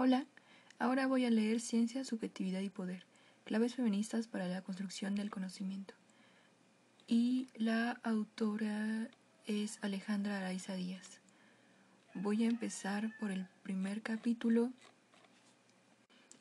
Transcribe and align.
Hola, 0.00 0.26
ahora 0.78 1.08
voy 1.08 1.24
a 1.24 1.30
leer 1.30 1.58
Ciencia, 1.58 2.04
Subjetividad 2.04 2.60
y 2.60 2.70
Poder, 2.70 3.04
claves 3.42 3.74
feministas 3.74 4.28
para 4.28 4.46
la 4.46 4.62
construcción 4.62 5.16
del 5.16 5.28
conocimiento. 5.28 5.92
Y 7.08 7.48
la 7.56 7.98
autora 8.04 9.08
es 9.46 9.80
Alejandra 9.82 10.36
Araiza 10.36 10.74
Díaz. 10.74 11.18
Voy 12.14 12.44
a 12.44 12.46
empezar 12.46 13.12
por 13.18 13.32
el 13.32 13.48
primer 13.64 14.00
capítulo 14.00 14.70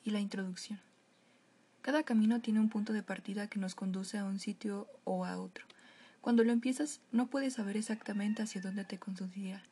y 0.04 0.12
la 0.12 0.20
introducción. 0.20 0.80
Cada 1.82 2.04
camino 2.04 2.42
tiene 2.42 2.60
un 2.60 2.70
punto 2.70 2.94
de 2.94 3.02
partida 3.02 3.48
que 3.48 3.58
nos 3.58 3.74
conduce 3.74 4.20
a 4.20 4.26
un 4.26 4.38
sitio 4.38 4.88
o 5.04 5.26
a 5.26 5.36
otro. 5.40 5.66
Cuando 6.22 6.44
lo 6.44 6.52
empiezas 6.52 7.02
no 7.12 7.26
puedes 7.26 7.56
saber 7.56 7.76
exactamente 7.76 8.44
hacia 8.44 8.62
dónde 8.62 8.86
te 8.86 9.00
conducirá, 9.00 9.64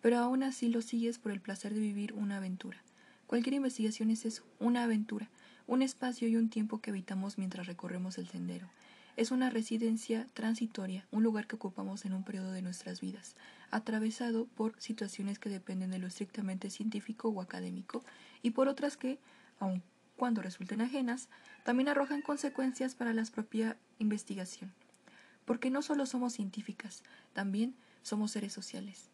pero 0.00 0.18
aún 0.18 0.44
así 0.44 0.68
lo 0.68 0.80
sigues 0.80 1.18
por 1.18 1.32
el 1.32 1.40
placer 1.40 1.74
de 1.74 1.80
vivir 1.80 2.12
una 2.12 2.36
aventura. 2.36 2.80
Cualquier 3.32 3.54
investigación 3.54 4.10
es 4.10 4.26
eso, 4.26 4.44
una 4.58 4.84
aventura, 4.84 5.30
un 5.66 5.80
espacio 5.80 6.28
y 6.28 6.36
un 6.36 6.50
tiempo 6.50 6.82
que 6.82 6.90
habitamos 6.90 7.38
mientras 7.38 7.66
recorremos 7.66 8.18
el 8.18 8.28
sendero. 8.28 8.68
Es 9.16 9.30
una 9.30 9.48
residencia 9.48 10.26
transitoria, 10.34 11.06
un 11.10 11.22
lugar 11.22 11.46
que 11.46 11.56
ocupamos 11.56 12.04
en 12.04 12.12
un 12.12 12.24
periodo 12.24 12.52
de 12.52 12.60
nuestras 12.60 13.00
vidas, 13.00 13.34
atravesado 13.70 14.44
por 14.44 14.78
situaciones 14.78 15.38
que 15.38 15.48
dependen 15.48 15.92
de 15.92 15.98
lo 15.98 16.08
estrictamente 16.08 16.68
científico 16.68 17.30
o 17.30 17.40
académico, 17.40 18.04
y 18.42 18.50
por 18.50 18.68
otras 18.68 18.98
que, 18.98 19.18
aun 19.60 19.82
cuando 20.18 20.42
resulten 20.42 20.82
ajenas, 20.82 21.30
también 21.64 21.88
arrojan 21.88 22.20
consecuencias 22.20 22.94
para 22.94 23.14
la 23.14 23.24
propia 23.24 23.78
investigación. 23.98 24.74
Porque 25.46 25.70
no 25.70 25.80
solo 25.80 26.04
somos 26.04 26.34
científicas, 26.34 27.02
también 27.32 27.74
somos 28.02 28.32
seres 28.32 28.52
sociales. 28.52 29.08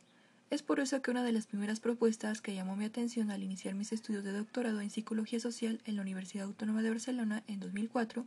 Es 0.50 0.62
por 0.62 0.80
eso 0.80 1.02
que 1.02 1.10
una 1.10 1.22
de 1.22 1.32
las 1.32 1.46
primeras 1.46 1.78
propuestas 1.78 2.40
que 2.40 2.54
llamó 2.54 2.74
mi 2.74 2.86
atención 2.86 3.30
al 3.30 3.42
iniciar 3.42 3.74
mis 3.74 3.92
estudios 3.92 4.24
de 4.24 4.32
doctorado 4.32 4.80
en 4.80 4.88
Psicología 4.88 5.40
Social 5.40 5.82
en 5.84 5.96
la 5.96 6.02
Universidad 6.02 6.46
Autónoma 6.46 6.80
de 6.80 6.88
Barcelona 6.88 7.42
en 7.48 7.60
2004 7.60 8.24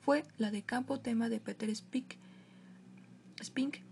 fue 0.00 0.24
la 0.36 0.50
de 0.50 0.62
campo 0.62 0.98
tema 0.98 1.28
de 1.28 1.38
Peter 1.38 1.72
Spink, 1.72 2.16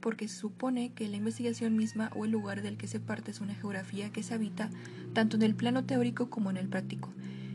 porque 0.00 0.26
se 0.26 0.36
supone 0.36 0.92
que 0.92 1.08
la 1.08 1.18
investigación 1.18 1.76
misma 1.76 2.10
o 2.16 2.24
el 2.24 2.32
lugar 2.32 2.62
del 2.62 2.76
que 2.76 2.88
se 2.88 2.98
parte 2.98 3.30
es 3.30 3.40
una 3.40 3.54
geografía 3.54 4.10
que 4.10 4.24
se 4.24 4.34
habita 4.34 4.68
tanto 5.12 5.36
en 5.36 5.42
el 5.42 5.54
plano 5.54 5.84
teórico 5.84 6.30
como 6.30 6.50
en 6.50 6.56
el 6.56 6.68
práctico. 6.68 7.12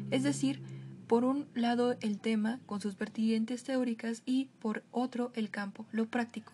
Es 0.10 0.24
decir, 0.24 0.62
por 1.08 1.26
un 1.26 1.48
lado 1.54 1.98
el 2.00 2.18
tema 2.18 2.62
con 2.66 2.80
sus 2.80 2.98
vertientes 2.98 3.66
teóricas 3.66 4.22
y 4.26 4.46
por 4.60 4.84
otro 4.92 5.34
el 5.36 5.50
campo, 5.50 5.86
lo 5.92 6.06
práctico, 6.06 6.54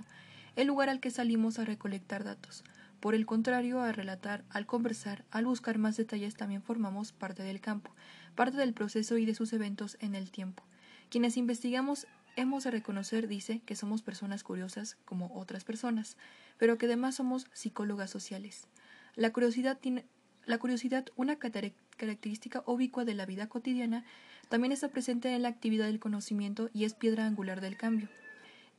el 0.56 0.66
lugar 0.66 0.90
al 0.90 1.00
que 1.00 1.12
salimos 1.12 1.60
a 1.60 1.66
recolectar 1.66 2.24
datos. 2.24 2.64
Por 3.04 3.16
el 3.16 3.26
contrario, 3.26 3.82
al 3.82 3.94
relatar, 3.94 4.46
al 4.50 4.66
conversar, 4.66 5.26
al 5.30 5.44
buscar 5.44 5.78
más 5.78 5.98
detalles 5.98 6.36
también 6.36 6.62
formamos 6.62 7.12
parte 7.12 7.44
del 7.44 7.60
campo, 7.60 7.94
parte 8.34 8.56
del 8.56 8.74
proceso 8.74 9.18
y 9.18 9.26
de 9.26 9.36
sus 9.36 9.52
eventos 9.52 9.98
en 10.00 10.16
el 10.16 10.32
tiempo. 10.32 10.64
Quienes 11.10 11.36
investigamos 11.36 12.08
hemos 12.38 12.64
de 12.64 12.72
reconocer, 12.72 13.28
dice, 13.28 13.60
que 13.66 13.76
somos 13.76 14.04
personas 14.04 14.42
curiosas 14.46 14.96
como 15.04 15.36
otras 15.36 15.66
personas, 15.66 16.16
pero 16.58 16.78
que 16.78 16.86
además 16.86 17.16
somos 17.16 17.48
psicólogas 17.52 18.10
sociales. 18.10 18.68
La 19.16 19.34
curiosidad 19.34 19.78
tiene 19.78 20.06
la 20.46 20.58
curiosidad, 20.58 21.06
una 21.18 21.36
característica 21.40 22.64
ubicua 22.66 23.04
de 23.04 23.16
la 23.16 23.26
vida 23.26 23.50
cotidiana, 23.50 24.06
también 24.48 24.72
está 24.72 24.88
presente 24.88 25.36
en 25.36 25.42
la 25.42 25.50
actividad 25.50 25.88
del 25.88 26.00
conocimiento 26.00 26.70
y 26.74 26.86
es 26.86 26.94
piedra 26.94 27.26
angular 27.26 27.60
del 27.60 27.76
cambio, 27.76 28.08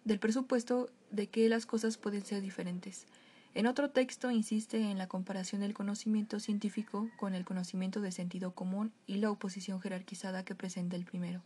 del 0.06 0.18
presupuesto 0.18 0.88
de 1.10 1.26
que 1.26 1.46
las 1.50 1.66
cosas 1.66 1.98
pueden 1.98 2.24
ser 2.24 2.40
diferentes. 2.40 3.06
En 3.54 3.68
otro 3.68 3.88
texto 3.88 4.32
insiste 4.32 4.80
en 4.90 4.98
la 4.98 5.06
comparación 5.06 5.60
del 5.60 5.74
conocimiento 5.74 6.40
científico 6.40 7.08
con 7.16 7.34
el 7.34 7.44
conocimiento 7.44 8.00
de 8.00 8.10
sentido 8.10 8.52
común 8.52 8.92
y 9.06 9.18
la 9.18 9.30
oposición 9.30 9.80
jerarquizada 9.80 10.44
que 10.44 10.56
presenta 10.56 10.96
el 10.96 11.04
primero. 11.04 11.40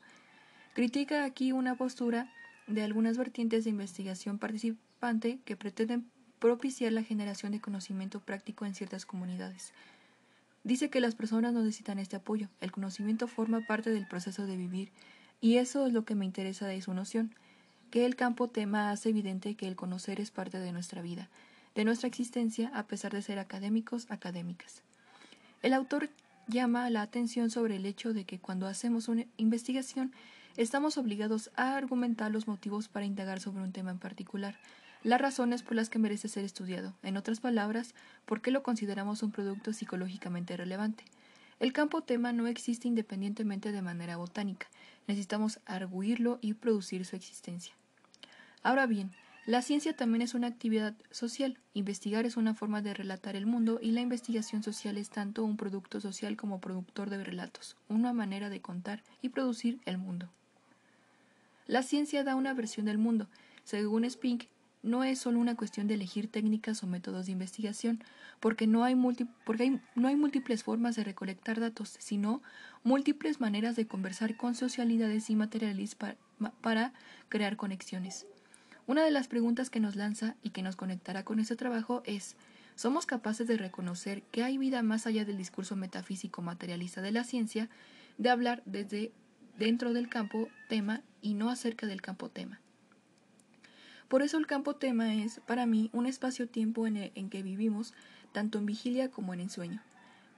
Critica 0.73 1.25
aquí 1.25 1.53
una 1.53 1.75
postura 1.75 2.33
de 2.67 2.83
algunas 2.83 3.19
vertientes 3.19 3.65
de 3.65 3.71
investigación 3.71 4.39
participante 4.39 5.39
que 5.45 5.57
pretenden 5.57 6.11
propiciar 6.39 6.93
la 6.93 7.03
generación 7.03 7.53
de 7.53 7.61
conocimiento 7.61 8.21
práctico 8.21 8.65
en 8.65 8.75
ciertas 8.75 9.05
comunidades. 9.05 9.75
Dice 10.65 10.89
que 10.89 11.01
las 11.01 11.15
personas 11.15 11.53
no 11.53 11.61
necesitan 11.61 11.99
este 11.99 12.17
apoyo, 12.17 12.49
el 12.61 12.73
conocimiento 12.73 13.27
forma 13.27 13.61
parte 13.67 13.91
del 13.91 14.07
proceso 14.07 14.47
de 14.47 14.57
vivir, 14.57 14.93
y 15.41 15.57
eso 15.57 15.87
es 15.87 15.93
lo 15.93 16.05
que 16.05 16.15
me 16.15 16.25
interesa 16.25 16.67
de 16.67 16.81
su 16.81 16.95
noción, 16.95 17.35
que 17.91 18.07
el 18.07 18.17
campo 18.17 18.49
tema 18.49 18.91
hace 18.91 19.11
evidente 19.11 19.55
que 19.57 19.67
el 19.67 19.77
conocer 19.77 20.21
es 20.21 20.31
parte 20.31 20.59
de 20.59 20.73
nuestra 20.73 21.01
vida, 21.01 21.29
de 21.79 21.85
nuestra 21.85 22.09
existencia 22.09 22.73
a 22.75 22.89
pesar 22.89 23.13
de 23.13 23.23
ser 23.23 23.39
académicos, 23.39 24.11
académicas. 24.11 24.83
El 25.63 25.73
autor 25.73 26.11
llama 26.49 26.91
la 26.91 27.03
atención 27.03 27.51
sobre 27.51 27.77
el 27.77 27.87
hecho 27.87 28.13
de 28.13 28.25
que 28.25 28.41
cuando 28.41 28.67
hacemos 28.67 29.07
una 29.07 29.27
investigación 29.37 30.13
estamos 30.57 30.99
obligados 30.99 31.53
a 31.55 31.77
argumentar 31.77 32.33
los 32.33 32.49
motivos 32.49 32.89
para 32.89 33.07
indagar 33.07 33.39
sobre 33.39 33.63
un 33.63 33.71
tema 33.71 33.93
en 33.93 34.01
particular, 34.01 34.57
las 35.05 35.21
razones 35.21 35.63
por 35.63 35.77
las 35.77 35.89
que 35.89 36.01
merece 36.01 36.27
ser 36.27 36.45
estudiado, 36.45 36.95
en 37.05 37.17
otras 37.17 37.39
palabras, 37.39 37.95
por 38.27 38.41
qué 38.41 38.51
lo 38.51 38.65
consideramos 38.65 39.23
un 39.23 39.31
producto 39.31 39.73
psicológicamente 39.73 40.57
relevante. 40.57 41.05
El 41.61 41.73
campo 41.73 42.03
tema 42.03 42.33
no 42.33 42.49
existe 42.49 42.89
independientemente 42.89 43.71
de 43.71 43.83
manera 43.83 44.17
botánica, 44.17 44.67
necesitamos 45.07 45.61
arguirlo 45.65 46.41
y 46.41 46.55
producir 46.55 47.05
su 47.05 47.15
existencia. 47.15 47.73
Ahora 48.65 48.87
bien, 48.87 49.13
la 49.47 49.63
ciencia 49.63 49.97
también 49.97 50.23
es 50.23 50.35
una 50.35 50.47
actividad 50.47 50.95
social. 51.11 51.59
Investigar 51.73 52.27
es 52.27 52.37
una 52.37 52.55
forma 52.55 52.83
de 52.83 52.93
relatar 52.93 53.35
el 53.35 53.47
mundo 53.47 53.79
y 53.81 53.93
la 53.93 54.01
investigación 54.01 54.63
social 54.63 54.99
es 54.99 55.09
tanto 55.09 55.45
un 55.45 55.57
producto 55.57 56.01
social 56.01 56.37
como 56.37 56.61
productor 56.61 57.09
de 57.09 57.25
relatos, 57.25 57.77
una 57.89 58.13
manera 58.13 58.51
de 58.51 58.61
contar 58.61 59.03
y 59.23 59.31
producir 59.31 59.81
el 59.87 59.97
mundo. 59.97 60.29
La 61.67 61.83
ciencia 61.83 62.25
da 62.25 62.35
una 62.35 62.55
versión 62.55 62.87
del 62.87 62.99
mundo. 62.99 63.29
Según 63.65 64.09
Spink, 64.09 64.45
no 64.83 65.05
es 65.05 65.19
solo 65.19 65.39
una 65.39 65.57
cuestión 65.57 65.87
de 65.87 65.95
elegir 65.95 66.31
técnicas 66.31 66.83
o 66.83 66.87
métodos 66.87 67.27
de 67.27 67.33
investigación, 67.33 68.03
porque 68.41 68.67
no 68.67 68.85
hay, 68.85 68.95
múltiples 68.95 70.63
formas 70.63 70.97
de 70.97 71.05
recolectar 71.05 71.59
datos, 71.61 71.97
sino 71.99 72.43
múltiples 72.85 73.41
maneras 73.41 73.77
de 73.77 73.87
conversar 73.87 74.37
con 74.37 74.55
socialidades 74.55 75.31
y 75.31 75.37
materiales 75.37 75.97
para 76.61 76.93
crear 77.29 77.57
conexiones. 77.57 78.27
Una 78.89 79.05
de 79.05 79.11
las 79.11 79.29
preguntas 79.29 79.69
que 79.69 79.81
nos 79.81 79.97
lanza 79.97 80.35
y 80.43 80.49
que 80.49 80.63
nos 80.63 80.75
conectará 80.75 81.23
con 81.23 81.41
este 81.41 81.57
trabajo 81.57 82.03
es 82.07 82.37
¿Somos 82.75 83.05
capaces 83.05 83.47
de 83.47 83.59
reconocer 83.59 84.23
que 84.31 84.43
hay 84.43 84.57
vida 84.57 84.83
más 84.83 85.07
allá 85.07 85.27
del 85.27 85.37
discurso 85.37 85.77
metafísico 85.77 86.41
materialista 86.41 87.03
de 87.03 87.13
la 87.13 87.23
ciencia, 87.23 87.69
de 88.17 88.31
hablar 88.31 88.63
desde 88.65 89.13
dentro 89.59 89.93
del 89.93 90.09
campo 90.09 90.49
tema 90.71 91.03
y 91.21 91.35
no 91.35 91.51
acerca 91.51 91.87
del 91.87 92.01
campo 92.01 92.31
tema? 92.31 92.61
Por 94.09 94.23
eso 94.23 94.39
el 94.39 94.47
campo 94.47 94.77
tema 94.77 95.13
es, 95.17 95.41
para 95.41 95.67
mí, 95.67 95.91
un 95.93 96.07
espacio-tiempo 96.07 96.87
en, 96.87 97.13
en 97.15 97.29
que 97.29 97.43
vivimos, 97.43 97.93
tanto 98.33 98.57
en 98.57 98.65
vigilia 98.65 99.11
como 99.11 99.35
en 99.35 99.41
ensueño, 99.41 99.83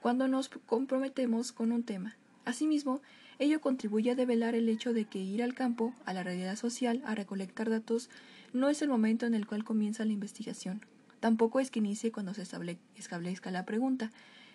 cuando 0.00 0.26
nos 0.26 0.48
comprometemos 0.48 1.52
con 1.52 1.70
un 1.70 1.84
tema. 1.84 2.16
Asimismo, 2.44 3.00
ello 3.40 3.62
contribuye 3.62 4.10
a 4.10 4.14
develar 4.14 4.54
el 4.54 4.68
hecho 4.68 4.92
de 4.92 5.06
que 5.06 5.18
ir 5.18 5.42
al 5.42 5.54
campo, 5.54 5.94
a 6.04 6.12
la 6.12 6.22
realidad 6.22 6.56
social, 6.56 7.02
a 7.06 7.14
recolectar 7.14 7.70
datos, 7.70 8.10
no 8.52 8.68
es 8.68 8.82
el 8.82 8.88
momento 8.88 9.26
en 9.26 9.34
el 9.34 9.46
cual 9.46 9.64
comienza 9.64 10.04
la 10.04 10.12
investigación. 10.12 10.80
Tampoco 11.20 11.60
es 11.60 11.70
que 11.70 11.78
inicie 11.78 12.12
cuando 12.12 12.34
se 12.34 12.42
establezca 12.42 13.50
la 13.50 13.64
pregunta. 13.64 14.10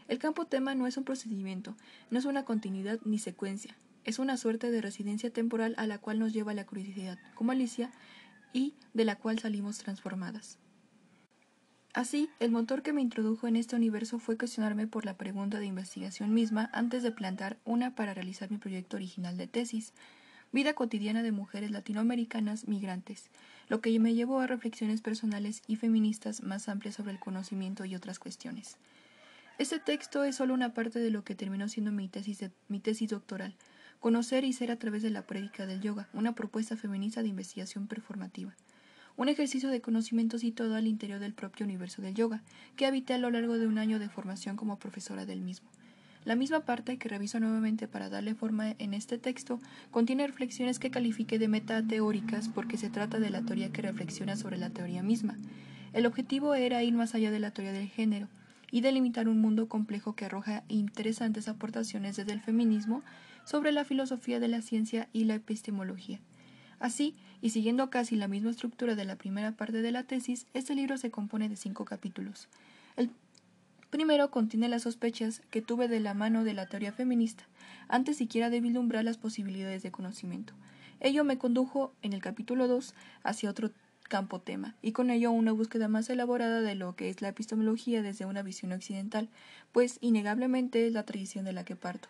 El 0.08 0.20
campo 0.20 0.46
tema 0.46 0.76
no 0.76 0.88
es 0.88 0.98
un 0.98 1.04
procedimiento, 1.04 1.76
no 2.10 2.20
es 2.20 2.26
una 2.26 2.44
continuidad 2.46 3.00
ni 3.06 3.20
secuencia. 3.20 3.76
Es 4.04 4.20
una 4.20 4.38
suerte 4.38 4.70
de 4.72 4.82
residencia 4.82 5.32
temporal 5.32 5.74
a 5.78 5.88
la 5.88 5.98
cual 5.98 6.20
nos 6.20 6.34
lleva 6.34 6.54
la 6.54 6.66
curiosidad, 6.66 7.18
como 7.34 7.52
Alicia, 7.52 7.92
y 8.54 8.74
de 8.94 9.06
la 9.06 9.16
cual 9.16 9.40
salimos 9.40 9.80
transformadas. 9.80 10.60
Así, 11.94 12.30
el 12.40 12.52
motor 12.52 12.84
que 12.84 12.94
me 12.94 13.02
introdujo 13.02 13.48
en 13.48 13.56
este 13.56 13.76
universo 13.76 14.20
fue 14.20 14.38
cuestionarme 14.38 14.86
por 14.86 15.06
la 15.06 15.18
pregunta 15.18 15.60
de 15.60 15.66
investigación 15.66 16.34
misma 16.34 16.70
antes 16.74 17.04
de 17.04 17.12
plantar 17.12 17.58
una 17.64 17.96
para 17.96 18.14
realizar 18.14 18.52
mi 18.52 18.58
proyecto 18.58 18.98
original 18.98 19.38
de 19.38 19.48
tesis, 19.48 19.94
Vida 20.56 20.74
cotidiana 20.74 21.22
de 21.22 21.34
mujeres 21.34 21.70
latinoamericanas 21.72 22.66
migrantes, 22.66 23.30
lo 23.68 23.82
que 23.82 23.98
me 24.00 24.14
llevó 24.14 24.40
a 24.40 24.48
reflexiones 24.48 25.02
personales 25.02 25.62
y 25.68 25.76
feministas 25.76 26.44
más 26.44 26.70
amplias 26.70 26.96
sobre 26.96 27.12
el 27.12 27.20
conocimiento 27.20 27.86
y 27.86 27.96
otras 27.96 28.20
cuestiones. 28.20 28.78
Este 29.58 29.80
texto 29.80 30.24
es 30.24 30.36
solo 30.36 30.54
una 30.54 30.74
parte 30.74 31.00
de 31.00 31.10
lo 31.10 31.24
que 31.24 31.34
terminó 31.34 31.70
siendo 31.70 31.92
mi 31.92 32.10
tesis, 32.10 33.10
doctoral, 33.10 33.56
Conocer 34.02 34.44
y 34.44 34.54
ser 34.54 34.70
a 34.70 34.76
través 34.76 35.02
de 35.02 35.10
la 35.10 35.26
prédica 35.26 35.66
del 35.66 35.82
yoga, 35.82 36.10
una 36.14 36.36
propuesta 36.36 36.78
feminista 36.78 37.24
de 37.24 37.30
investigación 37.30 37.88
performativa. 37.88 38.54
Un 39.18 39.30
ejercicio 39.30 39.70
de 39.70 39.82
conocimiento 39.82 40.38
situado 40.38 40.76
al 40.76 40.86
interior 40.86 41.20
del 41.20 41.34
propio 41.34 41.66
universo 41.66 42.02
del 42.02 42.14
yoga, 42.14 42.44
que 42.76 42.86
habité 42.86 43.14
a 43.14 43.18
lo 43.18 43.32
largo 43.32 43.58
de 43.58 43.66
un 43.66 43.80
año 43.80 43.98
de 43.98 44.10
formación 44.10 44.58
como 44.58 44.78
profesora 44.78 45.26
del 45.26 45.42
mismo. 45.42 45.70
La 46.26 46.36
misma 46.36 46.62
parte 46.62 46.98
que 46.98 47.08
reviso 47.08 47.40
nuevamente 47.40 47.88
para 47.88 48.10
darle 48.10 48.36
forma 48.36 48.76
en 48.80 48.94
este 48.94 49.18
texto 49.18 49.60
contiene 49.92 50.28
reflexiones 50.28 50.80
que 50.80 50.92
califique 50.92 51.40
de 51.40 51.48
metateóricas 51.48 52.50
porque 52.50 52.78
se 52.78 52.90
trata 52.90 53.20
de 53.20 53.30
la 53.30 53.44
teoría 53.44 53.72
que 53.72 53.84
reflexiona 53.84 54.36
sobre 54.36 54.58
la 54.58 54.72
teoría 54.72 55.04
misma. 55.04 55.38
El 55.94 56.06
objetivo 56.06 56.56
era 56.56 56.84
ir 56.84 56.94
más 56.94 57.16
allá 57.16 57.32
de 57.32 57.40
la 57.40 57.52
teoría 57.52 57.72
del 57.72 57.88
género, 57.88 58.28
y 58.72 58.82
delimitar 58.82 59.30
un 59.30 59.40
mundo 59.40 59.70
complejo 59.70 60.16
que 60.16 60.26
arroja 60.26 60.64
interesantes 60.68 61.48
aportaciones 61.48 62.18
desde 62.18 62.34
el 62.34 62.42
feminismo 62.42 63.04
sobre 63.46 63.72
la 63.72 63.86
filosofía 63.86 64.42
de 64.42 64.48
la 64.48 64.62
ciencia 64.62 65.08
y 65.14 65.24
la 65.24 65.36
epistemología. 65.36 66.20
Así, 66.80 67.16
y 67.42 67.52
siguiendo 67.52 67.90
casi 67.90 68.18
la 68.18 68.28
misma 68.28 68.52
estructura 68.52 68.96
de 68.96 69.06
la 69.06 69.16
primera 69.16 69.54
parte 69.54 69.82
de 69.82 69.92
la 69.94 70.04
tesis, 70.04 70.46
este 70.54 70.76
libro 70.76 70.98
se 70.98 71.10
compone 71.10 71.48
de 71.48 71.56
cinco 71.56 71.86
capítulos. 71.86 72.50
El 72.98 73.12
primero 73.90 74.32
contiene 74.32 74.70
las 74.70 74.84
sospechas 74.84 75.42
que 75.50 75.62
tuve 75.62 75.88
de 75.88 76.00
la 76.00 76.14
mano 76.14 76.44
de 76.44 76.54
la 76.54 76.68
teoría 76.68 76.92
feminista, 76.92 77.46
antes 77.88 78.18
siquiera 78.18 78.50
de 78.50 78.62
vislumbrar 78.62 79.04
las 79.04 79.18
posibilidades 79.18 79.84
de 79.84 79.92
conocimiento. 79.92 80.54
Ello 81.00 81.24
me 81.24 81.38
condujo, 81.38 81.94
en 82.02 82.14
el 82.14 82.22
capítulo 82.22 82.68
2, 82.68 82.94
hacia 83.24 83.50
otro 83.50 83.72
campo 84.08 84.40
tema, 84.40 84.76
y 84.82 84.92
con 84.92 85.10
ello 85.10 85.32
una 85.32 85.52
búsqueda 85.52 85.88
más 85.88 86.10
elaborada 86.10 86.62
de 86.62 86.76
lo 86.76 86.96
que 86.96 87.10
es 87.10 87.22
la 87.22 87.30
epistemología 87.30 88.02
desde 88.02 88.26
una 88.26 88.44
visión 88.44 88.72
occidental, 88.72 89.30
pues 89.72 89.98
innegablemente 90.02 90.88
es 90.88 90.94
la 90.94 91.04
tradición 91.04 91.46
de 91.46 91.54
la 91.54 91.66
que 91.66 91.76
parto. 91.76 92.08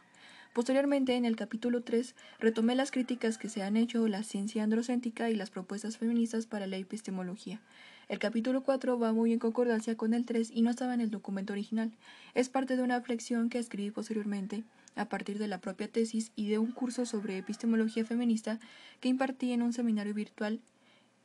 Posteriormente, 0.54 1.16
en 1.16 1.26
el 1.26 1.36
capítulo 1.36 1.84
3, 1.84 2.16
retomé 2.40 2.76
las 2.76 2.92
críticas 2.92 3.38
que 3.38 3.50
se 3.50 3.62
han 3.62 3.76
hecho 3.76 4.08
la 4.08 4.24
ciencia 4.24 4.64
androcéntrica 4.64 5.30
y 5.30 5.36
las 5.36 5.50
propuestas 5.50 5.98
feministas 5.98 6.46
para 6.46 6.66
la 6.66 6.78
epistemología. 6.78 7.60
El 8.08 8.20
capítulo 8.20 8.62
4 8.62 9.00
va 9.00 9.14
muy 9.14 9.34
en 9.34 9.40
concordancia 9.40 9.98
con 9.98 10.14
el 10.14 10.26
3 10.26 10.52
y 10.54 10.62
no 10.62 10.70
estaba 10.70 10.94
en 10.94 11.02
el 11.02 11.10
documento 11.10 11.54
original. 11.54 11.92
Es 12.36 12.50
parte 12.50 12.78
de 12.78 12.84
una 12.84 13.00
reflexión 13.00 13.50
que 13.50 13.58
escribí 13.58 13.90
posteriormente 13.90 14.64
a 14.96 15.06
partir 15.06 15.40
de 15.40 15.48
la 15.48 15.60
propia 15.60 15.88
tesis 15.88 16.32
y 16.36 16.48
de 16.48 16.60
un 16.60 16.72
curso 16.72 17.06
sobre 17.06 17.38
epistemología 17.38 18.06
feminista 18.06 18.60
que 19.00 19.10
impartí 19.10 19.52
en 19.52 19.64
un 19.64 19.74
seminario 19.74 20.14
virtual 20.14 20.60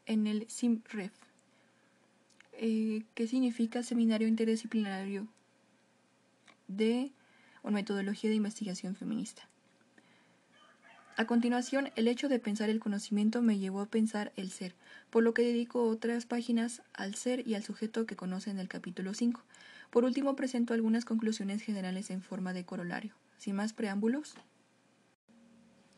en 0.07 0.27
el 0.27 0.49
SIMREF, 0.49 1.13
eh, 2.55 3.03
que 3.15 3.27
significa 3.27 3.83
Seminario 3.83 4.27
Interdisciplinario 4.27 5.29
de 6.67 7.13
Metodología 7.63 8.31
de 8.31 8.37
Investigación 8.37 8.97
Feminista. 8.97 9.50
A 11.21 11.27
continuación, 11.27 11.91
el 11.97 12.09
hecho 12.09 12.31
de 12.31 12.39
pensar 12.39 12.71
el 12.71 12.81
conocimiento 12.81 13.43
me 13.43 13.59
llevó 13.59 13.83
a 13.83 13.87
pensar 13.91 14.33
el 14.37 14.51
ser, 14.51 14.75
por 15.11 15.23
lo 15.23 15.35
que 15.35 15.43
dedico 15.43 15.83
otras 15.87 16.25
páginas 16.25 16.81
al 16.95 17.15
ser 17.15 17.47
y 17.47 17.57
al 17.57 17.63
sujeto 17.63 18.07
que 18.07 18.17
conoce 18.17 18.49
en 18.49 18.59
el 18.59 18.69
capítulo 18.69 19.13
5. 19.13 19.43
Por 19.91 20.05
último, 20.05 20.35
presento 20.35 20.73
algunas 20.73 21.05
conclusiones 21.05 21.61
generales 21.61 22.09
en 22.09 22.23
forma 22.23 22.55
de 22.55 22.65
corolario. 22.65 23.13
Sin 23.37 23.55
más 23.55 23.75
preámbulos. 23.75 24.33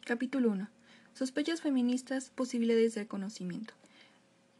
Capítulo 0.05 0.51
1. 0.51 0.69
Sospechas 1.15 1.61
feministas, 1.61 2.31
posibilidades 2.31 2.97
de 2.97 3.07
conocimiento. 3.07 3.75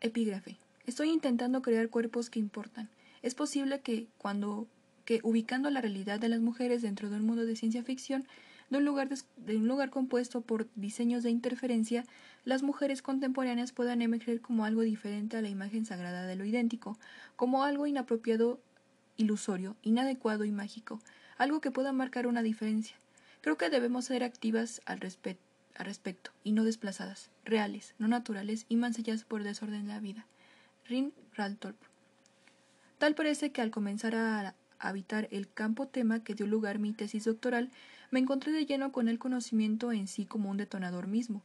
Epígrafe. 0.01 0.59
Estoy 0.87 1.11
intentando 1.11 1.61
crear 1.61 1.89
cuerpos 1.89 2.31
que 2.31 2.39
importan. 2.39 2.89
Es 3.23 3.35
posible 3.35 3.81
que, 3.81 4.07
cuando 4.17 4.69
que 5.07 5.19
ubicando 5.25 5.71
la 5.71 5.81
realidad 5.81 6.21
de 6.21 6.29
las 6.29 6.41
mujeres 6.41 6.83
dentro 6.83 7.11
de 7.11 7.17
un 7.17 7.27
mundo 7.27 7.45
de 7.47 7.57
ciencia 7.57 7.83
ficción, 7.83 8.25
de 8.73 8.79
un, 8.79 8.87
lugar 8.87 9.11
de 9.11 9.57
un 9.57 9.69
lugar 9.69 9.91
compuesto 9.91 10.41
por 10.41 10.67
diseños 10.77 11.23
de 11.23 11.31
interferencia, 11.31 12.05
las 12.45 12.63
mujeres 12.63 13.03
contemporáneas 13.03 13.71
puedan 13.71 14.01
emerger 14.01 14.41
como 14.41 14.65
algo 14.65 14.81
diferente 14.81 15.37
a 15.37 15.43
la 15.43 15.51
imagen 15.51 15.85
sagrada 15.85 16.27
de 16.27 16.37
lo 16.37 16.47
idéntico, 16.47 16.99
como 17.37 17.65
algo 17.65 17.87
inapropiado, 17.87 18.61
ilusorio, 19.19 19.77
inadecuado 19.83 20.47
y 20.47 20.53
mágico, 20.53 21.01
algo 21.37 21.61
que 21.61 21.71
pueda 21.71 21.93
marcar 21.93 22.27
una 22.27 22.43
diferencia. 22.43 22.97
Creo 23.43 23.59
que 23.59 23.69
debemos 23.69 24.07
ser 24.07 24.25
activas 24.25 24.81
al 24.87 25.01
respecto 25.01 26.31
y 26.43 26.53
no 26.53 26.65
desplazadas, 26.65 27.29
reales, 27.45 27.95
no 27.99 28.09
naturales 28.09 28.65
y 28.71 28.77
manselladas 28.77 29.25
por 29.25 29.43
desorden 29.43 29.85
de 29.87 29.93
la 29.93 30.01
vida. 30.01 30.25
Rin 30.89 31.13
Raltorp. 31.35 31.77
Tal 32.97 33.15
parece 33.15 33.53
que 33.53 33.61
al 33.61 33.71
comenzar 33.71 34.15
a 34.15 34.55
habitar 34.79 35.29
el 35.31 35.53
campo 35.53 35.89
tema 35.89 36.25
que 36.25 36.35
dio 36.35 36.47
lugar 36.47 36.79
mi 36.79 36.93
tesis 36.93 37.25
doctoral, 37.25 37.71
me 38.13 38.21
encontré 38.21 38.53
de 38.53 38.67
lleno 38.67 38.93
con 38.93 39.09
el 39.09 39.19
conocimiento 39.19 39.91
en 39.91 40.07
sí 40.07 40.27
como 40.27 40.51
un 40.51 40.59
detonador 40.59 41.07
mismo. 41.09 41.43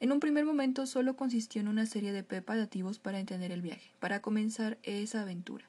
En 0.00 0.12
un 0.12 0.18
primer 0.18 0.46
momento 0.46 0.86
solo 0.86 1.14
consistió 1.14 1.60
en 1.60 1.68
una 1.68 1.84
serie 1.84 2.12
de 2.12 2.22
preparativos 2.22 2.98
para 2.98 3.20
entender 3.20 3.52
el 3.52 3.60
viaje, 3.60 3.92
para 4.00 4.20
comenzar 4.20 4.78
esa 4.82 5.20
aventura. 5.20 5.66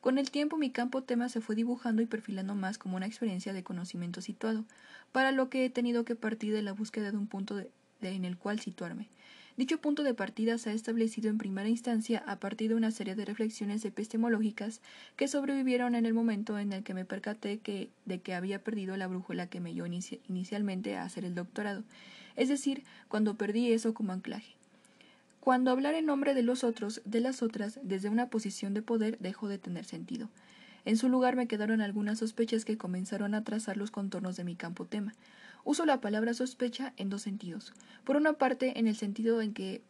Con 0.00 0.16
el 0.16 0.30
tiempo 0.30 0.56
mi 0.56 0.70
campo 0.70 1.02
tema 1.02 1.28
se 1.28 1.40
fue 1.40 1.56
dibujando 1.56 2.02
y 2.02 2.06
perfilando 2.06 2.54
más 2.54 2.78
como 2.78 2.96
una 2.96 3.06
experiencia 3.06 3.52
de 3.52 3.64
conocimiento 3.64 4.22
situado, 4.22 4.64
para 5.10 5.32
lo 5.32 5.50
que 5.50 5.64
he 5.64 5.70
tenido 5.70 6.04
que 6.04 6.14
partir 6.14 6.54
de 6.54 6.62
la 6.62 6.72
búsqueda 6.72 7.10
de 7.10 7.16
un 7.16 7.26
punto 7.26 7.60
en 8.00 8.24
el 8.24 8.38
cual 8.38 8.60
situarme. 8.60 9.08
Dicho 9.56 9.78
punto 9.78 10.02
de 10.02 10.14
partida 10.14 10.58
se 10.58 10.70
ha 10.70 10.72
establecido 10.72 11.28
en 11.28 11.38
primera 11.38 11.68
instancia 11.68 12.22
a 12.26 12.36
partir 12.36 12.70
de 12.70 12.76
una 12.76 12.90
serie 12.90 13.14
de 13.14 13.24
reflexiones 13.24 13.84
epistemológicas 13.84 14.80
que 15.16 15.28
sobrevivieron 15.28 15.94
en 15.94 16.06
el 16.06 16.14
momento 16.14 16.58
en 16.58 16.72
el 16.72 16.82
que 16.82 16.94
me 16.94 17.04
percaté 17.04 17.58
que, 17.58 17.90
de 18.06 18.20
que 18.20 18.34
había 18.34 18.62
perdido 18.62 18.96
la 18.96 19.06
brújula 19.06 19.48
que 19.48 19.60
me 19.60 19.72
dio 19.72 19.84
inicialmente 19.86 20.96
a 20.96 21.04
hacer 21.04 21.24
el 21.24 21.34
doctorado, 21.34 21.82
es 22.36 22.48
decir, 22.48 22.84
cuando 23.08 23.34
perdí 23.34 23.72
eso 23.72 23.92
como 23.92 24.12
anclaje. 24.12 24.54
Cuando 25.40 25.70
hablar 25.70 25.94
en 25.94 26.06
nombre 26.06 26.34
de 26.34 26.42
los 26.42 26.64
otros, 26.64 27.00
de 27.04 27.20
las 27.20 27.42
otras, 27.42 27.80
desde 27.82 28.10
una 28.10 28.28
posición 28.28 28.74
de 28.74 28.82
poder, 28.82 29.18
dejó 29.18 29.48
de 29.48 29.58
tener 29.58 29.84
sentido. 29.84 30.28
En 30.84 30.96
su 30.96 31.08
lugar 31.08 31.34
me 31.34 31.46
quedaron 31.46 31.80
algunas 31.80 32.18
sospechas 32.18 32.64
que 32.64 32.78
comenzaron 32.78 33.34
a 33.34 33.42
trazar 33.42 33.76
los 33.76 33.90
contornos 33.90 34.36
de 34.36 34.44
mi 34.44 34.54
campo 34.54 34.86
tema. 34.86 35.14
Uso 35.64 35.86
la 35.86 36.00
palabra 36.00 36.34
sospecha 36.34 36.92
en 36.96 37.10
dos 37.10 37.22
sentidos. 37.22 37.72
Por 38.04 38.16
una 38.16 38.34
parte, 38.34 38.78
en 38.78 38.86
el 38.86 38.96
sentido 38.96 39.40
en 39.42 39.52
que, 39.52 39.82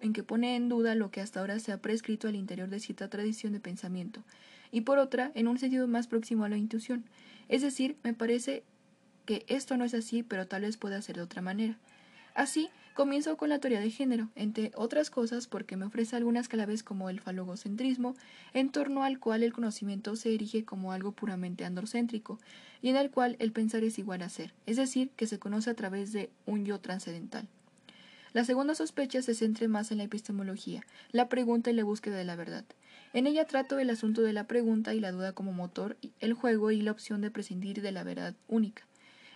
en 0.00 0.12
que 0.12 0.22
pone 0.22 0.56
en 0.56 0.68
duda 0.68 0.94
lo 0.94 1.10
que 1.10 1.20
hasta 1.20 1.40
ahora 1.40 1.58
se 1.58 1.72
ha 1.72 1.80
prescrito 1.80 2.28
al 2.28 2.36
interior 2.36 2.68
de 2.68 2.80
cierta 2.80 3.08
tradición 3.08 3.52
de 3.52 3.60
pensamiento, 3.60 4.22
y 4.70 4.82
por 4.82 4.98
otra, 4.98 5.32
en 5.34 5.48
un 5.48 5.58
sentido 5.58 5.86
más 5.88 6.06
próximo 6.06 6.44
a 6.44 6.48
la 6.48 6.56
intuición. 6.56 7.04
Es 7.48 7.62
decir, 7.62 7.96
me 8.02 8.14
parece 8.14 8.64
que 9.24 9.44
esto 9.48 9.76
no 9.76 9.84
es 9.84 9.94
así, 9.94 10.22
pero 10.22 10.46
tal 10.46 10.62
vez 10.62 10.76
pueda 10.76 11.00
ser 11.02 11.16
de 11.16 11.22
otra 11.22 11.42
manera. 11.42 11.78
Así, 12.34 12.68
Comienzo 12.96 13.36
con 13.36 13.50
la 13.50 13.58
teoría 13.58 13.80
de 13.80 13.90
género, 13.90 14.30
entre 14.36 14.72
otras 14.74 15.10
cosas 15.10 15.48
porque 15.48 15.76
me 15.76 15.84
ofrece 15.84 16.16
algunas 16.16 16.48
claves 16.48 16.82
como 16.82 17.10
el 17.10 17.20
falogocentrismo, 17.20 18.14
en 18.54 18.70
torno 18.70 19.02
al 19.04 19.18
cual 19.18 19.42
el 19.42 19.52
conocimiento 19.52 20.16
se 20.16 20.32
erige 20.32 20.64
como 20.64 20.92
algo 20.92 21.12
puramente 21.12 21.66
androcéntrico, 21.66 22.40
y 22.80 22.88
en 22.88 22.96
el 22.96 23.10
cual 23.10 23.36
el 23.38 23.52
pensar 23.52 23.84
es 23.84 23.98
igual 23.98 24.22
a 24.22 24.30
ser, 24.30 24.54
es 24.64 24.78
decir, 24.78 25.10
que 25.10 25.26
se 25.26 25.38
conoce 25.38 25.68
a 25.68 25.74
través 25.74 26.14
de 26.14 26.30
un 26.46 26.64
yo 26.64 26.80
trascendental. 26.80 27.46
La 28.32 28.46
segunda 28.46 28.74
sospecha 28.74 29.20
se 29.20 29.34
centra 29.34 29.68
más 29.68 29.92
en 29.92 29.98
la 29.98 30.04
epistemología, 30.04 30.80
la 31.12 31.28
pregunta 31.28 31.70
y 31.70 31.74
la 31.74 31.84
búsqueda 31.84 32.16
de 32.16 32.24
la 32.24 32.34
verdad. 32.34 32.64
En 33.12 33.26
ella 33.26 33.44
trato 33.44 33.78
el 33.78 33.90
asunto 33.90 34.22
de 34.22 34.32
la 34.32 34.46
pregunta 34.46 34.94
y 34.94 35.00
la 35.00 35.12
duda 35.12 35.34
como 35.34 35.52
motor, 35.52 35.98
el 36.20 36.32
juego 36.32 36.70
y 36.70 36.80
la 36.80 36.92
opción 36.92 37.20
de 37.20 37.30
prescindir 37.30 37.82
de 37.82 37.92
la 37.92 38.04
verdad 38.04 38.34
única. 38.48 38.86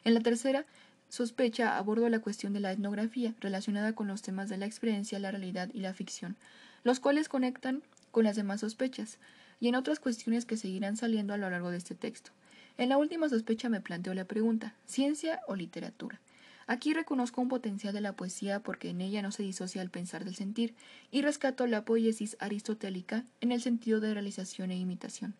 En 0.02 0.14
la 0.14 0.20
tercera, 0.20 0.64
sospecha 1.10 1.76
abordo 1.76 2.08
la 2.08 2.20
cuestión 2.20 2.52
de 2.52 2.60
la 2.60 2.72
etnografía 2.72 3.34
relacionada 3.40 3.92
con 3.92 4.06
los 4.06 4.22
temas 4.22 4.48
de 4.48 4.56
la 4.56 4.66
experiencia, 4.66 5.18
la 5.18 5.32
realidad 5.32 5.68
y 5.74 5.80
la 5.80 5.92
ficción, 5.92 6.36
los 6.84 7.00
cuales 7.00 7.28
conectan 7.28 7.82
con 8.12 8.24
las 8.24 8.36
demás 8.36 8.60
sospechas, 8.60 9.18
y 9.60 9.68
en 9.68 9.74
otras 9.74 10.00
cuestiones 10.00 10.46
que 10.46 10.56
seguirán 10.56 10.96
saliendo 10.96 11.34
a 11.34 11.36
lo 11.36 11.50
largo 11.50 11.70
de 11.70 11.76
este 11.76 11.94
texto. 11.94 12.30
En 12.78 12.88
la 12.88 12.96
última 12.96 13.28
sospecha 13.28 13.68
me 13.68 13.80
planteo 13.80 14.14
la 14.14 14.24
pregunta, 14.24 14.74
¿ciencia 14.86 15.40
o 15.48 15.56
literatura? 15.56 16.20
Aquí 16.66 16.94
reconozco 16.94 17.40
un 17.40 17.48
potencial 17.48 17.92
de 17.92 18.00
la 18.00 18.12
poesía 18.12 18.60
porque 18.60 18.90
en 18.90 19.00
ella 19.00 19.20
no 19.20 19.32
se 19.32 19.42
disocia 19.42 19.82
el 19.82 19.90
pensar 19.90 20.24
del 20.24 20.36
sentir, 20.36 20.74
y 21.10 21.22
rescato 21.22 21.66
la 21.66 21.84
poiesis 21.84 22.36
aristotélica 22.38 23.24
en 23.40 23.50
el 23.50 23.60
sentido 23.60 23.98
de 23.98 24.14
realización 24.14 24.70
e 24.70 24.76
imitación. 24.76 25.34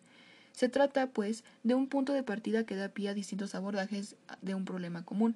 Se 0.51 0.67
trata, 0.67 1.07
pues, 1.07 1.45
de 1.63 1.75
un 1.75 1.87
punto 1.87 2.11
de 2.11 2.23
partida 2.23 2.65
que 2.65 2.75
da 2.75 2.89
pie 2.89 3.07
a 3.07 3.13
distintos 3.13 3.55
abordajes 3.55 4.17
de 4.41 4.53
un 4.53 4.65
problema 4.65 5.05
común 5.05 5.35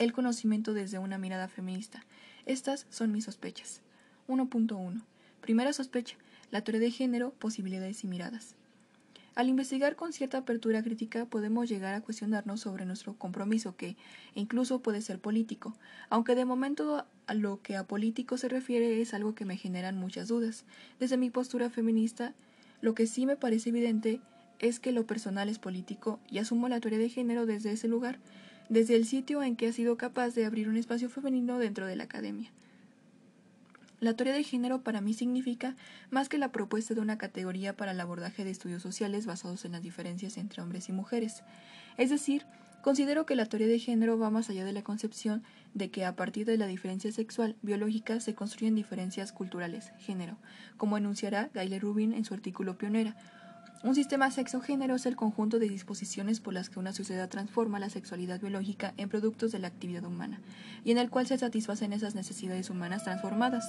el 0.00 0.14
conocimiento 0.14 0.72
desde 0.72 0.98
una 0.98 1.18
mirada 1.18 1.46
feminista. 1.46 2.02
Estas 2.46 2.86
son 2.88 3.12
mis 3.12 3.24
sospechas. 3.24 3.82
1.1. 4.28 5.02
Primera 5.42 5.74
sospecha. 5.74 6.16
La 6.50 6.62
teoría 6.62 6.80
de 6.80 6.90
género, 6.90 7.32
posibilidades 7.32 8.02
y 8.02 8.06
miradas. 8.06 8.54
Al 9.34 9.48
investigar 9.48 9.96
con 9.96 10.14
cierta 10.14 10.38
apertura 10.38 10.82
crítica 10.82 11.26
podemos 11.26 11.68
llegar 11.68 11.94
a 11.94 12.00
cuestionarnos 12.00 12.62
sobre 12.62 12.86
nuestro 12.86 13.12
compromiso 13.12 13.76
que 13.76 13.96
incluso 14.34 14.80
puede 14.80 15.02
ser 15.02 15.18
político, 15.18 15.76
aunque 16.08 16.34
de 16.34 16.46
momento 16.46 17.04
lo 17.28 17.60
que 17.62 17.76
a 17.76 17.84
político 17.84 18.38
se 18.38 18.48
refiere 18.48 19.02
es 19.02 19.12
algo 19.12 19.34
que 19.34 19.44
me 19.44 19.58
generan 19.58 19.98
muchas 19.98 20.28
dudas. 20.28 20.64
Desde 20.98 21.18
mi 21.18 21.28
postura 21.28 21.68
feminista, 21.68 22.32
lo 22.80 22.94
que 22.94 23.06
sí 23.06 23.26
me 23.26 23.36
parece 23.36 23.68
evidente 23.68 24.20
es 24.60 24.80
que 24.80 24.92
lo 24.92 25.06
personal 25.06 25.50
es 25.50 25.58
político 25.58 26.18
y 26.30 26.38
asumo 26.38 26.68
la 26.68 26.80
teoría 26.80 26.98
de 26.98 27.10
género 27.10 27.44
desde 27.44 27.72
ese 27.72 27.86
lugar, 27.86 28.18
desde 28.70 28.94
el 28.94 29.04
sitio 29.04 29.42
en 29.42 29.56
que 29.56 29.66
ha 29.66 29.72
sido 29.72 29.98
capaz 29.98 30.34
de 30.34 30.46
abrir 30.46 30.68
un 30.68 30.76
espacio 30.76 31.10
femenino 31.10 31.58
dentro 31.58 31.86
de 31.86 31.96
la 31.96 32.04
academia. 32.04 32.50
La 33.98 34.14
teoría 34.14 34.32
de 34.32 34.44
género 34.44 34.80
para 34.82 35.02
mí 35.02 35.12
significa 35.12 35.76
más 36.10 36.30
que 36.30 36.38
la 36.38 36.52
propuesta 36.52 36.94
de 36.94 37.00
una 37.00 37.18
categoría 37.18 37.76
para 37.76 37.90
el 37.90 38.00
abordaje 38.00 38.44
de 38.44 38.50
estudios 38.50 38.80
sociales 38.80 39.26
basados 39.26 39.64
en 39.64 39.72
las 39.72 39.82
diferencias 39.82 40.38
entre 40.38 40.62
hombres 40.62 40.88
y 40.88 40.92
mujeres. 40.92 41.42
Es 41.98 42.10
decir, 42.10 42.46
considero 42.80 43.26
que 43.26 43.34
la 43.34 43.44
teoría 43.44 43.66
de 43.66 43.80
género 43.80 44.18
va 44.18 44.30
más 44.30 44.48
allá 44.48 44.64
de 44.64 44.72
la 44.72 44.84
concepción 44.84 45.42
de 45.74 45.90
que 45.90 46.04
a 46.04 46.14
partir 46.14 46.46
de 46.46 46.56
la 46.56 46.68
diferencia 46.68 47.10
sexual 47.10 47.56
biológica 47.62 48.20
se 48.20 48.36
construyen 48.36 48.76
diferencias 48.76 49.32
culturales, 49.32 49.92
género, 49.98 50.38
como 50.76 50.96
enunciará 50.96 51.50
Gayle 51.52 51.80
Rubin 51.80 52.14
en 52.14 52.24
su 52.24 52.34
artículo 52.34 52.78
Pionera, 52.78 53.16
Un 53.82 53.94
sistema 53.94 54.30
sexo-género 54.30 54.96
es 54.96 55.06
el 55.06 55.16
conjunto 55.16 55.58
de 55.58 55.66
disposiciones 55.66 56.38
por 56.38 56.52
las 56.52 56.68
que 56.68 56.78
una 56.78 56.92
sociedad 56.92 57.30
transforma 57.30 57.78
la 57.78 57.88
sexualidad 57.88 58.38
biológica 58.38 58.92
en 58.98 59.08
productos 59.08 59.52
de 59.52 59.58
la 59.58 59.68
actividad 59.68 60.04
humana, 60.04 60.38
y 60.84 60.90
en 60.90 60.98
el 60.98 61.08
cual 61.08 61.26
se 61.26 61.38
satisfacen 61.38 61.94
esas 61.94 62.14
necesidades 62.14 62.68
humanas 62.68 63.04
transformadas. 63.04 63.64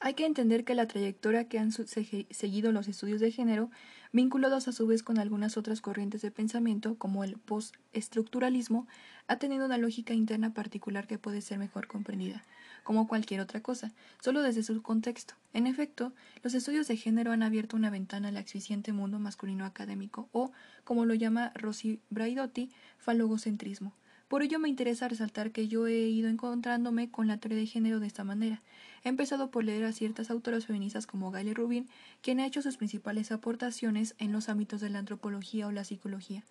Hay 0.00 0.14
que 0.14 0.24
entender 0.24 0.64
que 0.64 0.74
la 0.74 0.88
trayectoria 0.88 1.44
que 1.44 1.58
han 1.58 1.72
seguido 1.72 2.72
los 2.72 2.88
estudios 2.88 3.20
de 3.20 3.30
género, 3.30 3.70
vinculados 4.12 4.66
a 4.66 4.72
su 4.72 4.86
vez 4.86 5.02
con 5.02 5.18
algunas 5.18 5.58
otras 5.58 5.82
corrientes 5.82 6.22
de 6.22 6.30
pensamiento, 6.30 6.96
como 6.96 7.24
el 7.24 7.36
postestructuralismo, 7.36 8.88
ha 9.28 9.36
tenido 9.36 9.66
una 9.66 9.76
lógica 9.76 10.14
interna 10.14 10.54
particular 10.54 11.06
que 11.06 11.18
puede 11.18 11.42
ser 11.42 11.58
mejor 11.58 11.86
comprendida, 11.86 12.42
como 12.82 13.08
cualquier 13.08 13.40
otra 13.40 13.60
cosa, 13.60 13.92
solo 14.20 14.42
desde 14.42 14.62
su 14.62 14.82
contexto. 14.82 15.34
En 15.52 15.66
efecto, 15.66 16.12
los 16.42 16.54
estudios 16.54 16.88
de 16.88 16.96
género 16.96 17.32
han 17.32 17.42
abierto 17.42 17.76
una 17.76 17.90
ventana 17.90 18.28
al 18.28 18.36
exficiente 18.36 18.92
mundo 18.92 19.18
masculino 19.18 19.64
académico, 19.64 20.28
o, 20.32 20.52
como 20.84 21.04
lo 21.04 21.14
llama 21.14 21.52
Rossi 21.54 22.00
Braidotti, 22.10 22.70
falogocentrismo. 22.98 23.92
Por 24.32 24.42
ello 24.42 24.58
me 24.58 24.70
interesa 24.70 25.08
resaltar 25.08 25.50
que 25.50 25.68
yo 25.68 25.86
he 25.86 26.08
ido 26.08 26.30
encontrándome 26.30 27.10
con 27.10 27.26
la 27.26 27.36
teoría 27.36 27.58
de 27.58 27.66
género 27.66 28.00
de 28.00 28.06
esta 28.06 28.24
manera. 28.24 28.62
He 29.04 29.10
empezado 29.10 29.50
por 29.50 29.62
leer 29.62 29.84
a 29.84 29.92
ciertas 29.92 30.30
autoras 30.30 30.64
feministas 30.64 31.06
como 31.06 31.30
Gayle 31.30 31.52
Rubin, 31.52 31.86
quien 32.22 32.40
ha 32.40 32.46
hecho 32.46 32.62
sus 32.62 32.78
principales 32.78 33.30
aportaciones 33.30 34.14
en 34.16 34.32
los 34.32 34.48
ámbitos 34.48 34.80
de 34.80 34.88
la 34.88 35.00
antropología 35.00 35.66
o 35.66 35.70
la 35.70 35.84
psicología, 35.84 36.44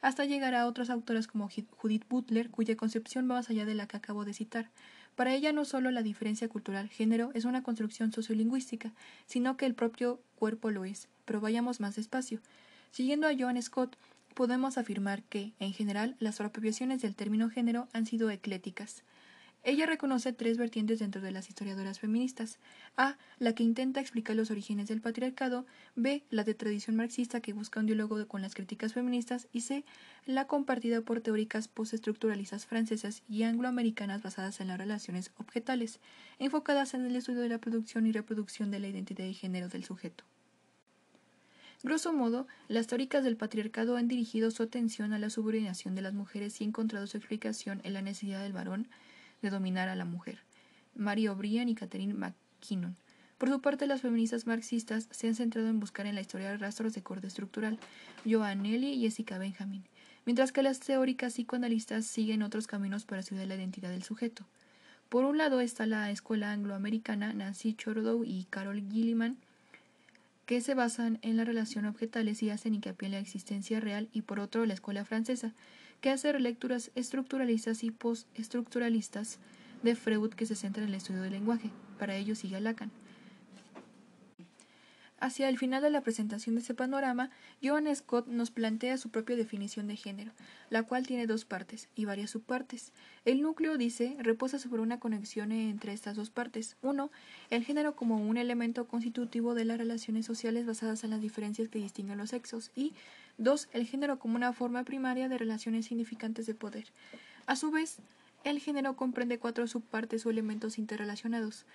hasta 0.00 0.24
llegar 0.24 0.56
a 0.56 0.66
otras 0.66 0.90
autoras 0.90 1.28
como 1.28 1.48
Judith 1.76 2.08
Butler, 2.08 2.50
cuya 2.50 2.76
concepción 2.76 3.30
va 3.30 3.34
más 3.34 3.50
allá 3.50 3.64
de 3.64 3.76
la 3.76 3.86
que 3.86 3.98
acabo 3.98 4.24
de 4.24 4.34
citar. 4.34 4.68
Para 5.18 5.34
ella 5.34 5.52
no 5.52 5.64
solo 5.64 5.90
la 5.90 6.04
diferencia 6.04 6.48
cultural 6.48 6.88
género 6.88 7.32
es 7.34 7.44
una 7.44 7.64
construcción 7.64 8.12
sociolingüística, 8.12 8.92
sino 9.26 9.56
que 9.56 9.66
el 9.66 9.74
propio 9.74 10.20
cuerpo 10.36 10.70
lo 10.70 10.84
es. 10.84 11.08
Pero 11.24 11.40
vayamos 11.40 11.80
más 11.80 11.96
despacio. 11.96 12.38
Siguiendo 12.92 13.26
a 13.26 13.32
Joan 13.36 13.60
Scott, 13.60 13.96
podemos 14.34 14.78
afirmar 14.78 15.24
que, 15.24 15.54
en 15.58 15.72
general, 15.72 16.14
las 16.20 16.40
apropiaciones 16.40 17.02
del 17.02 17.16
término 17.16 17.50
género 17.50 17.88
han 17.92 18.06
sido 18.06 18.30
ecléticas. 18.30 19.02
Ella 19.68 19.84
reconoce 19.84 20.32
tres 20.32 20.56
vertientes 20.56 20.98
dentro 20.98 21.20
de 21.20 21.30
las 21.30 21.50
historiadoras 21.50 22.00
feministas. 22.00 22.58
A. 22.96 23.18
La 23.38 23.54
que 23.54 23.62
intenta 23.62 24.00
explicar 24.00 24.34
los 24.34 24.50
orígenes 24.50 24.88
del 24.88 25.02
patriarcado. 25.02 25.66
B. 25.94 26.22
La 26.30 26.42
de 26.42 26.54
tradición 26.54 26.96
marxista 26.96 27.42
que 27.42 27.52
busca 27.52 27.78
un 27.78 27.84
diálogo 27.84 28.26
con 28.28 28.40
las 28.40 28.54
críticas 28.54 28.94
feministas. 28.94 29.46
Y 29.52 29.60
C. 29.60 29.84
La 30.24 30.46
compartida 30.46 31.02
por 31.02 31.20
teóricas 31.20 31.68
postestructuralistas 31.68 32.64
francesas 32.64 33.22
y 33.28 33.42
angloamericanas 33.42 34.22
basadas 34.22 34.58
en 34.62 34.68
las 34.68 34.78
relaciones 34.78 35.32
objetales, 35.36 36.00
enfocadas 36.38 36.94
en 36.94 37.04
el 37.04 37.14
estudio 37.14 37.42
de 37.42 37.50
la 37.50 37.58
producción 37.58 38.06
y 38.06 38.12
reproducción 38.12 38.70
de 38.70 38.78
la 38.78 38.88
identidad 38.88 39.26
de 39.26 39.34
género 39.34 39.68
del 39.68 39.84
sujeto. 39.84 40.24
Grosso 41.82 42.14
modo, 42.14 42.46
las 42.68 42.86
teóricas 42.86 43.22
del 43.22 43.36
patriarcado 43.36 43.98
han 43.98 44.08
dirigido 44.08 44.50
su 44.50 44.62
atención 44.62 45.12
a 45.12 45.18
la 45.18 45.28
subordinación 45.28 45.94
de 45.94 46.00
las 46.00 46.14
mujeres 46.14 46.58
y 46.62 46.64
encontrado 46.64 47.06
su 47.06 47.18
explicación 47.18 47.82
en 47.84 47.92
la 47.92 48.00
necesidad 48.00 48.42
del 48.42 48.54
varón 48.54 48.88
de 49.42 49.50
dominar 49.50 49.88
a 49.88 49.96
la 49.96 50.04
mujer. 50.04 50.40
Mary 50.94 51.28
O'Brien 51.28 51.68
y 51.68 51.74
Catherine 51.74 52.14
McKinnon. 52.14 52.96
Por 53.38 53.48
su 53.48 53.60
parte, 53.60 53.86
las 53.86 54.00
feministas 54.00 54.46
marxistas 54.46 55.08
se 55.12 55.28
han 55.28 55.36
centrado 55.36 55.68
en 55.68 55.78
buscar 55.78 56.06
en 56.06 56.16
la 56.16 56.20
historia 56.20 56.56
rastros 56.56 56.92
de 56.94 57.02
corte 57.02 57.28
estructural, 57.28 57.78
Joannelli 58.24 58.94
y 58.94 59.02
Jessica 59.02 59.38
Benjamin, 59.38 59.84
mientras 60.26 60.50
que 60.50 60.64
las 60.64 60.80
teóricas 60.80 61.34
psicoanalistas 61.34 62.04
siguen 62.04 62.42
otros 62.42 62.66
caminos 62.66 63.04
para 63.04 63.20
estudiar 63.20 63.46
la 63.46 63.54
identidad 63.54 63.90
del 63.90 64.02
sujeto. 64.02 64.44
Por 65.08 65.24
un 65.24 65.38
lado 65.38 65.60
está 65.60 65.86
la 65.86 66.10
escuela 66.10 66.52
angloamericana 66.52 67.32
Nancy 67.32 67.74
Chorodow 67.74 68.24
y 68.24 68.44
Carol 68.50 68.82
Gilliman, 68.90 69.38
que 70.44 70.60
se 70.60 70.74
basan 70.74 71.18
en 71.22 71.36
la 71.36 71.44
relación 71.44 71.84
objetales 71.84 72.42
y 72.42 72.50
hacen 72.50 72.74
hincapié 72.74 73.06
en 73.06 73.12
la 73.12 73.18
existencia 73.20 73.78
real, 73.78 74.08
y 74.12 74.22
por 74.22 74.40
otro 74.40 74.66
la 74.66 74.74
escuela 74.74 75.04
francesa, 75.04 75.54
que 76.00 76.10
hace 76.10 76.32
relecturas 76.32 76.90
estructuralistas 76.94 77.82
y 77.84 77.90
postestructuralistas 77.90 79.38
de 79.82 79.94
Freud 79.94 80.30
que 80.30 80.46
se 80.46 80.54
centra 80.54 80.82
en 80.82 80.88
el 80.90 80.94
estudio 80.94 81.22
del 81.22 81.32
lenguaje. 81.32 81.70
Para 81.98 82.16
ello 82.16 82.34
sigue 82.34 82.60
Lacan. 82.60 82.90
Hacia 85.20 85.48
el 85.48 85.58
final 85.58 85.82
de 85.82 85.90
la 85.90 86.02
presentación 86.02 86.54
de 86.54 86.60
ese 86.60 86.74
panorama, 86.74 87.30
Joan 87.60 87.92
Scott 87.94 88.28
nos 88.28 88.52
plantea 88.52 88.98
su 88.98 89.10
propia 89.10 89.34
definición 89.34 89.88
de 89.88 89.96
género, 89.96 90.30
la 90.70 90.84
cual 90.84 91.08
tiene 91.08 91.26
dos 91.26 91.44
partes 91.44 91.88
y 91.96 92.04
varias 92.04 92.30
subpartes. 92.30 92.92
El 93.24 93.42
núcleo, 93.42 93.76
dice, 93.78 94.16
reposa 94.20 94.60
sobre 94.60 94.80
una 94.80 95.00
conexión 95.00 95.50
entre 95.50 95.92
estas 95.92 96.14
dos 96.14 96.30
partes. 96.30 96.76
Uno, 96.82 97.10
el 97.50 97.64
género 97.64 97.96
como 97.96 98.16
un 98.16 98.36
elemento 98.36 98.86
constitutivo 98.86 99.54
de 99.54 99.64
las 99.64 99.78
relaciones 99.78 100.24
sociales 100.24 100.66
basadas 100.66 101.02
en 101.02 101.10
las 101.10 101.20
diferencias 101.20 101.68
que 101.68 101.80
distinguen 101.80 102.18
los 102.18 102.30
sexos. 102.30 102.70
Y 102.76 102.92
dos, 103.38 103.68
el 103.72 103.86
género 103.86 104.20
como 104.20 104.36
una 104.36 104.52
forma 104.52 104.84
primaria 104.84 105.28
de 105.28 105.36
relaciones 105.36 105.86
significantes 105.86 106.46
de 106.46 106.54
poder. 106.54 106.86
A 107.46 107.56
su 107.56 107.72
vez, 107.72 107.96
el 108.44 108.60
género 108.60 108.94
comprende 108.94 109.40
cuatro 109.40 109.66
subpartes 109.66 110.24
o 110.24 110.30
elementos 110.30 110.78
interrelacionados. 110.78 111.66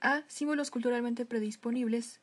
A. 0.00 0.22
Símbolos 0.28 0.70
culturalmente 0.70 1.26
predisponibles, 1.26 2.20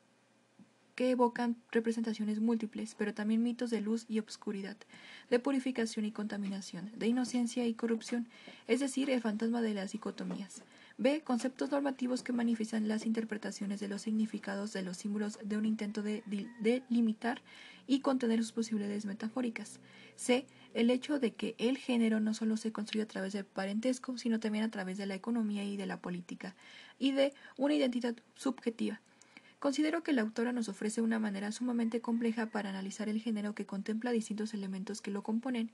que 0.97 1.11
evocan 1.11 1.55
representaciones 1.71 2.39
múltiples, 2.39 2.95
pero 2.95 3.13
también 3.13 3.43
mitos 3.43 3.69
de 3.69 3.81
luz 3.81 4.05
y 4.09 4.17
obscuridad, 4.17 4.77
de 5.29 5.37
purificación 5.37 6.05
y 6.05 6.11
contaminación, 6.11 6.91
de 6.97 7.05
inocencia 7.05 7.67
y 7.67 7.75
corrupción, 7.75 8.27
es 8.67 8.79
decir, 8.79 9.11
el 9.11 9.21
fantasma 9.21 9.61
de 9.61 9.75
las 9.75 9.91
dicotomías. 9.91 10.63
B. 10.97 11.21
Conceptos 11.21 11.69
normativos 11.69 12.23
que 12.23 12.33
manifiestan 12.33 12.87
las 12.87 13.05
interpretaciones 13.05 13.79
de 13.79 13.87
los 13.87 14.01
significados 14.01 14.73
de 14.73 14.81
los 14.81 14.97
símbolos 14.97 15.37
de 15.43 15.57
un 15.57 15.67
intento 15.67 16.01
de, 16.01 16.23
delimitar 16.61 17.43
y 17.85 17.99
contener 17.99 18.39
sus 18.39 18.51
posibilidades 18.51 19.05
metafóricas. 19.05 19.79
C. 20.15 20.47
El 20.73 20.89
hecho 20.89 21.19
de 21.19 21.35
que 21.35 21.53
el 21.59 21.77
género 21.77 22.19
no 22.19 22.33
solo 22.33 22.57
se 22.57 22.71
construye 22.71 23.03
a 23.03 23.07
través 23.07 23.33
del 23.33 23.45
parentesco, 23.45 24.17
sino 24.17 24.39
también 24.39 24.63
a 24.63 24.71
través 24.71 24.97
de 24.97 25.05
la 25.05 25.13
economía 25.13 25.63
y 25.63 25.77
de 25.77 25.85
la 25.85 26.01
política. 26.01 26.55
Y 26.97 27.11
D. 27.11 27.35
Una 27.55 27.75
identidad 27.75 28.15
subjetiva 28.33 28.99
Considero 29.59 30.03
que 30.03 30.13
la 30.13 30.21
autora 30.21 30.53
nos 30.53 30.69
ofrece 30.69 31.01
una 31.01 31.17
manera 31.17 31.51
sumamente 31.51 31.99
compleja 31.99 32.45
para 32.45 32.69
analizar 32.69 33.09
el 33.09 33.19
género 33.19 33.55
que 33.55 33.65
contempla 33.65 34.11
distintos 34.11 34.53
elementos 34.53 35.01
que 35.01 35.09
lo 35.09 35.23
componen, 35.23 35.71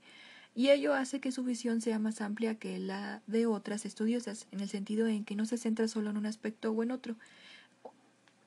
y 0.54 0.70
ello 0.70 0.94
hace 0.94 1.20
que 1.20 1.32
su 1.32 1.44
visión 1.44 1.80
sea 1.80 1.98
más 1.98 2.20
amplia 2.20 2.54
que 2.54 2.78
la 2.78 3.20
de 3.26 3.46
otras 3.46 3.84
estudiosas, 3.84 4.46
en 4.52 4.60
el 4.60 4.68
sentido 4.68 5.06
en 5.06 5.24
que 5.24 5.36
no 5.36 5.44
se 5.44 5.58
centra 5.58 5.88
solo 5.88 6.10
en 6.10 6.16
un 6.16 6.26
aspecto 6.26 6.70
o 6.70 6.82
en 6.82 6.92
otro, 6.92 7.16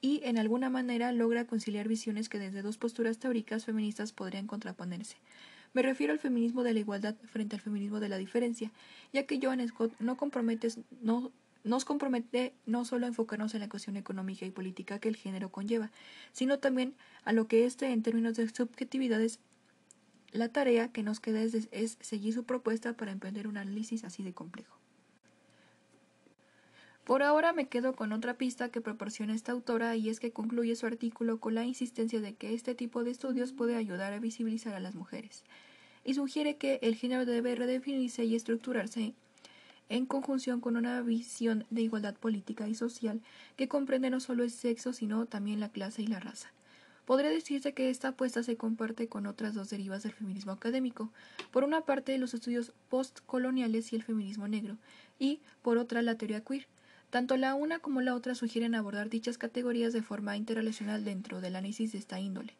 y 0.01 0.21
en 0.23 0.37
alguna 0.37 0.69
manera 0.69 1.11
logra 1.11 1.45
conciliar 1.45 1.87
visiones 1.87 2.29
que 2.29 2.39
desde 2.39 2.61
dos 2.61 2.77
posturas 2.77 3.19
teóricas 3.19 3.65
feministas 3.65 4.13
podrían 4.13 4.47
contraponerse. 4.47 5.17
Me 5.73 5.81
refiero 5.81 6.13
al 6.13 6.19
feminismo 6.19 6.63
de 6.63 6.73
la 6.73 6.79
igualdad 6.79 7.15
frente 7.25 7.55
al 7.55 7.61
feminismo 7.61 7.99
de 7.99 8.09
la 8.09 8.17
diferencia, 8.17 8.71
ya 9.13 9.27
que 9.27 9.39
Joan 9.41 9.67
Scott 9.67 9.93
no 9.99 10.17
compromete, 10.17 10.69
nos 11.63 11.85
compromete 11.85 12.53
no 12.65 12.85
solo 12.85 13.05
a 13.05 13.09
enfocarnos 13.09 13.53
en 13.53 13.61
la 13.61 13.69
cuestión 13.69 13.97
económica 13.97 14.45
y 14.45 14.51
política 14.51 14.99
que 14.99 15.09
el 15.09 15.15
género 15.15 15.49
conlleva, 15.49 15.91
sino 16.31 16.59
también 16.59 16.95
a 17.23 17.33
lo 17.33 17.47
que 17.47 17.65
éste 17.65 17.91
en 17.91 18.03
términos 18.03 18.35
de 18.35 18.47
subjetividades 18.49 19.39
la 20.31 20.49
tarea 20.49 20.91
que 20.91 21.03
nos 21.03 21.19
queda 21.19 21.41
es, 21.41 21.67
es, 21.71 21.97
seguir 22.01 22.33
su 22.33 22.43
propuesta 22.43 22.93
para 22.93 23.11
emprender 23.11 23.47
un 23.47 23.57
análisis 23.57 24.03
así 24.03 24.23
de 24.23 24.33
complejo. 24.33 24.77
Por 27.05 27.23
ahora 27.23 27.53
me 27.53 27.69
quedo 27.69 27.93
con 27.93 28.11
otra 28.11 28.33
pista 28.33 28.69
que 28.69 28.81
proporciona 28.81 29.33
esta 29.33 29.53
autora 29.53 29.95
y 29.95 30.09
es 30.09 30.19
que 30.19 30.31
concluye 30.31 30.75
su 30.75 30.85
artículo 30.85 31.39
con 31.39 31.55
la 31.55 31.63
insistencia 31.63 32.19
de 32.19 32.33
que 32.33 32.53
este 32.53 32.75
tipo 32.75 33.05
de 33.05 33.11
estudios 33.11 33.53
puede 33.53 33.77
ayudar 33.77 34.11
a 34.11 34.19
visibilizar 34.19 34.73
a 34.73 34.81
las 34.81 34.95
mujeres 34.95 35.45
y 36.07 36.13
sugiere 36.13 36.55
que 36.55 36.79
el 36.81 36.95
género 36.95 37.25
debe 37.25 37.53
redefinirse 37.53 38.23
y 38.23 38.35
estructurarse 38.35 39.13
en 39.89 40.05
conjunción 40.05 40.59
con 40.61 40.77
una 40.77 41.01
visión 41.01 41.65
de 41.69 41.81
igualdad 41.81 42.15
política 42.15 42.67
y 42.67 42.75
social 42.75 43.21
que 43.55 43.67
comprende 43.67 44.09
no 44.09 44.19
solo 44.19 44.43
el 44.43 44.51
sexo, 44.51 44.93
sino 44.93 45.25
también 45.25 45.59
la 45.59 45.69
clase 45.69 46.01
y 46.01 46.07
la 46.07 46.19
raza. 46.19 46.49
Podría 47.05 47.29
decirse 47.29 47.73
que 47.73 47.89
esta 47.89 48.09
apuesta 48.09 48.43
se 48.43 48.57
comparte 48.57 49.07
con 49.07 49.27
otras 49.27 49.53
dos 49.53 49.69
derivas 49.69 50.03
del 50.03 50.11
feminismo 50.11 50.51
académico, 50.51 51.09
por 51.51 51.63
una 51.63 51.81
parte 51.81 52.17
los 52.17 52.33
estudios 52.33 52.73
postcoloniales 52.89 53.93
y 53.93 53.95
el 53.95 54.03
feminismo 54.03 54.49
negro, 54.49 54.77
y 55.17 55.39
por 55.61 55.77
otra 55.77 56.01
la 56.01 56.15
teoría 56.15 56.41
queer. 56.41 56.67
Tanto 57.09 57.37
la 57.37 57.55
una 57.55 57.79
como 57.79 58.01
la 58.01 58.13
otra 58.13 58.35
sugieren 58.35 58.75
abordar 58.75 59.09
dichas 59.09 59.37
categorías 59.37 59.93
de 59.93 60.01
forma 60.01 60.35
interrelacional 60.35 61.05
dentro 61.05 61.39
del 61.39 61.55
análisis 61.55 61.93
de 61.93 61.99
esta 61.99 62.19
índole. 62.19 62.53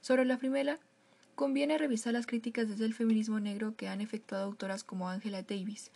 Sobre 0.00 0.24
la 0.24 0.38
primera, 0.38 0.80
conviene 1.36 1.78
revisar 1.78 2.12
las 2.12 2.26
críticas 2.26 2.68
desde 2.68 2.86
el 2.86 2.94
feminismo 2.94 3.38
negro 3.38 3.76
que 3.76 3.86
han 3.86 4.00
efectuado 4.00 4.44
autoras 4.44 4.82
como 4.82 5.08
Angela 5.08 5.42
Davis, 5.42 5.92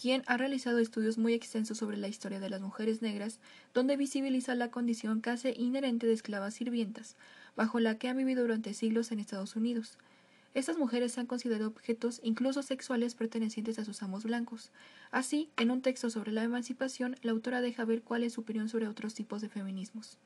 quien 0.00 0.22
ha 0.26 0.38
realizado 0.38 0.78
estudios 0.78 1.18
muy 1.18 1.34
extensos 1.34 1.76
sobre 1.76 1.98
la 1.98 2.08
historia 2.08 2.40
de 2.40 2.48
las 2.48 2.62
mujeres 2.62 3.02
negras, 3.02 3.38
donde 3.74 3.98
visibiliza 3.98 4.54
la 4.54 4.70
condición 4.70 5.20
casi 5.20 5.50
inherente 5.50 6.06
de 6.06 6.14
esclavas 6.14 6.54
sirvientas, 6.54 7.16
bajo 7.54 7.80
la 7.80 7.98
que 7.98 8.08
han 8.08 8.16
vivido 8.16 8.40
durante 8.40 8.72
siglos 8.72 9.12
en 9.12 9.20
Estados 9.20 9.56
Unidos. 9.56 9.98
Estas 10.54 10.78
mujeres 10.78 11.12
se 11.12 11.20
han 11.20 11.26
considerado 11.26 11.68
objetos 11.68 12.22
incluso 12.24 12.62
sexuales 12.62 13.14
pertenecientes 13.14 13.78
a 13.78 13.84
sus 13.84 14.02
amos 14.02 14.24
blancos. 14.24 14.70
Así, 15.10 15.50
en 15.58 15.70
un 15.70 15.82
texto 15.82 16.08
sobre 16.08 16.32
la 16.32 16.44
emancipación, 16.44 17.16
la 17.20 17.32
autora 17.32 17.60
deja 17.60 17.84
ver 17.84 18.00
cuál 18.00 18.24
es 18.24 18.32
su 18.32 18.40
opinión 18.40 18.70
sobre 18.70 18.88
otros 18.88 19.12
tipos 19.12 19.42
de 19.42 19.50
feminismos. 19.50 20.16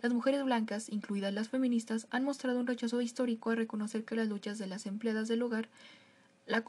las 0.00 0.14
mujeres 0.14 0.42
blancas, 0.42 0.88
incluidas 0.88 1.34
las 1.34 1.50
feministas, 1.50 2.06
han 2.10 2.24
mostrado 2.24 2.60
un 2.60 2.66
rechazo 2.66 3.02
histórico 3.02 3.50
a 3.50 3.56
reconocer 3.56 4.04
que 4.04 4.16
las 4.16 4.28
luchas 4.28 4.56
de 4.56 4.66
las 4.66 4.86
empleadas 4.86 5.28
del 5.28 5.42
hogar 5.42 5.68
la, 6.46 6.62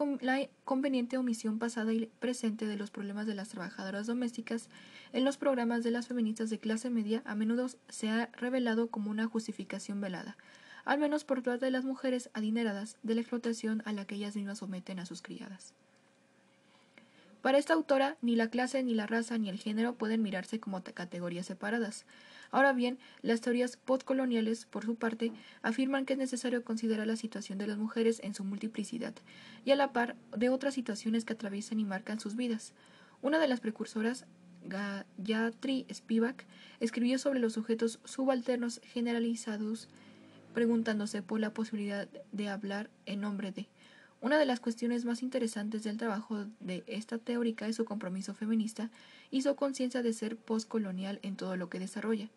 conveniente 0.64 1.18
omisión 1.18 1.60
pasada 1.60 1.92
y 1.94 2.06
presente 2.20 2.66
de 2.66 2.78
los 2.78 2.92
problemas 2.92 3.28
de 3.28 3.36
las 3.36 3.50
trabajadoras 3.50 4.08
domésticas 4.08 4.70
en 5.12 5.26
los 5.26 5.38
programas 5.38 5.84
de 5.84 5.92
las 5.92 6.08
feministas 6.08 6.50
de 6.50 6.60
clase 6.60 6.90
media 6.90 7.22
a 7.26 7.36
menudo 7.36 7.68
se 7.90 8.10
ha 8.10 8.30
revelado 8.34 8.88
como 8.88 9.12
una 9.12 9.28
justificación 9.28 10.00
velada, 10.00 10.38
al 10.86 11.00
menos 11.00 11.26
por 11.26 11.44
parte 11.44 11.66
de 11.66 11.72
las 11.72 11.86
mujeres 11.86 12.30
adineradas, 12.34 12.98
de 13.04 13.16
la 13.16 13.22
explotación 13.22 13.82
a 13.86 13.94
la 13.94 14.06
que 14.06 14.16
ellas 14.16 14.36
mismas 14.36 14.60
someten 14.60 15.00
a 15.00 15.06
sus 15.06 15.22
criadas. 15.22 15.74
Para 17.42 17.60
esta 17.60 17.74
autora, 17.74 18.18
ni 18.22 18.36
la 18.36 18.50
clase, 18.50 18.82
ni 18.82 18.96
la 18.96 19.06
raza, 19.06 19.38
ni 19.38 19.50
el 19.50 19.60
género 19.60 19.94
pueden 19.94 20.24
mirarse 20.24 20.60
como 20.60 20.84
categorías 20.84 21.46
separadas. 21.46 22.06
Ahora 22.56 22.72
bien, 22.72 23.00
las 23.22 23.42
teorías 23.42 23.76
postcoloniales, 23.76 24.64
por 24.64 24.86
su 24.86 24.96
parte, 24.96 25.34
afirman 25.62 26.06
que 26.06 26.14
es 26.14 26.20
necesario 26.20 26.64
considerar 26.64 27.06
la 27.06 27.18
situación 27.18 27.58
de 27.58 27.68
las 27.68 27.78
mujeres 27.78 28.22
en 28.24 28.34
su 28.34 28.46
multiplicidad 28.46 29.14
y 29.66 29.72
a 29.72 29.76
la 29.76 29.92
par 29.92 30.16
de 30.34 30.48
otras 30.48 30.74
situaciones 30.74 31.26
que 31.26 31.34
atraviesan 31.34 31.82
y 31.82 31.84
marcan 31.84 32.22
sus 32.22 32.38
vidas. 32.38 32.72
Una 33.22 33.40
de 33.40 33.50
las 33.50 33.60
precursoras, 33.60 34.26
Gayatri 34.64 35.86
Spivak, 35.94 36.46
escribió 36.80 37.20
sobre 37.20 37.42
los 37.42 37.52
sujetos 37.52 38.00
subalternos 38.06 38.80
generalizados, 38.86 39.90
preguntándose 40.54 41.22
por 41.22 41.42
la 41.42 41.54
posibilidad 41.54 42.08
de 42.32 42.48
hablar 42.48 42.90
en 43.06 43.20
nombre 43.20 43.52
de. 43.52 43.68
Una 44.22 44.40
de 44.40 44.46
las 44.46 44.60
cuestiones 44.60 45.06
más 45.06 45.22
interesantes 45.22 45.84
del 45.84 45.98
trabajo 45.98 46.46
de 46.60 46.84
esta 46.88 47.20
teórica 47.20 47.68
es 47.68 47.76
su 47.76 47.86
compromiso 47.86 48.34
feminista 48.34 48.90
y 49.30 49.44
su 49.44 49.56
conciencia 49.56 50.02
de 50.02 50.14
ser 50.14 50.36
postcolonial 50.36 51.20
en 51.22 51.36
todo 51.36 51.58
lo 51.58 51.70
que 51.70 51.78
desarrolla, 51.78 52.30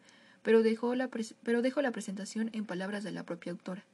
pero 0.48 0.62
dejo, 0.62 0.94
la 0.94 1.10
pero 1.42 1.60
dejo 1.60 1.82
la 1.82 1.90
presentación 1.90 2.48
en 2.54 2.64
palabras 2.64 3.04
de 3.04 3.10
la 3.10 3.22
propia 3.22 3.52
autora. 3.52 3.84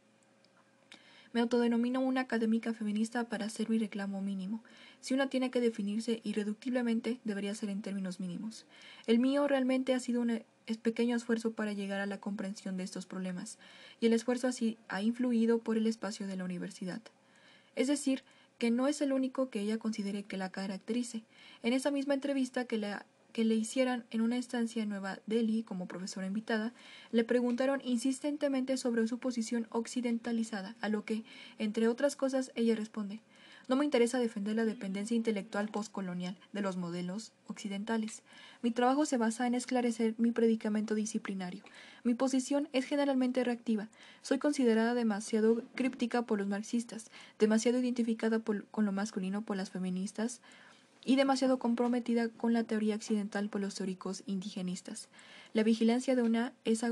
Me 1.32 1.40
autodenomino 1.40 1.99
una 1.99 2.20
académica 2.20 2.73
feminista 2.73 3.28
para 3.28 3.46
hacer 3.46 3.68
mi 3.68 3.76
reclamo 3.76 4.23
mínimo. 4.23 4.62
Si 5.00 5.14
una 5.14 5.28
tiene 5.28 5.50
que 5.50 5.61
definirse 5.61 6.20
irreductiblemente, 6.23 7.18
debería 7.25 7.56
ser 7.56 7.70
en 7.70 7.82
términos 7.82 8.20
mínimos. 8.20 8.66
El 9.08 9.18
mío 9.18 9.49
realmente 9.49 9.94
ha 9.94 9.99
sido 9.99 10.20
un 10.20 10.44
pequeño 10.80 11.16
esfuerzo 11.16 11.50
para 11.50 11.73
llegar 11.73 12.00
a 12.00 12.06
la 12.06 12.20
comprensión 12.20 12.76
de 12.76 12.84
estos 12.84 13.04
problemas, 13.04 13.58
y 14.00 14.06
el 14.06 14.12
esfuerzo 14.12 14.46
así 14.46 14.78
ha 14.87 15.02
influido 15.02 15.58
por 15.58 15.76
el 15.76 15.88
espacio 15.88 16.28
de 16.28 16.37
la 16.37 16.44
universidad. 16.44 17.02
Es 17.75 17.88
decir, 17.88 18.23
que 18.58 18.70
no 18.70 18.87
es 18.87 19.00
el 19.00 19.12
único 19.12 19.50
que 19.50 19.58
ella 19.58 19.78
considere 19.78 20.23
que 20.23 20.37
la 20.37 20.50
caracterice. 20.50 21.25
En 21.64 21.73
esa 21.73 21.90
misma 21.90 22.14
entrevista 22.14 22.64
que, 22.64 22.78
que 23.34 23.44
le 23.44 23.56
hicieran 23.56 24.06
en 24.10 24.22
una 24.22 24.38
estancia 24.38 24.82
en 24.82 24.88
Nueva 24.88 25.18
Delhi 25.26 25.64
como 25.64 25.88
profesora 25.88 26.26
invitada, 26.26 26.72
le 27.10 27.24
preguntaron 27.24 27.82
insistentemente 27.84 28.76
sobre 28.78 29.06
su 29.08 29.18
posición 29.18 29.66
occidentalizada, 29.70 30.76
a 30.80 30.88
lo 30.88 31.04
que, 31.04 31.24
entre 31.58 31.88
otras 31.88 32.16
cosas, 32.16 32.52
ella 32.54 32.76
responde 32.76 33.20
no 33.68 33.76
me 33.76 33.84
interesa 33.84 34.18
defender 34.18 34.56
la 34.56 34.64
dependencia 34.64 35.16
intelectual 35.16 35.68
postcolonial 35.68 36.36
de 36.52 36.60
los 36.60 36.76
modelos 36.76 37.32
occidentales. 37.46 38.22
Mi 38.62 38.70
trabajo 38.70 39.06
se 39.06 39.16
basa 39.16 39.46
en 39.46 39.54
esclarecer 39.54 40.14
mi 40.18 40.32
predicamento 40.32 40.94
disciplinario. 40.94 41.62
Mi 42.02 42.14
posición 42.14 42.68
es 42.72 42.84
generalmente 42.84 43.42
reactiva. 43.42 43.88
Soy 44.20 44.38
considerada 44.38 44.94
demasiado 44.94 45.62
críptica 45.74 46.22
por 46.22 46.38
los 46.38 46.46
marxistas, 46.46 47.10
demasiado 47.38 47.78
identificada 47.78 48.40
con 48.40 48.84
lo 48.84 48.92
masculino 48.92 49.42
por 49.42 49.56
las 49.56 49.70
feministas 49.70 50.40
y 51.04 51.16
demasiado 51.16 51.58
comprometida 51.58 52.28
con 52.28 52.52
la 52.52 52.64
teoría 52.64 52.96
occidental 52.96 53.49
por 53.49 53.61
los 53.61 53.75
teóricos 53.75 54.23
indigenistas. 54.26 55.08
La 55.52 55.62
vigilancia 55.62 56.16
de 56.16 56.23
una 56.23 56.52
es, 56.64 56.82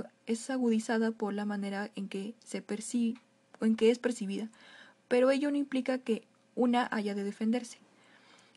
agudizada 0.51 1.11
por 1.11 1.35
la 1.35 1.45
manera 1.45 1.91
en 1.97 2.09
que, 2.09 2.35
se 2.45 2.63
percibe, 2.63 3.19
en 3.61 3.77
que 3.77 3.91
es 3.91 3.99
percibida, 3.99 4.49
pero 5.09 5.31
ello 5.31 5.51
no 5.51 5.57
implica 5.57 5.99
que 5.99 6.25
una 6.55 6.89
haya 6.93 7.15
de 7.15 7.25
defenderse. 7.25 7.79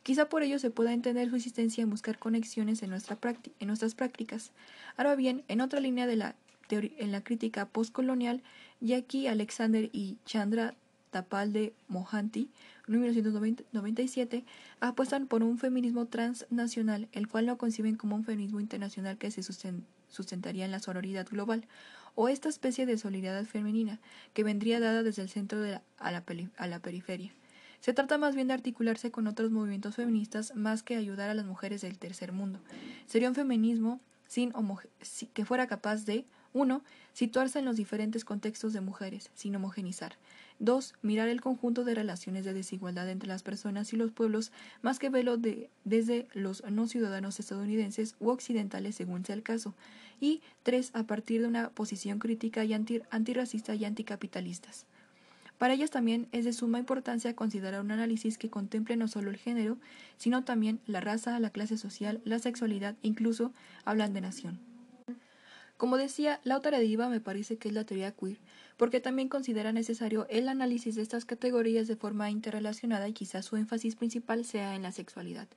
Quizá 0.03 0.29
por 0.29 0.43
ello 0.43 0.59
se 0.59 0.69
pueda 0.69 0.93
entender 0.93 1.29
su 1.29 1.35
insistencia 1.35 1.81
en 1.81 1.89
buscar 1.89 2.19
conexiones 2.19 2.83
en, 2.83 2.91
nuestra 2.91 3.17
en 3.59 3.67
nuestras 3.67 3.95
prácticas. 3.95 4.51
Ahora 4.97 5.15
bien, 5.15 5.43
en 5.47 5.61
otra 5.61 5.79
línea 5.79 6.05
de 6.05 6.15
la 6.15 6.35
en 6.69 7.11
la 7.11 7.23
crítica 7.23 7.67
postcolonial, 7.67 8.41
Jackie 8.81 9.27
Alexander 9.27 9.89
y 9.93 10.17
Chandra 10.25 10.73
Tapalde 11.11 11.73
Mohanty, 11.87 12.49
1997, 12.87 14.45
apuestan 14.79 15.27
por 15.27 15.43
un 15.43 15.57
feminismo 15.57 16.05
transnacional, 16.05 17.07
el 17.11 17.27
cual 17.27 17.45
no 17.45 17.57
conciben 17.57 17.95
como 17.95 18.15
un 18.15 18.23
feminismo 18.23 18.59
internacional 18.59 19.17
que 19.17 19.31
se 19.31 19.41
sustentaría 19.43 20.65
en 20.65 20.71
la 20.71 20.79
sororidad 20.79 21.27
global, 21.27 21.65
o 22.15 22.29
esta 22.29 22.47
especie 22.47 22.85
de 22.85 22.97
solidaridad 22.97 23.45
femenina, 23.45 23.99
que 24.33 24.43
vendría 24.43 24.79
dada 24.79 25.03
desde 25.03 25.21
el 25.21 25.29
centro 25.29 25.59
a 25.97 26.11
la 26.11 26.79
periferia. 26.79 27.33
Se 27.81 27.93
trata 27.93 28.17
más 28.17 28.35
bien 28.35 28.47
de 28.47 28.53
articularse 28.53 29.11
con 29.11 29.27
otros 29.27 29.51
movimientos 29.51 29.95
feministas 29.95 30.55
más 30.55 30.81
que 30.81 30.95
ayudar 30.95 31.29
a 31.29 31.33
las 31.33 31.45
mujeres 31.45 31.81
del 31.81 31.99
tercer 31.99 32.31
mundo. 32.31 32.59
Sería 33.05 33.29
un 33.29 33.35
feminismo 33.35 33.99
sin 34.27 34.53
que 35.33 35.45
fuera 35.45 35.67
capaz 35.67 36.05
de 36.05 36.25
1. 36.53 36.81
Situarse 37.13 37.59
en 37.59 37.65
los 37.65 37.75
diferentes 37.75 38.25
contextos 38.25 38.73
de 38.73 38.81
mujeres, 38.81 39.29
sin 39.35 39.55
homogenizar. 39.55 40.15
2. 40.59 40.93
Mirar 41.01 41.27
el 41.27 41.41
conjunto 41.41 41.83
de 41.83 41.95
relaciones 41.95 42.45
de 42.45 42.53
desigualdad 42.53 43.09
entre 43.09 43.27
las 43.27 43.43
personas 43.43 43.93
y 43.93 43.97
los 43.97 44.11
pueblos, 44.11 44.51
más 44.81 44.99
que 44.99 45.09
verlo 45.09 45.37
de, 45.37 45.69
desde 45.83 46.27
los 46.33 46.63
no 46.69 46.87
ciudadanos 46.87 47.39
estadounidenses 47.39 48.15
u 48.19 48.29
occidentales, 48.29 48.95
según 48.95 49.25
sea 49.25 49.35
el 49.35 49.43
caso. 49.43 49.73
Y 50.19 50.41
3. 50.63 50.91
A 50.93 51.03
partir 51.03 51.41
de 51.41 51.47
una 51.47 51.69
posición 51.69 52.19
crítica 52.19 52.63
y 52.63 52.73
antirracista 52.73 53.75
y 53.75 53.85
anticapitalistas. 53.85 54.85
Para 55.57 55.73
ellas 55.73 55.89
también 55.89 56.27
es 56.31 56.43
de 56.43 56.51
suma 56.51 56.79
importancia 56.79 57.35
considerar 57.35 57.81
un 57.81 57.91
análisis 57.91 58.37
que 58.37 58.49
contemple 58.49 58.97
no 58.97 59.07
solo 59.07 59.29
el 59.29 59.37
género, 59.37 59.77
sino 60.17 60.43
también 60.43 60.79
la 60.85 60.99
raza, 60.99 61.39
la 61.39 61.49
clase 61.49 61.77
social, 61.77 62.21
la 62.25 62.39
sexualidad, 62.39 62.95
incluso 63.01 63.53
hablan 63.85 64.13
de 64.13 64.21
nación. 64.21 64.59
Como 65.77 65.97
decía, 65.97 66.39
la 66.43 66.57
otra 66.57 66.79
diva 66.79 67.09
me 67.09 67.21
parece 67.21 67.57
que 67.57 67.69
es 67.69 67.73
la 67.73 67.85
teoría 67.85 68.11
queer, 68.11 68.37
porque 68.77 68.99
también 68.99 69.29
considera 69.29 69.71
necesario 69.71 70.27
el 70.29 70.49
análisis 70.49 70.95
de 70.95 71.01
estas 71.01 71.25
categorías 71.25 71.87
de 71.87 71.95
forma 71.95 72.29
interrelacionada 72.29 73.07
y 73.07 73.13
quizás 73.13 73.45
su 73.45 73.55
énfasis 73.55 73.95
principal 73.95 74.45
sea 74.45 74.75
en 74.75 74.83
la 74.83 74.91
sexualidad, 74.91 75.47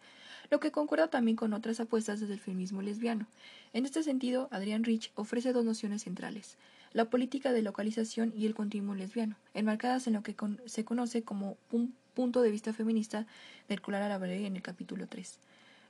lo 0.51 0.61
que 0.61 0.71
concuerda 0.71 1.09
también 1.09 1.37
con 1.37 1.53
otras 1.53 1.81
apuestas 1.81 2.21
desde 2.21 2.35
el 2.35 2.41
feminismo 2.41 2.83
lesbiano. 2.83 3.27
En 3.73 3.85
este 3.85 4.03
sentido, 4.03 4.49
Adrian 4.51 4.85
Rich 4.85 5.13
ofrece 5.15 5.53
dos 5.53 5.65
nociones 5.65 6.03
centrales 6.03 6.57
la 6.93 7.11
política 7.11 7.53
de 7.53 7.63
localización 7.63 8.33
y 8.37 8.47
el 8.47 8.55
continuo 8.55 8.95
lesbiano, 8.95 9.37
enmarcadas 9.55 10.07
en 10.07 10.15
lo 10.15 10.23
que 10.23 10.35
se 10.67 10.85
conoce 10.85 11.23
como 11.23 11.57
un 11.71 11.95
punto 12.15 12.43
de 12.43 12.51
vista 12.51 12.73
feminista 12.73 13.27
del 13.69 13.81
cual 13.81 14.03
hablaré 14.03 14.47
en 14.47 14.57
el 14.57 14.63
capítulo 14.63 15.07
3. 15.07 15.39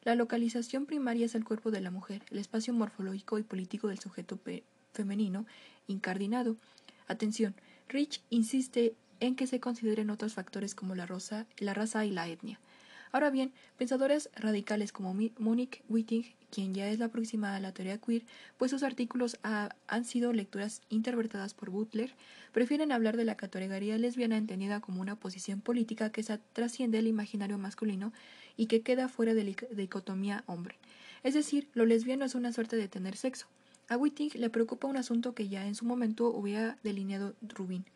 La 0.04 0.14
localización 0.14 0.86
primaria 0.86 1.26
es 1.26 1.34
el 1.34 1.44
cuerpo 1.44 1.70
de 1.70 1.80
la 1.80 1.90
mujer, 1.90 2.22
el 2.30 2.38
espacio 2.38 2.72
morfológico 2.72 3.38
y 3.38 3.42
político 3.42 3.88
del 3.88 3.98
sujeto 3.98 4.38
femenino 4.92 5.46
incardinado. 5.86 6.56
Atención, 7.08 7.54
Rich 7.88 8.22
insiste 8.28 8.94
en 9.20 9.34
que 9.34 9.46
se 9.46 9.60
consideren 9.60 10.10
otros 10.10 10.34
factores 10.34 10.74
como 10.74 10.94
la, 10.94 11.06
raza 11.06 12.04
y 12.04 12.10
la 12.10 12.28
etnia. 12.28 12.60
Ahora 13.10 13.30
bien, 13.30 13.52
pensadores 13.78 14.28
radicales 14.36 14.92
como 14.92 15.16
Monique 15.38 15.82
Witting, 15.88 16.26
quien 16.50 16.74
ya 16.74 16.88
es 16.90 16.98
la 16.98 17.08
próxima 17.08 17.56
a 17.56 17.60
la 17.60 17.72
teoría 17.72 17.96
queer, 17.96 18.24
pues 18.58 18.70
sus 18.70 18.82
artículos 18.82 19.38
han 19.42 20.04
sido 20.04 20.34
lecturas 20.34 20.82
interpretadas 20.90 21.54
por 21.54 21.70
Butler, 21.70 22.14
prefieren 22.52 22.92
hablar 22.92 23.16
de 23.16 23.24
la 23.24 23.36
categoría 23.36 23.96
lesbiana 23.96 24.36
entendida 24.36 24.80
como 24.80 25.00
una 25.00 25.16
posición 25.16 25.62
política 25.62 26.12
que 26.12 26.22
trasciende 26.52 26.98
el 26.98 27.06
imaginario 27.06 27.56
masculino 27.56 28.12
y 28.58 28.66
que 28.66 28.82
queda 28.82 29.08
fuera 29.08 29.32
de 29.32 29.44
la 29.44 29.54
dicotomía 29.70 30.44
hombre. 30.46 30.76
Es 31.22 31.32
decir, 31.32 31.68
lo 31.72 31.86
lesbiano 31.86 32.26
es 32.26 32.34
una 32.34 32.52
suerte 32.52 32.76
de 32.76 32.88
tener 32.88 33.16
sexo. 33.16 33.46
A 33.88 33.96
Witting 33.96 34.30
le 34.34 34.50
preocupa 34.50 34.86
un 34.86 34.98
asunto 34.98 35.34
que 35.34 35.48
ya 35.48 35.66
en 35.66 35.74
su 35.74 35.86
momento 35.86 36.28
hubiera 36.28 36.76
delineado 36.82 37.34
Rubin, 37.40 37.86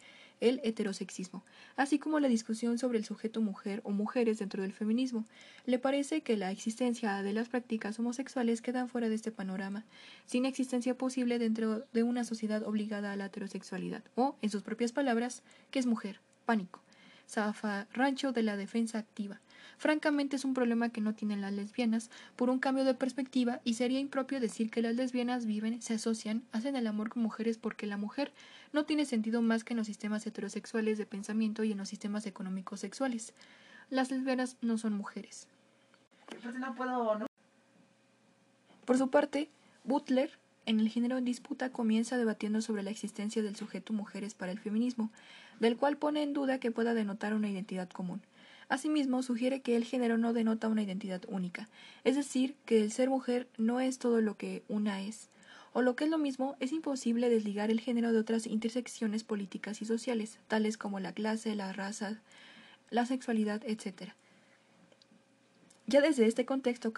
el 0.40 0.58
heterosexismo, 0.64 1.44
así 1.76 1.98
como 1.98 2.18
la 2.18 2.28
discusión 2.28 2.78
sobre 2.78 2.98
el 2.98 3.04
sujeto 3.04 3.42
mujer 3.42 3.82
o 3.84 3.90
mujeres 3.90 4.38
dentro 4.38 4.62
del 4.62 4.72
feminismo. 4.72 5.26
Le 5.66 5.78
parece 5.78 6.22
que 6.22 6.38
la 6.38 6.50
existencia 6.50 7.22
de 7.22 7.32
las 7.34 7.50
prácticas 7.50 7.98
homosexuales 7.98 8.62
quedan 8.62 8.88
fuera 8.88 9.10
de 9.10 9.14
este 9.14 9.32
panorama, 9.32 9.84
sin 10.24 10.46
existencia 10.46 10.96
posible 10.96 11.38
dentro 11.38 11.84
de 11.92 12.02
una 12.02 12.24
sociedad 12.24 12.62
obligada 12.66 13.12
a 13.12 13.16
la 13.16 13.26
heterosexualidad, 13.26 14.02
o, 14.16 14.36
en 14.40 14.48
sus 14.48 14.62
propias 14.62 14.92
palabras, 14.92 15.42
que 15.70 15.78
es 15.78 15.86
mujer, 15.86 16.20
pánico. 16.46 16.80
Zafa 17.28 17.86
Rancho 17.92 18.32
de 18.32 18.42
la 18.42 18.56
defensa 18.56 18.98
activa. 18.98 19.40
Francamente 19.82 20.36
es 20.36 20.44
un 20.44 20.54
problema 20.54 20.90
que 20.90 21.00
no 21.00 21.12
tienen 21.12 21.40
las 21.40 21.52
lesbianas 21.52 22.08
por 22.36 22.50
un 22.50 22.60
cambio 22.60 22.84
de 22.84 22.94
perspectiva 22.94 23.60
y 23.64 23.74
sería 23.74 23.98
impropio 23.98 24.38
decir 24.38 24.70
que 24.70 24.80
las 24.80 24.94
lesbianas 24.94 25.44
viven, 25.44 25.82
se 25.82 25.94
asocian, 25.94 26.44
hacen 26.52 26.76
el 26.76 26.86
amor 26.86 27.08
con 27.08 27.20
mujeres 27.20 27.58
porque 27.58 27.88
la 27.88 27.96
mujer 27.96 28.30
no 28.72 28.84
tiene 28.84 29.06
sentido 29.06 29.42
más 29.42 29.64
que 29.64 29.72
en 29.72 29.78
los 29.78 29.88
sistemas 29.88 30.24
heterosexuales 30.24 30.98
de 30.98 31.06
pensamiento 31.06 31.64
y 31.64 31.72
en 31.72 31.78
los 31.78 31.88
sistemas 31.88 32.26
económicos 32.26 32.78
sexuales. 32.78 33.34
Las 33.90 34.12
lesbianas 34.12 34.56
no 34.60 34.78
son 34.78 34.92
mujeres. 34.92 35.48
Por 38.84 38.98
su 38.98 39.10
parte, 39.10 39.48
Butler 39.82 40.30
en 40.64 40.78
el 40.78 40.90
género 40.90 41.18
en 41.18 41.24
disputa 41.24 41.70
comienza 41.72 42.16
debatiendo 42.16 42.60
sobre 42.60 42.84
la 42.84 42.90
existencia 42.90 43.42
del 43.42 43.56
sujeto 43.56 43.92
mujeres 43.92 44.34
para 44.34 44.52
el 44.52 44.60
feminismo, 44.60 45.10
del 45.58 45.76
cual 45.76 45.96
pone 45.96 46.22
en 46.22 46.34
duda 46.34 46.60
que 46.60 46.70
pueda 46.70 46.94
denotar 46.94 47.34
una 47.34 47.50
identidad 47.50 47.88
común. 47.90 48.22
Asimismo, 48.72 49.22
sugiere 49.22 49.60
que 49.60 49.76
el 49.76 49.84
género 49.84 50.16
no 50.16 50.32
denota 50.32 50.66
una 50.66 50.82
identidad 50.82 51.20
única, 51.28 51.68
es 52.04 52.16
decir, 52.16 52.54
que 52.64 52.80
el 52.80 52.90
ser 52.90 53.10
mujer 53.10 53.46
no 53.58 53.80
es 53.80 53.98
todo 53.98 54.22
lo 54.22 54.38
que 54.38 54.62
una 54.66 55.02
es, 55.02 55.28
o 55.74 55.82
lo 55.82 55.94
que 55.94 56.04
es 56.04 56.10
lo 56.10 56.16
mismo, 56.16 56.56
es 56.58 56.72
imposible 56.72 57.28
desligar 57.28 57.70
el 57.70 57.80
género 57.80 58.14
de 58.14 58.18
otras 58.18 58.46
intersecciones 58.46 59.24
políticas 59.24 59.82
y 59.82 59.84
sociales, 59.84 60.38
tales 60.48 60.78
como 60.78 61.00
la 61.00 61.12
clase, 61.12 61.54
la 61.54 61.74
raza, 61.74 62.22
la 62.88 63.04
sexualidad, 63.04 63.60
etc. 63.66 64.12
Ya 65.86 66.00
desde 66.00 66.24
este 66.24 66.46
contexto 66.46 66.94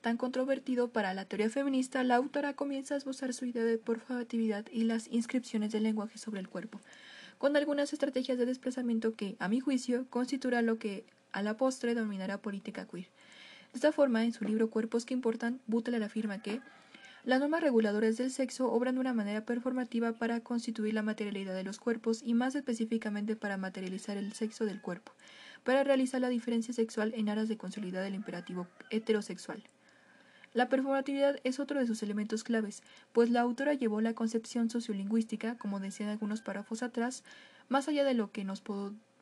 tan 0.00 0.16
controvertido 0.18 0.90
para 0.90 1.12
la 1.12 1.24
teoría 1.24 1.50
feminista, 1.50 2.04
la 2.04 2.14
autora 2.14 2.54
comienza 2.54 2.94
a 2.94 2.98
esbozar 2.98 3.34
su 3.34 3.46
idea 3.46 3.64
de 3.64 3.78
performatividad 3.78 4.64
y 4.70 4.84
las 4.84 5.08
inscripciones 5.08 5.72
del 5.72 5.82
lenguaje 5.82 6.18
sobre 6.18 6.38
el 6.38 6.48
cuerpo, 6.48 6.80
con 7.38 7.56
algunas 7.56 7.92
estrategias 7.92 8.38
de 8.38 8.46
desplazamiento 8.46 9.16
que, 9.16 9.34
a 9.40 9.48
mi 9.48 9.58
juicio, 9.58 10.06
constituirá 10.08 10.62
lo 10.62 10.78
que 10.78 11.04
a 11.32 11.42
la 11.42 11.56
postre 11.56 11.94
dominará 11.94 12.38
política 12.38 12.86
queer. 12.86 13.06
De 13.72 13.78
esta 13.78 13.92
forma, 13.92 14.24
en 14.24 14.32
su 14.32 14.44
libro 14.44 14.70
Cuerpos 14.70 15.04
que 15.04 15.14
importan, 15.14 15.60
Butler 15.66 16.02
afirma 16.02 16.40
que 16.40 16.60
las 17.26 17.40
normas 17.40 17.60
reguladoras 17.60 18.16
del 18.16 18.30
sexo 18.30 18.70
obran 18.70 18.94
de 18.94 19.00
una 19.00 19.12
manera 19.12 19.44
performativa 19.44 20.12
para 20.12 20.38
constituir 20.40 20.94
la 20.94 21.02
materialidad 21.02 21.54
de 21.54 21.64
los 21.64 21.80
cuerpos 21.80 22.22
y 22.22 22.34
más 22.34 22.54
específicamente 22.54 23.34
para 23.34 23.56
materializar 23.56 24.16
el 24.16 24.32
sexo 24.32 24.64
del 24.64 24.80
cuerpo, 24.80 25.12
para 25.64 25.82
realizar 25.82 26.20
la 26.20 26.28
diferencia 26.28 26.72
sexual 26.72 27.12
en 27.16 27.28
aras 27.28 27.48
de 27.48 27.56
consolidar 27.56 28.04
el 28.04 28.14
imperativo 28.14 28.68
heterosexual. 28.90 29.64
La 30.52 30.68
performatividad 30.68 31.40
es 31.42 31.58
otro 31.58 31.80
de 31.80 31.86
sus 31.86 32.02
elementos 32.04 32.44
claves, 32.44 32.84
pues 33.12 33.28
la 33.28 33.40
autora 33.40 33.74
llevó 33.74 34.00
la 34.00 34.14
concepción 34.14 34.70
sociolingüística, 34.70 35.58
como 35.58 35.80
decían 35.80 36.08
algunos 36.08 36.42
párrafos 36.42 36.84
atrás, 36.84 37.24
más 37.68 37.88
allá 37.88 38.04
de 38.04 38.14
lo 38.14 38.30
que 38.30 38.44
nos 38.44 38.62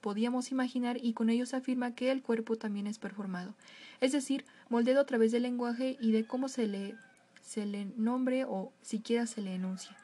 podíamos 0.04 0.52
imaginar 0.52 0.98
y 1.02 1.14
con 1.14 1.30
ello 1.30 1.46
afirma 1.50 1.94
que 1.94 2.10
el 2.10 2.20
cuerpo 2.20 2.56
también 2.56 2.86
es 2.86 2.98
performado, 2.98 3.54
es 4.02 4.12
decir, 4.12 4.44
moldeado 4.68 5.00
a 5.00 5.06
través 5.06 5.32
del 5.32 5.44
lenguaje 5.44 5.96
y 5.98 6.12
de 6.12 6.26
cómo 6.26 6.50
se 6.50 6.66
le, 6.66 6.94
se 7.40 7.64
le 7.64 7.86
nombre 7.96 8.44
o 8.44 8.70
siquiera 8.82 9.26
se 9.26 9.40
le 9.40 9.54
enuncia. 9.54 9.96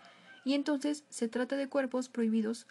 Y 0.43 0.55
entonces 0.55 1.05
se 1.11 1.29
trata 1.29 1.55
de 1.57 1.69
cuerpos 1.69 2.09
prohibidos, 2.09 2.67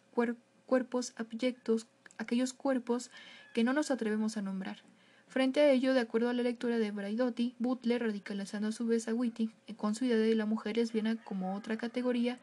cuerpos 0.65 1.13
abyectos, 1.17 1.85
aquellos 2.17 2.53
cuerpos 2.53 3.11
que 3.53 3.63
no 3.63 3.73
nos 3.73 3.91
atrevemos 3.91 4.35
a 4.35 4.41
nombrar. 4.41 4.77
Frente 5.27 5.59
a 5.59 5.69
ello, 5.69 5.93
de 5.93 5.99
acuerdo 5.99 6.29
a 6.29 6.33
la 6.33 6.41
lectura 6.41 6.79
de 6.79 6.89
Braidotti, 6.89 7.53
Butler, 7.59 8.01
radicalizando 8.01 8.69
a 8.69 8.71
su 8.71 8.87
vez 8.87 9.07
a 9.07 9.13
Whitting 9.13 9.53
con 9.77 9.93
su 9.93 10.05
idea 10.05 10.17
de 10.17 10.33
la 10.33 10.47
mujer 10.47 10.77
lesbiana 10.77 11.23
como 11.23 11.53
otra 11.55 11.77
categoría, 11.77 12.39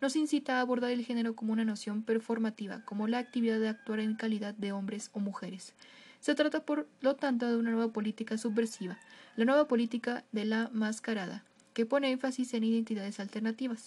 nos 0.00 0.16
incita 0.16 0.58
a 0.58 0.60
abordar 0.60 0.90
el 0.90 1.04
género 1.04 1.34
como 1.34 1.52
una 1.52 1.64
noción 1.64 2.02
performativa, 2.02 2.84
como 2.84 3.08
la 3.08 3.18
actividad 3.18 3.60
de 3.60 3.68
actuar 3.68 4.00
en 4.00 4.14
calidad 4.14 4.54
de 4.54 4.72
hombres 4.72 5.10
o 5.12 5.20
mujeres. 5.20 5.74
Se 6.20 6.34
trata, 6.34 6.64
por 6.64 6.88
lo 7.00 7.16
tanto, 7.16 7.48
de 7.48 7.56
una 7.56 7.70
nueva 7.70 7.92
política 7.92 8.38
subversiva, 8.38 8.98
la 9.36 9.44
nueva 9.44 9.68
política 9.68 10.24
de 10.32 10.44
la 10.44 10.70
mascarada, 10.72 11.44
que 11.74 11.86
pone 11.86 12.10
énfasis 12.10 12.54
en 12.54 12.64
identidades 12.64 13.20
alternativas. 13.20 13.86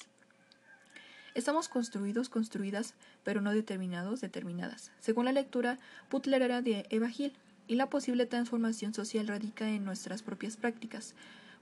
Estamos 1.35 1.69
construidos, 1.69 2.29
construidas, 2.29 2.95
pero 3.23 3.41
no 3.41 3.51
determinados, 3.51 4.21
determinadas. 4.21 4.91
Según 4.99 5.25
la 5.25 5.31
lectura 5.31 5.77
putlera 6.09 6.61
de 6.61 6.85
Eva 6.89 7.09
Gil, 7.09 7.33
y 7.69 7.75
la 7.75 7.87
posible 7.87 8.25
transformación 8.25 8.95
social 8.95 9.27
radica 9.27 9.69
en 9.69 9.85
nuestras 9.85 10.23
propias 10.23 10.57
prácticas, 10.57 11.13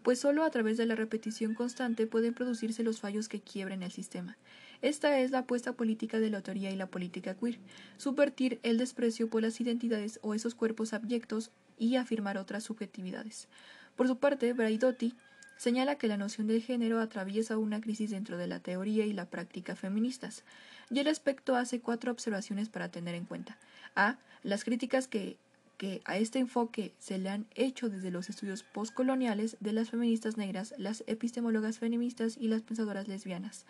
pues 0.03 0.19
solo 0.19 0.43
a 0.43 0.49
través 0.49 0.77
de 0.77 0.85
la 0.85 0.95
repetición 0.95 1.53
constante 1.53 2.07
pueden 2.07 2.33
producirse 2.33 2.83
los 2.83 2.99
fallos 2.99 3.27
que 3.27 3.41
quiebren 3.41 3.83
el 3.83 3.91
sistema. 3.91 4.37
Esta 4.81 5.19
es 5.19 5.31
la 5.31 5.39
apuesta 5.39 5.73
política 5.73 6.19
de 6.19 6.29
la 6.29 6.37
autoría 6.37 6.71
y 6.71 6.75
la 6.75 6.87
política 6.87 7.35
queer, 7.35 7.59
subvertir 7.97 8.59
el 8.63 8.77
desprecio 8.77 9.29
por 9.29 9.41
las 9.41 9.59
identidades 9.59 10.19
o 10.21 10.33
esos 10.33 10.55
cuerpos 10.55 10.93
abyectos 10.93 11.51
y 11.77 11.95
afirmar 11.95 12.37
otras 12.37 12.63
subjetividades. 12.63 13.47
Por 13.95 14.07
su 14.07 14.17
parte, 14.17 14.53
Braidotti 14.53 15.15
señala 15.57 15.95
que 15.97 16.07
la 16.07 16.17
noción 16.17 16.45
de 16.47 16.61
género 16.61 16.99
atraviesa 16.99 17.57
una 17.57 17.81
crisis 17.81 18.11
dentro 18.11 18.37
de 18.37 18.47
la 18.47 18.59
teoría 18.59 19.05
y 19.05 19.13
la 19.13 19.25
práctica 19.25 19.75
feministas, 19.75 20.43
y 20.91 20.99
al 20.99 21.05
respecto 21.05 21.55
hace 21.55 21.81
cuatro 21.81 22.11
observaciones 22.11 22.69
para 22.69 22.89
tener 22.89 23.15
en 23.15 23.25
cuenta. 23.25 23.57
A. 23.95 24.17
Las 24.43 24.63
críticas 24.63 25.07
que 25.07 25.37
que 25.77 26.01
a 26.05 26.17
este 26.17 26.39
enfoque 26.39 26.93
se 26.99 27.17
le 27.17 27.29
han 27.29 27.45
hecho 27.55 27.89
desde 27.89 28.11
los 28.11 28.29
estudios 28.29 28.63
postcoloniales 28.63 29.57
de 29.59 29.73
las 29.73 29.91
feministas 29.91 30.37
negras, 30.37 30.73
las 30.77 31.03
epistemólogas 31.07 31.79
feministas 31.79 32.37
y 32.37 32.47
las 32.47 32.63
pensadoras 32.63 33.07
lesbianas. 33.07 33.65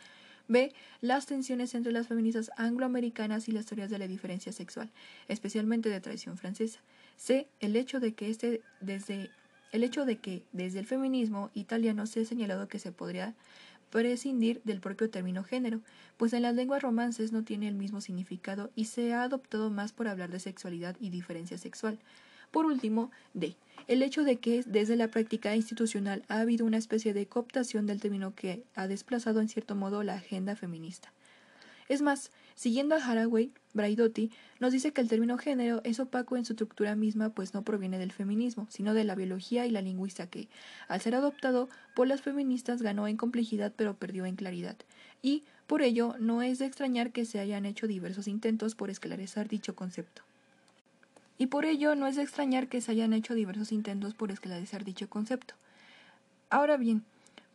B. 0.47 0.73
Las 1.01 1.25
tensiones 1.25 1.75
entre 1.75 1.91
las 1.91 2.07
feministas 2.07 2.51
angloamericanas 2.55 3.49
y 3.49 3.51
las 3.51 3.65
teorías 3.65 3.89
de 3.89 3.99
la 3.99 4.07
diferencia 4.07 4.53
sexual, 4.53 4.89
especialmente 5.27 5.89
de 5.89 5.99
tradición 5.99 6.37
francesa. 6.37 6.79
C. 7.17 7.47
El 7.59 7.75
hecho 7.75 7.99
de 7.99 8.13
que 8.13 8.29
este 8.29 8.61
desde 8.79 9.29
el 9.73 9.83
hecho 9.83 10.05
de 10.05 10.17
que 10.17 10.43
desde 10.53 10.79
el 10.79 10.85
feminismo 10.85 11.51
italiano 11.53 12.07
se 12.07 12.21
ha 12.21 12.25
señalado 12.25 12.69
que 12.69 12.79
se 12.79 12.93
podría 12.93 13.35
prescindir 13.89 14.61
del 14.63 14.79
propio 14.79 15.09
término 15.09 15.43
género, 15.43 15.81
pues 16.17 16.33
en 16.33 16.41
las 16.41 16.55
lenguas 16.55 16.81
romances 16.81 17.31
no 17.31 17.43
tiene 17.43 17.67
el 17.67 17.75
mismo 17.75 18.01
significado 18.01 18.69
y 18.75 18.85
se 18.85 19.13
ha 19.13 19.23
adoptado 19.23 19.69
más 19.69 19.93
por 19.93 20.07
hablar 20.07 20.31
de 20.31 20.39
sexualidad 20.39 20.95
y 20.99 21.09
diferencia 21.09 21.57
sexual. 21.57 21.99
Por 22.51 22.65
último, 22.65 23.11
D. 23.33 23.55
El 23.87 24.01
hecho 24.01 24.23
de 24.23 24.37
que 24.37 24.63
desde 24.65 24.95
la 24.95 25.09
práctica 25.09 25.55
institucional 25.55 26.23
ha 26.27 26.39
habido 26.39 26.65
una 26.65 26.77
especie 26.77 27.13
de 27.13 27.27
cooptación 27.27 27.85
del 27.85 28.01
término 28.01 28.35
que 28.35 28.63
ha 28.75 28.87
desplazado 28.87 29.39
en 29.41 29.49
cierto 29.49 29.75
modo 29.75 30.03
la 30.03 30.15
agenda 30.15 30.55
feminista. 30.55 31.13
Es 31.87 32.01
más, 32.01 32.31
siguiendo 32.57 32.95
a 32.95 32.97
Haraway, 32.97 33.53
Braidotti 33.73 34.31
nos 34.59 34.73
dice 34.73 34.91
que 34.91 34.99
el 34.99 35.07
término 35.07 35.37
género 35.37 35.79
es 35.83 35.99
opaco 35.99 36.35
en 36.35 36.43
su 36.43 36.53
estructura 36.53 36.95
misma, 36.95 37.29
pues 37.29 37.53
no 37.53 37.61
proviene 37.61 37.99
del 37.99 38.11
feminismo, 38.11 38.67
sino 38.69 38.95
de 38.95 39.03
la 39.03 39.13
biología 39.13 39.67
y 39.67 39.71
la 39.71 39.83
lingüística 39.83 40.27
que, 40.27 40.49
al 40.87 40.99
ser 40.99 41.13
adoptado 41.13 41.69
por 41.95 42.07
las 42.07 42.21
feministas, 42.21 42.81
ganó 42.81 43.07
en 43.07 43.15
complejidad 43.15 43.71
pero 43.75 43.95
perdió 43.95 44.25
en 44.25 44.35
claridad. 44.35 44.75
Y, 45.21 45.43
por 45.67 45.83
ello, 45.83 46.15
no 46.19 46.41
es 46.41 46.57
de 46.57 46.65
extrañar 46.65 47.11
que 47.11 47.25
se 47.25 47.39
hayan 47.39 47.65
hecho 47.65 47.85
diversos 47.85 48.27
intentos 48.27 48.73
por 48.73 48.89
esclarecer 48.89 49.47
dicho 49.47 49.75
concepto. 49.75 50.23
Y 51.37 51.47
por 51.47 51.65
ello 51.65 51.93
no 51.93 52.07
es 52.07 52.15
de 52.15 52.23
extrañar 52.23 52.67
que 52.67 52.81
se 52.81 52.91
hayan 52.91 53.13
hecho 53.13 53.35
diversos 53.35 53.71
intentos 53.71 54.15
por 54.15 54.31
esclarecer 54.31 54.83
dicho 54.83 55.07
concepto. 55.07 55.53
Ahora 56.49 56.77
bien, 56.77 57.03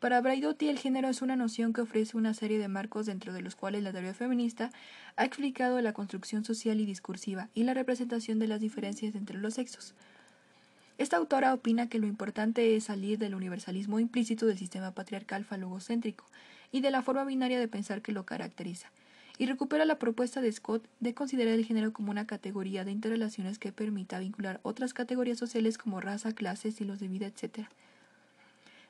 para 0.02 0.20
Braidotti, 0.20 0.68
el 0.68 0.80
género 0.80 1.08
es 1.08 1.22
una 1.22 1.36
noción 1.36 1.72
que 1.72 1.80
ofrece 1.80 2.16
una 2.16 2.34
serie 2.34 2.58
de 2.58 2.66
marcos 2.66 3.06
dentro 3.06 3.32
de 3.32 3.40
los 3.40 3.54
cuales 3.54 3.84
la 3.84 3.92
teoría 3.92 4.12
feminista 4.12 4.72
ha 5.14 5.24
explicado 5.24 5.80
la 5.80 5.92
construcción 5.92 6.44
social 6.44 6.80
y 6.80 6.86
discursiva 6.86 7.50
y 7.54 7.62
la 7.62 7.72
representación 7.72 8.40
de 8.40 8.48
las 8.48 8.60
diferencias 8.60 9.14
entre 9.14 9.38
los 9.38 9.54
sexos. 9.54 9.94
Esta 10.98 11.18
autora 11.18 11.54
opina 11.54 11.88
que 11.88 12.00
lo 12.00 12.08
importante 12.08 12.74
es 12.74 12.82
salir 12.82 13.16
del 13.16 13.36
universalismo 13.36 14.00
implícito 14.00 14.44
del 14.46 14.58
sistema 14.58 14.90
patriarcal 14.90 15.44
falogocéntrico 15.44 16.26
y 16.72 16.80
de 16.80 16.90
la 16.90 17.02
forma 17.02 17.24
binaria 17.24 17.60
de 17.60 17.68
pensar 17.68 18.02
que 18.02 18.10
lo 18.10 18.26
caracteriza, 18.26 18.90
y 19.38 19.46
recupera 19.46 19.84
la 19.84 20.00
propuesta 20.00 20.40
de 20.40 20.50
Scott 20.50 20.84
de 20.98 21.14
considerar 21.14 21.54
el 21.54 21.64
género 21.64 21.92
como 21.92 22.10
una 22.10 22.26
categoría 22.26 22.84
de 22.84 22.90
interrelaciones 22.90 23.60
que 23.60 23.70
permita 23.70 24.18
vincular 24.18 24.58
otras 24.64 24.94
categorías 24.94 25.38
sociales 25.38 25.78
como 25.78 26.00
raza, 26.00 26.32
clase, 26.32 26.70
estilos 26.70 26.98
de 26.98 27.06
vida, 27.06 27.26
etc. 27.26 27.68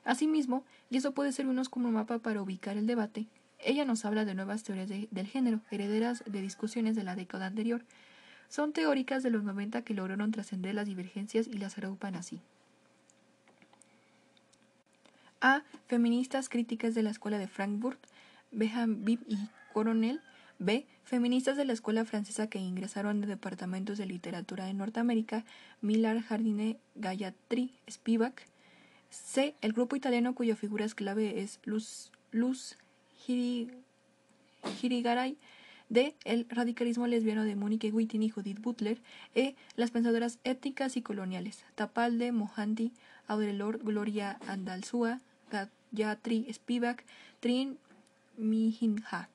Asimismo, 0.05 0.63
y 0.89 0.97
eso 0.97 1.13
puede 1.13 1.31
servirnos 1.31 1.69
como 1.69 1.91
mapa 1.91 2.19
para 2.19 2.41
ubicar 2.41 2.77
el 2.77 2.87
debate, 2.87 3.27
ella 3.59 3.85
nos 3.85 4.03
habla 4.05 4.25
de 4.25 4.35
nuevas 4.35 4.63
teorías 4.63 4.89
del 4.89 5.27
género, 5.27 5.61
herederas 5.71 6.23
de 6.25 6.41
discusiones 6.41 6.95
de 6.95 7.03
la 7.03 7.15
década 7.15 7.47
anterior. 7.47 7.83
Son 8.49 8.73
teóricas 8.73 9.23
de 9.23 9.29
los 9.29 9.43
90 9.43 9.83
que 9.83 9.93
lograron 9.93 10.31
trascender 10.31 10.75
las 10.75 10.85
divergencias 10.85 11.47
y 11.47 11.57
las 11.57 11.77
agrupan 11.77 12.15
así. 12.15 12.41
A. 15.41 15.63
Feministas 15.87 16.49
críticas 16.49 16.93
de 16.93 17.03
la 17.03 17.09
Escuela 17.09 17.37
de 17.37 17.47
Frankfurt, 17.47 17.99
Beham 18.51 19.03
Bib 19.05 19.21
y 19.27 19.37
Coronel. 19.73 20.21
B. 20.59 20.85
Feministas 21.03 21.57
de 21.57 21.65
la 21.65 21.73
Escuela 21.73 22.05
Francesa 22.05 22.47
que 22.47 22.59
ingresaron 22.59 23.19
de 23.19 23.27
departamentos 23.27 23.97
de 23.97 24.05
literatura 24.05 24.69
en 24.69 24.77
Norteamérica, 24.77 25.43
Millar, 25.81 26.21
Jardine, 26.21 26.77
Gayatri, 26.95 27.73
Spivak. 27.89 28.45
C. 29.13 29.55
El 29.61 29.73
grupo 29.73 29.95
italiano 29.95 30.33
cuya 30.33 30.55
figura 30.55 30.85
es 30.85 30.95
clave 30.95 31.41
es 31.41 31.59
Luz, 31.63 32.11
Luz. 32.31 32.77
D. 35.89 36.15
El 36.25 36.47
radicalismo 36.49 37.07
lesbiano 37.07 37.43
de 37.43 37.55
Monique 37.55 37.91
Wittin 37.91 38.23
y 38.23 38.29
Judith 38.29 38.59
Butler. 38.59 38.99
E. 39.35 39.55
Las 39.75 39.91
pensadoras 39.91 40.39
étnicas 40.43 40.97
y 40.97 41.01
coloniales. 41.01 41.63
Tapalde, 41.75 42.31
Mohanty, 42.31 42.91
Audre 43.27 43.55
Gloria 43.55 44.39
Andalzúa, 44.47 45.21
Gayatri 45.91 46.51
Spivak, 46.51 47.05
Trin 47.39 47.77
Mihinja. 48.37 49.29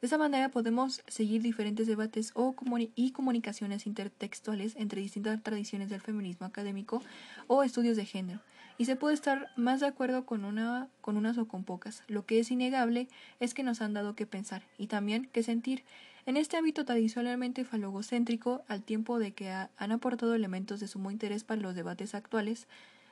De 0.00 0.06
esa 0.06 0.18
manera 0.18 0.50
podemos 0.50 1.02
seguir 1.06 1.40
diferentes 1.40 1.86
debates 1.86 2.32
o 2.34 2.54
y 2.94 3.12
comunicaciones 3.12 3.86
intertextuales 3.86 4.76
entre 4.76 5.00
distintas 5.00 5.42
tradiciones 5.42 5.88
del 5.88 6.02
feminismo 6.02 6.46
académico 6.46 7.02
o 7.46 7.62
estudios 7.62 7.96
de 7.96 8.04
género, 8.04 8.40
y 8.78 8.86
se 8.86 8.96
puede 8.96 9.14
estar 9.14 9.48
más 9.56 9.80
de 9.80 9.86
acuerdo 9.86 10.26
con, 10.26 10.44
una, 10.44 10.88
con 11.00 11.16
unas 11.16 11.38
o 11.38 11.46
con 11.46 11.64
pocas. 11.64 12.02
Lo 12.08 12.26
que 12.26 12.40
es 12.40 12.50
innegable 12.50 13.08
es 13.40 13.54
que 13.54 13.62
nos 13.62 13.80
han 13.80 13.94
dado 13.94 14.14
que 14.14 14.26
pensar 14.26 14.62
y 14.78 14.88
también 14.88 15.28
que 15.32 15.42
sentir 15.42 15.84
en 16.26 16.36
este 16.36 16.56
ámbito 16.56 16.84
tradicionalmente 16.84 17.64
falogocéntrico, 17.64 18.62
al 18.66 18.82
tiempo 18.82 19.18
de 19.18 19.32
que 19.32 19.50
han 19.50 19.92
aportado 19.92 20.34
elementos 20.34 20.80
de 20.80 20.88
sumo 20.88 21.10
interés 21.10 21.44
para 21.44 21.60
los 21.60 21.74
debates 21.74 22.14
actuales, 22.14 22.66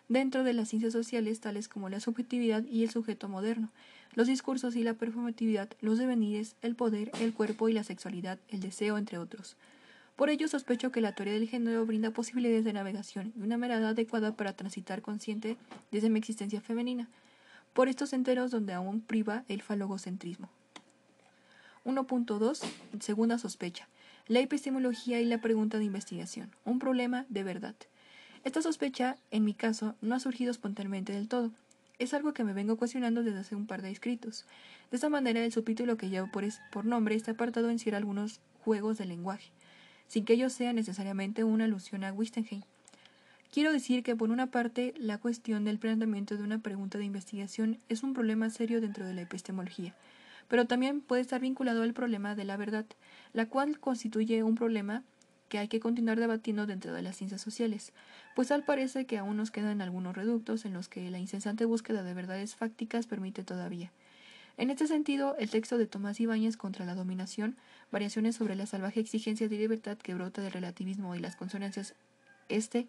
dentro 0.08 0.44
de 0.44 0.54
las 0.54 0.68
ciencias 0.68 0.92
sociales 0.92 1.40
tales 1.40 1.68
como 1.68 1.88
la 1.88 2.00
subjetividad 2.00 2.64
y 2.64 2.84
el 2.84 2.90
sujeto 2.90 3.28
moderno, 3.28 3.70
los 4.14 4.26
discursos 4.26 4.76
y 4.76 4.82
la 4.82 4.94
performatividad, 4.94 5.68
los 5.80 5.98
devenires, 5.98 6.56
el 6.62 6.74
poder, 6.74 7.10
el 7.20 7.34
cuerpo 7.34 7.68
y 7.68 7.72
la 7.72 7.84
sexualidad, 7.84 8.38
el 8.48 8.60
deseo, 8.60 8.98
entre 8.98 9.18
otros. 9.18 9.56
Por 10.16 10.30
ello 10.30 10.46
sospecho 10.48 10.92
que 10.92 11.00
la 11.00 11.14
teoría 11.14 11.34
del 11.34 11.48
género 11.48 11.86
brinda 11.86 12.10
posibilidades 12.10 12.64
de 12.64 12.72
navegación 12.72 13.32
y 13.36 13.42
una 13.42 13.56
mirada 13.56 13.90
adecuada 13.90 14.36
para 14.36 14.52
transitar 14.52 15.02
consciente 15.02 15.56
desde 15.90 16.10
mi 16.10 16.18
existencia 16.18 16.60
femenina, 16.60 17.08
por 17.72 17.88
estos 17.88 18.12
enteros 18.12 18.50
donde 18.50 18.72
aún 18.72 19.00
priva 19.00 19.44
el 19.48 19.62
falogocentrismo. 19.62 20.48
1.2. 21.84 22.62
Segunda 23.00 23.38
sospecha. 23.38 23.88
La 24.28 24.38
epistemología 24.38 25.20
y 25.20 25.24
la 25.24 25.40
pregunta 25.40 25.78
de 25.78 25.84
investigación. 25.84 26.50
Un 26.64 26.78
problema 26.78 27.26
de 27.28 27.42
verdad. 27.42 27.74
Esta 28.44 28.62
sospecha, 28.62 29.16
en 29.30 29.44
mi 29.44 29.54
caso, 29.54 29.94
no 30.00 30.14
ha 30.14 30.20
surgido 30.20 30.50
espontáneamente 30.50 31.12
del 31.12 31.28
todo. 31.28 31.50
Es 31.98 32.14
algo 32.14 32.32
que 32.32 32.44
me 32.44 32.52
vengo 32.52 32.76
cuestionando 32.76 33.22
desde 33.22 33.40
hace 33.40 33.54
un 33.54 33.66
par 33.66 33.82
de 33.82 33.90
escritos. 33.90 34.46
De 34.90 34.96
esta 34.96 35.08
manera, 35.08 35.44
el 35.44 35.52
subtítulo 35.52 35.96
que 35.96 36.08
llevo 36.08 36.28
por, 36.30 36.84
nombre 36.84 37.14
está 37.14 37.32
apartado 37.32 37.70
en 37.70 37.78
sí 37.78 37.90
algunos 37.90 38.40
juegos 38.64 38.98
de 38.98 39.06
lenguaje, 39.06 39.50
sin 40.12 40.26
que 40.26 40.34
ello 40.34 40.50
sea 40.50 40.74
necesariamente 40.74 41.42
una 41.42 41.64
alusión 41.64 42.04
a 42.04 42.12
Wittgenstein. 42.12 42.64
Quiero 43.50 43.72
decir 43.72 44.02
que, 44.02 44.14
por 44.14 44.28
una 44.28 44.48
parte, 44.48 44.92
la 44.98 45.16
cuestión 45.16 45.64
del 45.64 45.78
planteamiento 45.78 46.36
de 46.36 46.42
una 46.42 46.58
pregunta 46.58 46.98
de 46.98 47.06
investigación 47.06 47.78
es 47.88 48.02
un 48.02 48.12
problema 48.12 48.50
serio 48.50 48.82
dentro 48.82 49.06
de 49.06 49.14
la 49.14 49.22
epistemología, 49.22 49.94
pero 50.48 50.66
también 50.66 51.00
puede 51.00 51.22
estar 51.22 51.40
vinculado 51.40 51.82
al 51.82 51.94
problema 51.94 52.34
de 52.34 52.44
la 52.44 52.58
verdad, 52.58 52.84
la 53.32 53.46
cual 53.46 53.80
constituye 53.80 54.42
un 54.42 54.54
problema 54.54 55.02
que 55.48 55.56
hay 55.56 55.68
que 55.68 55.80
continuar 55.80 56.20
debatiendo 56.20 56.66
dentro 56.66 56.92
de 56.92 57.00
las 57.00 57.16
ciencias 57.16 57.40
sociales, 57.40 57.94
pues 58.36 58.50
al 58.50 58.64
parece 58.64 59.06
que 59.06 59.16
aún 59.16 59.38
nos 59.38 59.50
quedan 59.50 59.80
algunos 59.80 60.14
reductos 60.14 60.66
en 60.66 60.74
los 60.74 60.90
que 60.90 61.10
la 61.10 61.20
incesante 61.20 61.64
búsqueda 61.64 62.02
de 62.02 62.12
verdades 62.12 62.54
fácticas 62.54 63.06
permite 63.06 63.44
todavía. 63.44 63.90
En 64.56 64.70
este 64.70 64.86
sentido, 64.86 65.36
el 65.38 65.50
texto 65.50 65.78
de 65.78 65.86
Tomás 65.86 66.20
Ibáñez 66.20 66.56
contra 66.56 66.84
la 66.84 66.94
dominación, 66.94 67.56
variaciones 67.90 68.36
sobre 68.36 68.54
la 68.54 68.66
salvaje 68.66 69.00
exigencia 69.00 69.48
de 69.48 69.56
libertad 69.56 69.96
que 69.98 70.14
brota 70.14 70.42
del 70.42 70.52
relativismo 70.52 71.14
y 71.14 71.20
las 71.20 71.36
consonancias 71.36 71.94
este, 72.48 72.86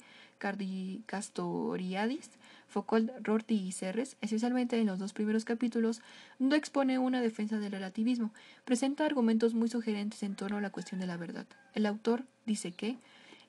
Castoriadis, 1.05 2.29
Foucault, 2.67 3.11
Rorty 3.21 3.55
y 3.55 3.71
Serres, 3.71 4.17
especialmente 4.19 4.79
en 4.79 4.87
los 4.87 4.99
dos 4.99 5.13
primeros 5.13 5.45
capítulos, 5.45 6.01
no 6.37 6.55
expone 6.55 6.99
una 6.99 7.21
defensa 7.21 7.59
del 7.59 7.71
relativismo, 7.71 8.33
presenta 8.65 9.05
argumentos 9.05 9.53
muy 9.53 9.69
sugerentes 9.69 10.21
en 10.23 10.35
torno 10.35 10.57
a 10.57 10.61
la 10.61 10.71
cuestión 10.71 10.99
de 10.99 11.07
la 11.07 11.17
verdad. 11.17 11.45
El 11.75 11.85
autor 11.85 12.23
dice 12.45 12.73
que 12.73 12.97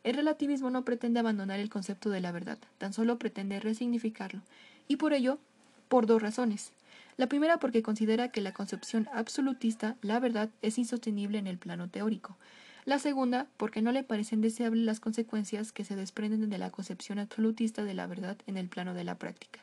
el 0.05 0.15
relativismo 0.15 0.71
no 0.71 0.85
pretende 0.85 1.19
abandonar 1.19 1.59
el 1.59 1.71
concepto 1.71 2.11
de 2.11 2.21
la 2.21 2.31
verdad, 2.31 2.59
tan 2.79 2.93
solo 2.93 3.19
pretende 3.19 3.59
resignificarlo, 3.59 4.43
y 4.87 4.97
por 4.97 5.15
ello, 5.15 5.39
por 5.89 6.07
dos 6.07 6.23
razones. 6.23 6.74
La 7.17 7.29
primera 7.29 7.59
porque 7.59 7.83
considera 7.83 8.29
que 8.29 8.41
la 8.41 8.53
concepción 8.53 9.09
absolutista, 9.13 9.97
la 10.03 10.19
verdad, 10.19 10.51
es 10.63 10.79
insostenible 10.79 11.39
en 11.39 11.47
el 11.47 11.59
plano 11.59 11.89
teórico. 11.89 12.37
La 12.85 12.99
segunda, 12.99 13.47
porque 13.57 13.83
no 13.83 13.93
le 13.93 14.03
parecen 14.03 14.41
deseables 14.41 14.85
las 14.85 15.01
consecuencias 15.01 15.73
que 15.73 15.85
se 15.85 15.97
desprenden 15.97 16.51
de 16.51 16.59
la 16.59 16.71
concepción 16.71 17.19
absolutista 17.19 17.85
de 17.85 17.95
la 17.95 18.07
verdad 18.07 18.37
en 18.47 18.57
el 18.57 18.69
plano 18.69 18.95
de 18.95 19.05
la 19.05 19.15
práctica. 19.15 19.61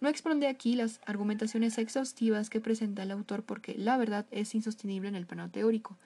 No 0.00 0.08
expone 0.08 0.48
aquí 0.48 0.74
las 0.74 1.00
argumentaciones 1.06 1.78
exhaustivas 1.78 2.50
que 2.50 2.60
presenta 2.60 3.04
el 3.04 3.12
autor 3.12 3.44
porque 3.44 3.74
la 3.76 3.96
verdad 3.96 4.26
es 4.32 4.54
insostenible 4.54 5.08
en 5.08 5.14
el 5.14 5.26
plano 5.26 5.50
teórico, 5.50 5.96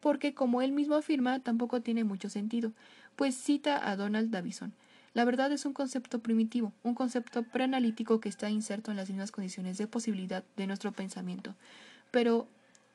porque, 0.00 0.32
como 0.32 0.62
él 0.62 0.72
mismo 0.72 0.94
afirma, 0.94 1.40
tampoco 1.40 1.82
tiene 1.82 2.04
mucho 2.04 2.30
sentido, 2.30 2.72
pues 3.16 3.34
cita 3.34 3.90
a 3.90 3.96
Donald 3.96 4.30
Davison. 4.30 4.72
La 5.18 5.24
verdad 5.24 5.50
es 5.50 5.66
un 5.66 5.72
concepto 5.72 6.20
primitivo, 6.20 6.72
un 6.84 6.94
concepto 6.94 7.42
preanalítico 7.42 8.20
que 8.20 8.28
está 8.28 8.50
inserto 8.50 8.92
en 8.92 8.96
las 8.96 9.08
mismas 9.08 9.32
condiciones 9.32 9.76
de 9.76 9.88
posibilidad 9.88 10.44
de 10.56 10.68
nuestro 10.68 10.92
pensamiento, 10.92 11.56
pero 12.12 12.46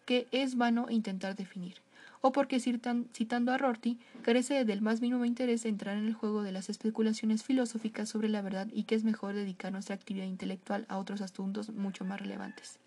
que 0.05 0.25
es 0.31 0.55
vano 0.55 0.89
intentar 0.89 1.36
definir 1.36 1.81
o 2.21 2.31
porque 2.31 2.62
citando 2.62 3.51
a 3.51 3.57
Rorty, 3.57 3.97
carece 4.21 4.63
del 4.63 4.81
más 4.81 5.01
mínimo 5.01 5.25
interés 5.25 5.65
en 5.65 5.71
entrar 5.71 5.97
en 5.97 6.05
el 6.05 6.13
juego 6.13 6.43
de 6.43 6.53
las 6.53 6.69
especulaciones 6.69 7.43
filosóficas 7.43 8.07
sobre 8.07 8.29
la 8.29 8.41
verdad 8.41 8.69
y 8.71 8.83
que 8.83 8.95
es 8.95 9.03
mejor 9.03 9.33
dedicar 9.36 9.73
nuestra 9.73 9.95
actividad 9.95 10.25
intelectual 10.25 10.86
a 10.88 10.99
otros 10.99 11.19
asuntos 11.19 11.71
mucho 11.71 12.05
más 12.05 12.21
relevantes. 12.21 12.79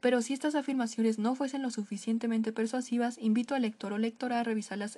Pero 0.00 0.22
si 0.22 0.32
estas 0.32 0.54
afirmaciones 0.54 1.18
no 1.18 1.34
fuesen 1.34 1.60
lo 1.60 1.70
suficientemente 1.70 2.54
persuasivas, 2.54 3.18
invito 3.18 3.54
al 3.54 3.60
lector 3.60 3.92
o 3.92 3.98
lectora 3.98 4.40
a 4.40 4.44
revisar 4.44 4.78
las 4.78 4.96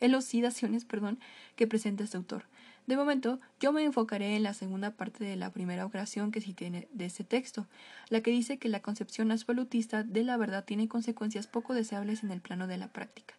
elucidaciones 0.00 0.84
perdón, 0.84 1.18
que 1.56 1.66
presenta 1.66 2.04
este 2.04 2.16
autor. 2.16 2.44
De 2.86 2.96
momento, 2.96 3.38
yo 3.60 3.70
me 3.70 3.84
enfocaré 3.84 4.34
en 4.34 4.42
la 4.42 4.54
segunda 4.54 4.92
parte 4.92 5.22
de 5.22 5.36
la 5.36 5.52
primera 5.52 5.84
oración 5.84 6.32
que 6.32 6.40
tiene 6.40 6.88
de 6.90 7.04
ese 7.04 7.22
texto, 7.22 7.66
la 8.08 8.22
que 8.22 8.30
dice 8.30 8.56
que 8.56 8.70
la 8.70 8.80
concepción 8.80 9.30
absolutista 9.30 10.04
de 10.04 10.24
la 10.24 10.38
verdad 10.38 10.64
tiene 10.64 10.88
consecuencias 10.88 11.46
poco 11.46 11.74
deseables 11.74 12.22
en 12.22 12.30
el 12.30 12.40
plano 12.40 12.66
de 12.66 12.78
la 12.78 12.88
práctica. 12.88 13.34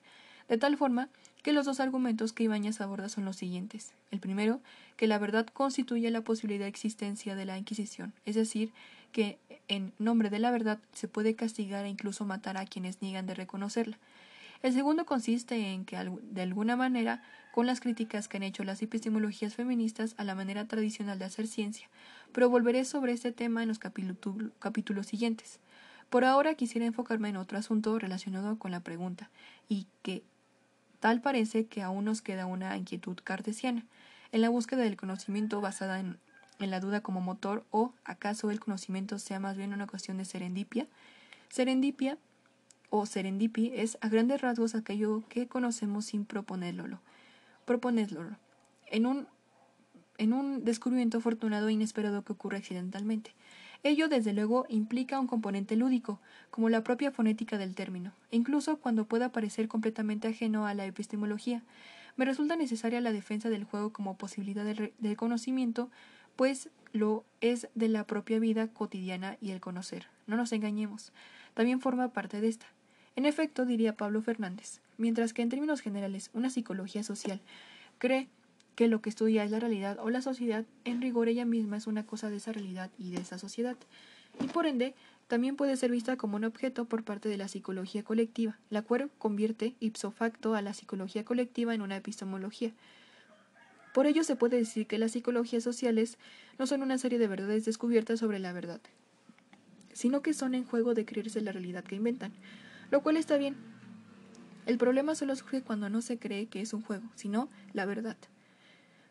De 0.50 0.60
tal 0.60 0.78
forma 0.78 1.10
que 1.41 1.54
los 1.54 1.65
dos 1.65 1.80
argumentos 1.80 2.32
que 2.32 2.43
Ibáñez 2.43 2.80
aborda 2.80 3.10
son 3.10 3.26
los 3.26 3.38
siguientes. 3.38 3.93
El 4.12 4.19
primero, 4.19 4.62
que 4.98 5.08
la 5.08 5.17
verdad 5.17 5.48
constituye 5.48 6.12
la 6.12 6.22
posibilidad 6.22 6.65
de 6.65 6.69
existencia 6.69 7.36
de 7.36 7.45
la 7.45 7.58
Inquisición, 7.58 8.13
es 8.26 8.36
decir, 8.36 8.72
que 9.12 9.39
en 9.67 9.93
nombre 9.98 10.30
de 10.30 10.38
la 10.38 10.52
verdad 10.52 10.80
se 10.93 11.08
puede 11.08 11.36
castigar 11.36 11.86
e 11.86 11.89
incluso 11.89 12.26
matar 12.26 12.58
a 12.58 12.65
quienes 12.65 13.02
niegan 13.02 13.26
de 13.26 13.34
reconocerla. 13.34 13.98
El 14.62 14.74
segundo 14.74 15.06
consiste 15.06 15.72
en 15.72 15.86
que, 15.86 15.98
de 16.22 16.41
alguna 16.41 16.76
manera, 16.76 17.24
con 17.52 17.65
las 17.65 17.80
críticas 17.80 18.28
que 18.28 18.38
han 18.38 18.43
hecho 18.43 18.63
las 18.63 18.82
epistemologías 18.82 19.56
feministas 19.56 20.15
a 20.17 20.24
la 20.24 20.36
manera 20.36 20.65
tradicional 20.65 21.17
de 21.17 21.26
hacer 21.26 21.48
ciencia, 21.48 21.89
pero 22.34 22.50
volveré 22.50 22.84
sobre 22.84 23.13
este 23.13 23.32
tema 23.32 23.62
en 23.62 23.69
los 23.69 23.80
capítulos 23.80 25.08
siguientes. 25.08 25.60
Por 26.10 26.26
ahora 26.26 26.56
quisiera 26.56 26.86
enfocarme 26.86 27.30
en 27.30 27.38
otro 27.38 27.58
asunto 27.58 27.98
relacionado 28.00 28.60
con 28.60 28.72
la 28.72 28.82
pregunta, 28.82 29.30
y 29.69 29.88
que 30.02 30.24
tal 31.00 31.22
parece 31.22 31.67
que 31.67 31.82
aún 31.82 32.06
nos 32.06 32.22
queda 32.22 32.45
una 32.45 32.76
inquietud 32.76 33.17
cartesiana, 33.24 33.86
en 34.32 34.41
la 34.41 34.50
búsqueda 34.50 34.82
del 34.82 34.98
conocimiento 34.98 35.62
basada 35.62 36.00
en, 36.00 36.17
en 36.60 36.69
la 36.69 36.82
duda 36.82 37.02
como 37.02 37.22
motor, 37.22 37.63
o 37.72 37.93
acaso 38.04 38.52
el 38.52 38.60
conocimiento 38.60 39.19
sea 39.19 39.39
más 39.39 39.56
bien 39.56 39.74
una 39.74 39.88
cuestión 39.88 40.17
de 40.17 40.26
serendipia. 40.26 40.88
Serendipia 41.48 42.17
o 42.89 43.06
serendipi 43.06 43.71
es 43.75 43.97
a 44.02 44.10
grandes 44.10 44.41
rasgos 44.41 44.75
aquello 44.75 45.23
que 45.30 45.47
conocemos 45.47 46.06
sin 46.06 46.25
proponerlo. 46.25 46.99
Proponerlo. 47.65 48.38
En 48.88 49.06
un, 49.06 49.28
en 50.17 50.34
un 50.34 50.65
descubrimiento 50.65 51.19
afortunado 51.19 51.67
e 51.67 51.73
inesperado 51.73 52.23
que 52.23 52.34
ocurre 52.34 52.58
accidentalmente. 52.58 53.34
Ello, 53.84 54.10
desde 54.10 54.34
luego, 54.34 54.65
implica 54.67 55.19
un 55.19 55.28
componente 55.28 55.75
lúdico, 55.78 56.19
como 56.52 56.69
la 56.69 56.84
propia 56.84 57.12
fonética 57.12 57.58
del 57.58 57.75
término, 57.75 58.12
e 58.30 58.36
incluso 58.36 58.78
cuando 58.78 59.06
pueda 59.06 59.32
parecer 59.32 59.69
completamente 59.69 60.28
ajeno 60.28 60.65
a 60.65 60.73
la 60.73 60.86
epistemología. 60.86 61.63
Me 62.17 62.25
resulta 62.25 62.58
necesaria 62.58 62.99
la 62.99 63.13
defensa 63.13 63.49
del 63.49 63.63
juego 63.63 63.93
como 63.93 64.17
posibilidad 64.17 64.65
de 64.65 65.15
conocimiento, 65.15 65.89
pues 66.36 66.69
lo 66.91 67.23
es 67.39 67.69
de 67.75 67.88
la 67.88 68.06
propia 68.06 68.39
vida 68.39 68.67
cotidiana 68.67 69.38
y 69.39 69.52
el 69.52 69.62
conocer. 69.62 70.08
No 70.28 70.36
nos 70.36 70.52
engañemos. 70.52 71.13
También 71.54 71.80
forma 71.80 72.10
parte 72.10 72.41
de 72.41 72.47
esta. 72.47 72.65
En 73.20 73.26
efecto, 73.26 73.66
diría 73.66 73.98
Pablo 73.98 74.22
Fernández, 74.22 74.80
mientras 74.98 75.34
que 75.34 75.42
en 75.42 75.50
términos 75.50 75.82
generales 75.82 76.30
una 76.32 76.50
psicología 76.50 77.04
social 77.04 77.42
cree 77.98 78.30
que 78.76 78.88
lo 78.88 79.02
que 79.02 79.10
estudia 79.10 79.44
es 79.44 79.52
la 79.52 79.60
realidad 79.60 79.98
o 80.00 80.10
la 80.10 80.22
sociedad, 80.22 80.64
en 80.86 81.02
rigor 81.02 81.28
ella 81.28 81.44
misma 81.44 81.76
es 81.76 81.86
una 81.86 82.06
cosa 82.06 82.30
de 82.30 82.38
esa 82.38 82.54
realidad 82.54 82.90
y 82.98 83.12
de 83.12 83.20
esa 83.20 83.38
sociedad, 83.38 83.76
y 84.40 84.48
por 84.48 84.66
ende 84.66 84.96
también 85.28 85.58
puede 85.58 85.76
ser 85.76 85.92
vista 85.92 86.16
como 86.16 86.38
un 86.38 86.46
objeto 86.46 86.86
por 86.86 87.04
parte 87.04 87.28
de 87.28 87.36
la 87.36 87.50
psicología 87.50 88.06
colectiva, 88.06 88.58
la 88.70 88.84
cual 88.84 89.12
convierte 89.18 89.76
ipso 89.82 90.12
facto 90.12 90.56
a 90.56 90.62
la 90.62 90.74
psicología 90.74 91.26
colectiva 91.26 91.76
en 91.76 91.82
una 91.82 91.98
epistemología. 91.98 92.72
Por 93.94 94.06
ello 94.06 94.24
se 94.24 94.38
puede 94.38 94.56
decir 94.56 94.88
que 94.88 94.98
las 94.98 95.12
psicologías 95.12 95.62
sociales 95.62 96.18
no 96.58 96.68
son 96.68 96.84
una 96.84 96.98
serie 96.98 97.20
de 97.20 97.28
verdades 97.28 97.66
descubiertas 97.66 98.22
sobre 98.22 98.40
la 98.40 98.54
verdad, 98.54 98.80
sino 99.92 100.22
que 100.22 100.34
son 100.34 100.56
en 100.56 100.64
juego 100.64 100.94
de 100.94 101.04
creerse 101.04 101.42
la 101.42 101.52
realidad 101.52 101.84
que 101.84 101.98
inventan, 101.98 102.32
lo 102.91 103.02
cual 103.02 103.17
está 103.17 103.38
bien. 103.38 103.56
El 104.65 104.78
problema 104.78 105.15
solo 105.15 105.36
surge 105.36 105.62
cuando 105.62 105.89
no 105.89 106.02
se 106.02 106.19
cree 106.19 106.47
que 106.47 106.62
es 106.62 106.73
un 106.73 106.82
juego, 106.82 107.10
sino 107.15 107.49
la 107.73 107.86
verdad. 107.86 108.17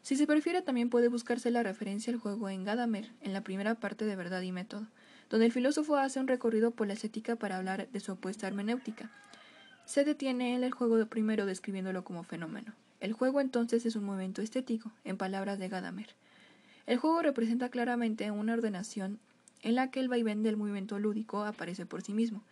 Si 0.02 0.16
se 0.16 0.26
prefiere, 0.26 0.62
también 0.62 0.88
puede 0.88 1.08
buscarse 1.08 1.50
la 1.50 1.62
referencia 1.62 2.12
al 2.12 2.18
juego 2.18 2.48
en 2.48 2.64
Gadamer, 2.64 3.10
en 3.20 3.32
la 3.32 3.42
primera 3.42 3.74
parte 3.74 4.04
de 4.04 4.16
Verdad 4.16 4.40
y 4.42 4.52
Método. 4.52 4.86
donde 5.30 5.44
el 5.44 5.52
filósofo 5.52 5.96
hace 5.96 6.20
un 6.20 6.26
recorrido 6.26 6.70
por 6.70 6.86
la 6.86 6.94
estética 6.94 7.36
para 7.36 7.58
hablar 7.58 7.86
de 7.90 8.00
su 8.00 8.12
opuesta 8.12 8.46
hermenéutica. 8.46 9.10
Se 9.84 10.04
detiene 10.04 10.54
en 10.54 10.64
el 10.64 10.72
juego 10.72 11.04
primero 11.06 11.44
describiéndolo 11.44 12.02
como 12.02 12.22
fenómeno. 12.22 12.72
El 13.00 13.12
juego 13.12 13.42
entonces 13.42 13.84
es 13.84 13.94
un 13.94 14.04
movimiento 14.04 14.40
estético, 14.40 14.90
en 15.04 15.18
palabras 15.18 15.58
de 15.58 15.68
Gadamer. 15.68 16.14
El 16.86 16.96
juego 16.96 17.20
representa 17.20 17.68
claramente 17.68 18.30
una 18.30 18.54
ordenación 18.54 19.18
en 19.62 19.74
la 19.74 19.90
que 19.90 20.00
el 20.00 20.08
vaivén 20.08 20.42
del 20.42 20.56
movimiento 20.56 20.98
lúdico 20.98 21.44
aparece 21.44 21.84
por 21.84 22.00
sí 22.00 22.14
mismo. 22.14 22.42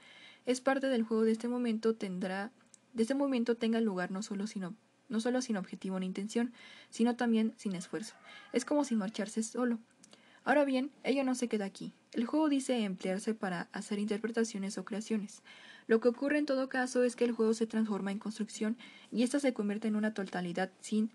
Es 0.47 0.61
parte 0.61 0.89
del 0.89 1.03
juego 1.03 1.25
de 1.25 1.33
este 1.33 1.49
momento 1.49 1.95
tendrá 1.95 2.53
de 2.95 3.03
este 3.03 3.15
movimiento 3.15 3.57
tenga 3.57 3.81
lugar 3.81 4.11
no 4.11 4.23
solo 4.23 4.47
sino 4.47 4.75
no 5.09 5.21
solo 5.21 5.41
sin 5.41 5.57
objetivo 5.57 6.01
ni 6.01 6.07
intención, 6.07 6.53
sino 6.91 7.15
también 7.15 7.55
sin 7.57 7.75
esfuerzo. 7.75 8.15
Es 8.53 8.65
como 8.65 8.85
si 8.85 8.97
marcharse 8.97 9.43
solo. 9.43 9.79
Ahora 10.45 10.65
bien, 10.65 10.91
ello 11.05 11.25
no 11.25 11.35
se 11.35 11.49
queda 11.49 11.65
aquí. 11.65 11.93
El 12.13 12.25
juego 12.25 12.49
dice 12.49 12.85
emplearse 12.85 13.35
para 13.35 13.69
hacer 13.73 13.99
interpretaciones 13.99 14.79
o 14.79 14.85
creaciones. 14.85 15.43
Lo 15.87 16.01
que 16.01 16.09
ocurre 16.09 16.39
en 16.39 16.47
todo 16.47 16.69
caso 16.69 17.05
es 17.05 17.15
que 17.17 17.25
el 17.25 17.33
juego 17.33 17.55
se 17.55 17.67
transforma 17.67 18.11
en 18.11 18.19
construcción 18.19 18.77
y 19.13 19.23
ésta 19.23 19.39
se 19.39 19.53
convierte 19.53 19.89
en 19.89 19.97
una 19.97 20.15
totalidad 20.15 20.71
sin 20.81 21.11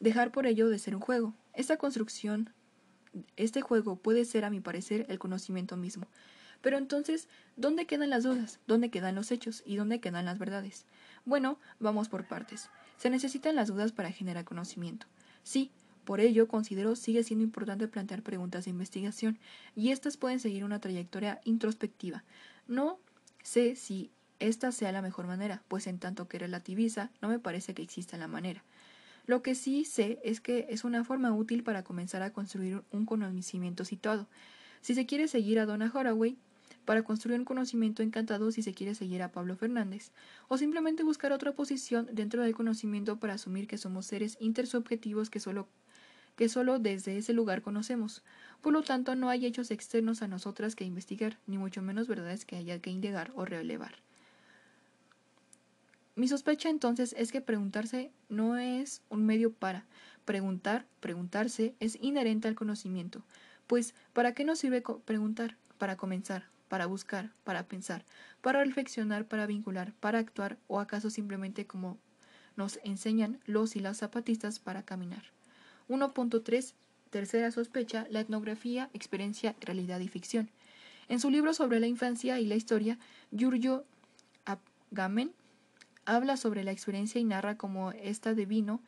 dejar 0.00 0.32
por 0.32 0.46
ello 0.46 0.68
de 0.68 0.78
ser 0.78 0.94
un 0.94 1.02
juego. 1.02 1.34
Esta 1.52 1.76
construcción, 1.76 2.50
este 3.36 3.60
juego 3.60 3.96
puede 3.96 4.24
ser, 4.24 4.44
a 4.44 4.50
mi 4.50 4.60
parecer, 4.60 5.06
el 5.08 5.18
conocimiento 5.18 5.76
mismo. 5.76 6.06
Pero 6.60 6.78
entonces, 6.78 7.28
¿dónde 7.56 7.86
quedan 7.86 8.10
las 8.10 8.24
dudas? 8.24 8.58
¿Dónde 8.66 8.90
quedan 8.90 9.14
los 9.14 9.30
hechos? 9.30 9.62
¿Y 9.64 9.76
dónde 9.76 10.00
quedan 10.00 10.24
las 10.24 10.38
verdades? 10.38 10.86
Bueno, 11.24 11.58
vamos 11.78 12.08
por 12.08 12.26
partes. 12.26 12.68
Se 12.96 13.10
necesitan 13.10 13.54
las 13.54 13.68
dudas 13.68 13.92
para 13.92 14.10
generar 14.10 14.44
conocimiento. 14.44 15.06
Sí, 15.42 15.70
por 16.04 16.20
ello 16.20 16.48
considero 16.48 16.96
sigue 16.96 17.22
siendo 17.22 17.44
importante 17.44 17.86
plantear 17.86 18.22
preguntas 18.22 18.64
de 18.64 18.70
investigación, 18.70 19.38
y 19.76 19.90
éstas 19.90 20.16
pueden 20.16 20.40
seguir 20.40 20.64
una 20.64 20.80
trayectoria 20.80 21.40
introspectiva. 21.44 22.24
No 22.66 22.98
sé 23.42 23.76
si 23.76 24.10
esta 24.38 24.72
sea 24.72 24.90
la 24.90 25.02
mejor 25.02 25.26
manera, 25.26 25.62
pues 25.68 25.86
en 25.86 25.98
tanto 25.98 26.26
que 26.26 26.38
relativiza, 26.38 27.10
no 27.20 27.28
me 27.28 27.38
parece 27.38 27.74
que 27.74 27.82
exista 27.82 28.16
la 28.16 28.26
manera. 28.26 28.64
Lo 29.26 29.42
que 29.42 29.54
sí 29.54 29.84
sé 29.84 30.18
es 30.24 30.40
que 30.40 30.66
es 30.70 30.84
una 30.84 31.04
forma 31.04 31.32
útil 31.32 31.62
para 31.62 31.82
comenzar 31.82 32.22
a 32.22 32.32
construir 32.32 32.82
un 32.90 33.04
conocimiento 33.04 33.84
situado. 33.84 34.26
Si 34.80 34.94
se 34.94 35.04
quiere 35.04 35.28
seguir 35.28 35.58
a 35.58 35.66
Donna 35.66 35.92
Haraway, 35.92 36.38
para 36.88 37.02
construir 37.02 37.38
un 37.38 37.44
conocimiento 37.44 38.02
encantado 38.02 38.50
si 38.50 38.62
se 38.62 38.72
quiere 38.72 38.94
seguir 38.94 39.22
a 39.22 39.30
Pablo 39.30 39.54
Fernández, 39.56 40.10
o 40.48 40.56
simplemente 40.56 41.02
buscar 41.02 41.32
otra 41.32 41.52
posición 41.52 42.08
dentro 42.12 42.42
del 42.42 42.54
conocimiento 42.54 43.18
para 43.20 43.34
asumir 43.34 43.66
que 43.66 43.76
somos 43.76 44.06
seres 44.06 44.38
intersubjetivos 44.40 45.28
que 45.28 45.38
solo, 45.38 45.68
que 46.34 46.48
solo 46.48 46.78
desde 46.78 47.18
ese 47.18 47.34
lugar 47.34 47.60
conocemos. 47.60 48.22
Por 48.62 48.72
lo 48.72 48.80
tanto, 48.80 49.16
no 49.16 49.28
hay 49.28 49.44
hechos 49.44 49.70
externos 49.70 50.22
a 50.22 50.28
nosotras 50.28 50.74
que 50.74 50.86
investigar, 50.86 51.36
ni 51.46 51.58
mucho 51.58 51.82
menos 51.82 52.08
verdades 52.08 52.46
que 52.46 52.56
haya 52.56 52.78
que 52.78 52.88
indagar 52.88 53.32
o 53.34 53.44
relevar. 53.44 53.96
Mi 56.16 56.26
sospecha 56.26 56.70
entonces 56.70 57.14
es 57.18 57.32
que 57.32 57.42
preguntarse 57.42 58.10
no 58.30 58.56
es 58.56 59.02
un 59.10 59.26
medio 59.26 59.52
para. 59.52 59.84
Preguntar, 60.24 60.86
preguntarse, 61.00 61.74
es 61.80 61.98
inherente 62.00 62.48
al 62.48 62.54
conocimiento. 62.54 63.22
Pues, 63.66 63.94
¿para 64.14 64.32
qué 64.32 64.44
nos 64.44 64.58
sirve 64.58 64.82
preguntar? 65.04 65.58
Para 65.76 65.96
comenzar, 65.96 66.48
para 66.68 66.86
buscar, 66.86 67.30
para 67.44 67.66
pensar, 67.66 68.04
para 68.40 68.62
reflexionar, 68.62 69.26
para 69.26 69.46
vincular, 69.46 69.92
para 70.00 70.18
actuar 70.18 70.58
o 70.66 70.80
acaso 70.80 71.10
simplemente 71.10 71.66
como 71.66 71.98
nos 72.56 72.78
enseñan 72.84 73.40
los 73.46 73.76
y 73.76 73.80
las 73.80 73.98
zapatistas 73.98 74.58
para 74.58 74.82
caminar. 74.82 75.22
1.3. 75.88 76.74
Tercera 77.10 77.50
sospecha, 77.50 78.06
la 78.10 78.20
etnografía, 78.20 78.90
experiencia, 78.92 79.54
realidad 79.60 80.00
y 80.00 80.08
ficción. 80.08 80.50
En 81.08 81.20
su 81.20 81.30
libro 81.30 81.54
sobre 81.54 81.80
la 81.80 81.86
infancia 81.86 82.38
y 82.38 82.46
la 82.46 82.54
historia, 82.54 82.98
Giorgio 83.30 83.84
Agamben 84.44 85.32
habla 86.04 86.36
sobre 86.36 86.64
la 86.64 86.72
experiencia 86.72 87.20
y 87.20 87.24
narra 87.24 87.56
cómo 87.56 87.92
esta 87.92 88.34
devino 88.34 88.80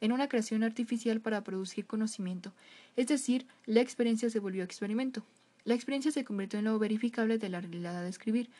en 0.00 0.12
una 0.12 0.28
creación 0.28 0.62
artificial 0.62 1.20
para 1.20 1.42
producir 1.42 1.86
conocimiento, 1.86 2.52
es 2.96 3.06
decir, 3.06 3.46
la 3.64 3.80
experiencia 3.80 4.28
se 4.28 4.38
volvió 4.38 4.62
experimento. 4.62 5.24
La 5.64 5.74
experiencia 5.74 6.10
se 6.12 6.24
convirtió 6.24 6.58
en 6.58 6.66
lo 6.66 6.78
verificable 6.78 7.38
de 7.38 7.48
la 7.48 7.60
realidad 7.60 7.96
a 7.96 8.02
describir. 8.02 8.50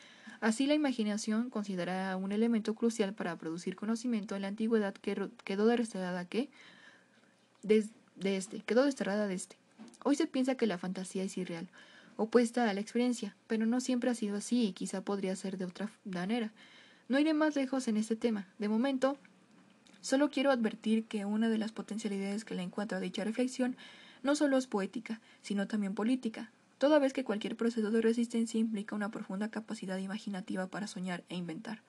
Así 0.41 0.65
la 0.65 0.73
imaginación, 0.73 1.49
considerada 1.49 2.17
un 2.17 2.31
elemento 2.31 2.73
crucial 2.73 3.13
para 3.13 3.37
producir 3.37 3.75
conocimiento 3.75 4.35
en 4.35 4.41
la 4.41 4.47
antigüedad, 4.47 4.93
quedó 4.93 5.67
desterrada 5.67 6.25
de, 6.25 6.49
de 7.61 8.37
este, 8.37 8.63
de 8.65 9.33
este. 9.33 9.57
Hoy 10.03 10.15
se 10.15 10.27
piensa 10.27 10.55
que 10.55 10.67
la 10.67 10.77
fantasía 10.77 11.23
es 11.23 11.37
irreal, 11.37 11.67
opuesta 12.17 12.69
a 12.69 12.73
la 12.73 12.81
experiencia, 12.81 13.35
pero 13.47 13.65
no 13.65 13.79
siempre 13.81 14.09
ha 14.09 14.15
sido 14.15 14.37
así 14.37 14.67
y 14.67 14.73
quizá 14.73 15.01
podría 15.01 15.35
ser 15.35 15.57
de 15.57 15.65
otra 15.65 15.89
manera. 16.05 16.51
No 17.07 17.19
iré 17.19 17.33
más 17.33 17.55
lejos 17.55 17.87
en 17.87 17.97
este 17.97 18.15
tema. 18.15 18.47
De 18.57 18.67
momento, 18.67 19.17
solo 20.01 20.31
quiero 20.31 20.51
advertir 20.51 21.05
que 21.05 21.25
una 21.25 21.49
de 21.49 21.59
las 21.59 21.71
potencialidades 21.71 22.45
que 22.45 22.55
le 22.55 22.63
encuentro 22.63 22.97
a 22.97 23.01
dicha 23.01 23.23
reflexión 23.23 23.77
no 24.23 24.35
solo 24.35 24.57
es 24.57 24.65
poética, 24.65 25.21
sino 25.43 25.67
también 25.67 25.93
política, 25.93 26.51
toda 26.85 26.99
vez 26.99 27.13
que 27.13 27.23
cualquier 27.23 27.55
proceso 27.55 27.89
de 27.89 27.99
resistencia 27.99 28.59
implica 28.59 28.95
una 28.95 29.09
profunda 29.09 29.49
capacidad 29.49 29.97
imaginativa 29.97 30.67
para 30.67 30.85
soñar 30.85 31.23
e 31.29 31.35
inventar. 31.35 31.81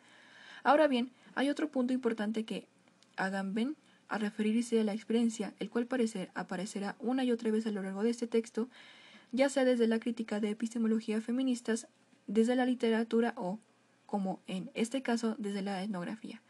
Ahora 0.64 0.88
bien, 0.88 1.10
hay 1.34 1.50
otro 1.50 1.68
punto 1.68 1.92
importante 1.92 2.46
que 2.46 2.66
Agamben, 3.18 3.76
a 4.08 4.16
referirse 4.16 4.80
a 4.80 4.84
la 4.84 4.94
experiencia, 4.94 5.52
el 5.58 5.68
cual 5.68 5.84
parecer, 5.84 6.30
aparecerá 6.34 6.96
una 6.98 7.24
y 7.24 7.30
otra 7.30 7.50
vez 7.50 7.66
a 7.66 7.72
lo 7.72 7.82
largo 7.82 8.04
de 8.04 8.08
este 8.08 8.26
texto, 8.26 8.70
ya 9.32 9.50
sea 9.50 9.66
desde 9.66 9.86
la 9.86 10.00
crítica 10.00 10.40
de 10.40 10.48
epistemología 10.48 11.20
feministas, 11.20 11.88
desde 12.26 12.56
la 12.56 12.64
literatura 12.64 13.34
o, 13.36 13.58
como 14.06 14.40
en 14.46 14.70
este 14.72 15.02
caso, 15.02 15.34
desde 15.36 15.60
la 15.60 15.82
etnografía. 15.82 16.40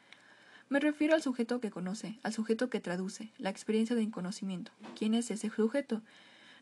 Me 0.69 0.79
refiero 0.79 1.17
al 1.17 1.23
sujeto 1.23 1.61
que 1.61 1.73
conoce, 1.73 2.21
al 2.23 2.33
sujeto 2.33 2.71
que 2.71 2.79
traduce, 2.79 3.33
la 3.39 3.51
experiencia 3.51 3.97
de 3.97 4.09
conocimiento. 4.09 4.71
¿Quién 4.97 5.15
es 5.15 5.33
ese 5.33 5.51
sujeto? 5.51 6.01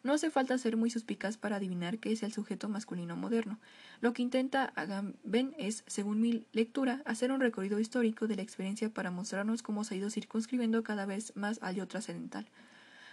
No 0.04 0.12
hace 0.12 0.28
falta 0.28 0.58
ser 0.58 0.76
muy 0.76 0.90
suspicaz 0.90 1.38
para 1.38 1.56
adivinar 1.56 1.98
que 1.98 2.12
es 2.12 2.22
el 2.22 2.30
sujeto 2.30 2.68
masculino 2.68 3.16
moderno. 3.16 3.58
Lo 4.02 4.12
que 4.12 4.20
intenta 4.20 4.70
Agamben 4.76 5.54
es, 5.56 5.82
según 5.86 6.20
mi 6.20 6.44
lectura, 6.52 7.00
hacer 7.06 7.32
un 7.32 7.40
recorrido 7.40 7.80
histórico 7.80 8.26
de 8.26 8.36
la 8.36 8.42
experiencia 8.42 8.90
para 8.90 9.10
mostrarnos 9.10 9.62
cómo 9.62 9.82
se 9.82 9.94
ha 9.94 9.96
ido 9.96 10.10
circunscribiendo 10.10 10.82
cada 10.82 11.06
vez 11.06 11.34
más 11.36 11.58
al 11.62 11.76
yo 11.76 11.88
trascendental, 11.88 12.46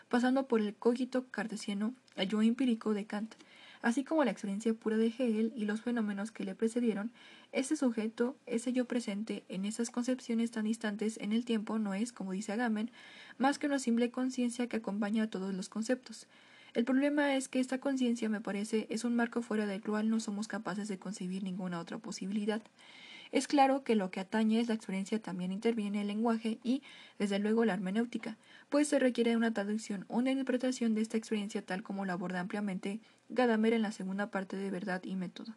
pasando 0.10 0.48
por 0.48 0.60
el 0.60 0.76
cogito 0.76 1.28
cartesiano, 1.32 1.94
el 2.18 2.28
yo 2.28 2.42
empírico 2.42 2.94
de 2.94 3.06
Kant, 3.06 3.36
así 3.82 4.04
como 4.04 4.26
la 4.26 4.32
experiencia 4.32 4.74
pura 4.74 4.98
de 4.98 5.08
Hegel 5.08 5.54
y 5.56 5.64
los 5.64 5.80
fenómenos 5.80 6.32
que 6.32 6.44
le 6.44 6.56
precedieron, 6.56 7.10
ese 7.54 7.78
sujeto, 7.78 8.36
ese 8.46 8.74
yo 8.74 8.84
presente 8.84 9.46
en 9.48 9.64
esas 9.64 9.92
concepciones 9.92 10.52
tan 10.52 10.66
distantes 10.66 11.18
en 11.22 11.32
el 11.32 11.46
tiempo 11.46 11.80
no 11.80 11.94
es, 11.94 12.12
como 12.12 12.34
dice 12.34 12.52
Agamben, 12.52 12.92
más 13.38 13.60
que 13.60 13.68
una 13.68 13.80
simple 13.80 14.12
conciencia 14.12 14.68
que 14.68 14.76
acompaña 14.76 15.24
a 15.24 15.30
todos 15.30 15.54
los 15.54 15.70
conceptos. 15.70 16.28
El 16.74 16.86
problema 16.86 17.36
es 17.36 17.50
que 17.50 17.60
esta 17.60 17.80
conciencia, 17.80 18.30
me 18.30 18.40
parece, 18.40 18.88
es 18.90 19.04
un 19.04 19.14
marco 19.14 19.42
fuera 19.42 19.66
del 19.66 19.82
cual 19.82 20.10
no 20.10 20.22
somos 20.22 20.48
capaces 20.48 20.88
de 20.88 20.98
concebir 20.98 21.44
ninguna 21.44 21.82
otra 21.82 21.98
posibilidad. 21.98 22.62
Es 23.34 23.48
claro 23.48 23.84
que 23.84 23.96
lo 23.96 24.10
que 24.10 24.22
atañe 24.22 24.60
es 24.60 24.70
la 24.70 24.74
experiencia 24.74 25.22
también 25.22 25.52
interviene 25.52 26.02
el 26.02 26.08
lenguaje 26.08 26.60
y, 26.64 26.82
desde 27.20 27.40
luego, 27.40 27.66
la 27.66 27.74
hermenéutica, 27.74 28.38
pues 28.70 28.88
se 28.88 29.00
requiere 29.00 29.36
una 29.36 29.54
traducción 29.54 30.06
o 30.08 30.18
una 30.18 30.32
interpretación 30.32 30.96
de 30.96 31.02
esta 31.02 31.18
experiencia 31.18 31.62
tal 31.62 31.84
como 31.84 32.06
la 32.06 32.14
aborda 32.14 32.40
ampliamente 32.40 33.02
Gadamer 33.28 33.74
en 33.74 33.82
la 33.82 33.92
segunda 33.92 34.32
parte 34.32 34.56
de 34.56 34.72
Verdad 34.72 35.02
y 35.04 35.16
Método. 35.16 35.54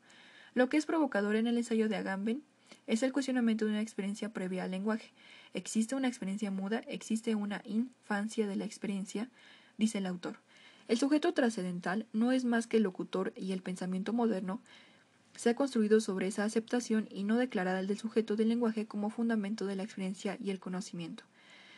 Lo 0.54 0.68
que 0.68 0.76
es 0.76 0.86
provocador 0.86 1.36
en 1.36 1.46
el 1.46 1.58
ensayo 1.58 1.88
de 1.88 1.96
Agamben 1.96 2.42
es 2.88 3.04
el 3.04 3.12
cuestionamiento 3.12 3.66
de 3.66 3.72
una 3.72 3.80
experiencia 3.80 4.32
previa 4.32 4.64
al 4.64 4.72
lenguaje. 4.72 5.12
¿Existe 5.52 5.94
una 5.94 6.08
experiencia 6.08 6.50
muda? 6.50 6.78
¿Existe 6.88 7.36
una 7.36 7.62
infancia 7.64 8.48
de 8.48 8.56
la 8.56 8.64
experiencia? 8.64 9.28
dice 9.78 9.98
el 9.98 10.06
autor. 10.06 10.43
El 10.86 10.98
sujeto 10.98 11.32
trascendental 11.32 12.06
no 12.12 12.32
es 12.32 12.44
más 12.44 12.66
que 12.66 12.76
el 12.76 12.82
locutor 12.82 13.32
y 13.36 13.52
el 13.52 13.62
pensamiento 13.62 14.12
moderno 14.12 14.60
se 15.34 15.50
ha 15.50 15.54
construido 15.54 16.00
sobre 16.00 16.26
esa 16.26 16.44
aceptación 16.44 17.08
y 17.10 17.24
no 17.24 17.38
declarada 17.38 17.80
el 17.80 17.86
del 17.86 17.98
sujeto 17.98 18.36
del 18.36 18.50
lenguaje 18.50 18.86
como 18.86 19.10
fundamento 19.10 19.66
de 19.66 19.76
la 19.76 19.82
experiencia 19.82 20.36
y 20.40 20.50
el 20.50 20.60
conocimiento. 20.60 21.24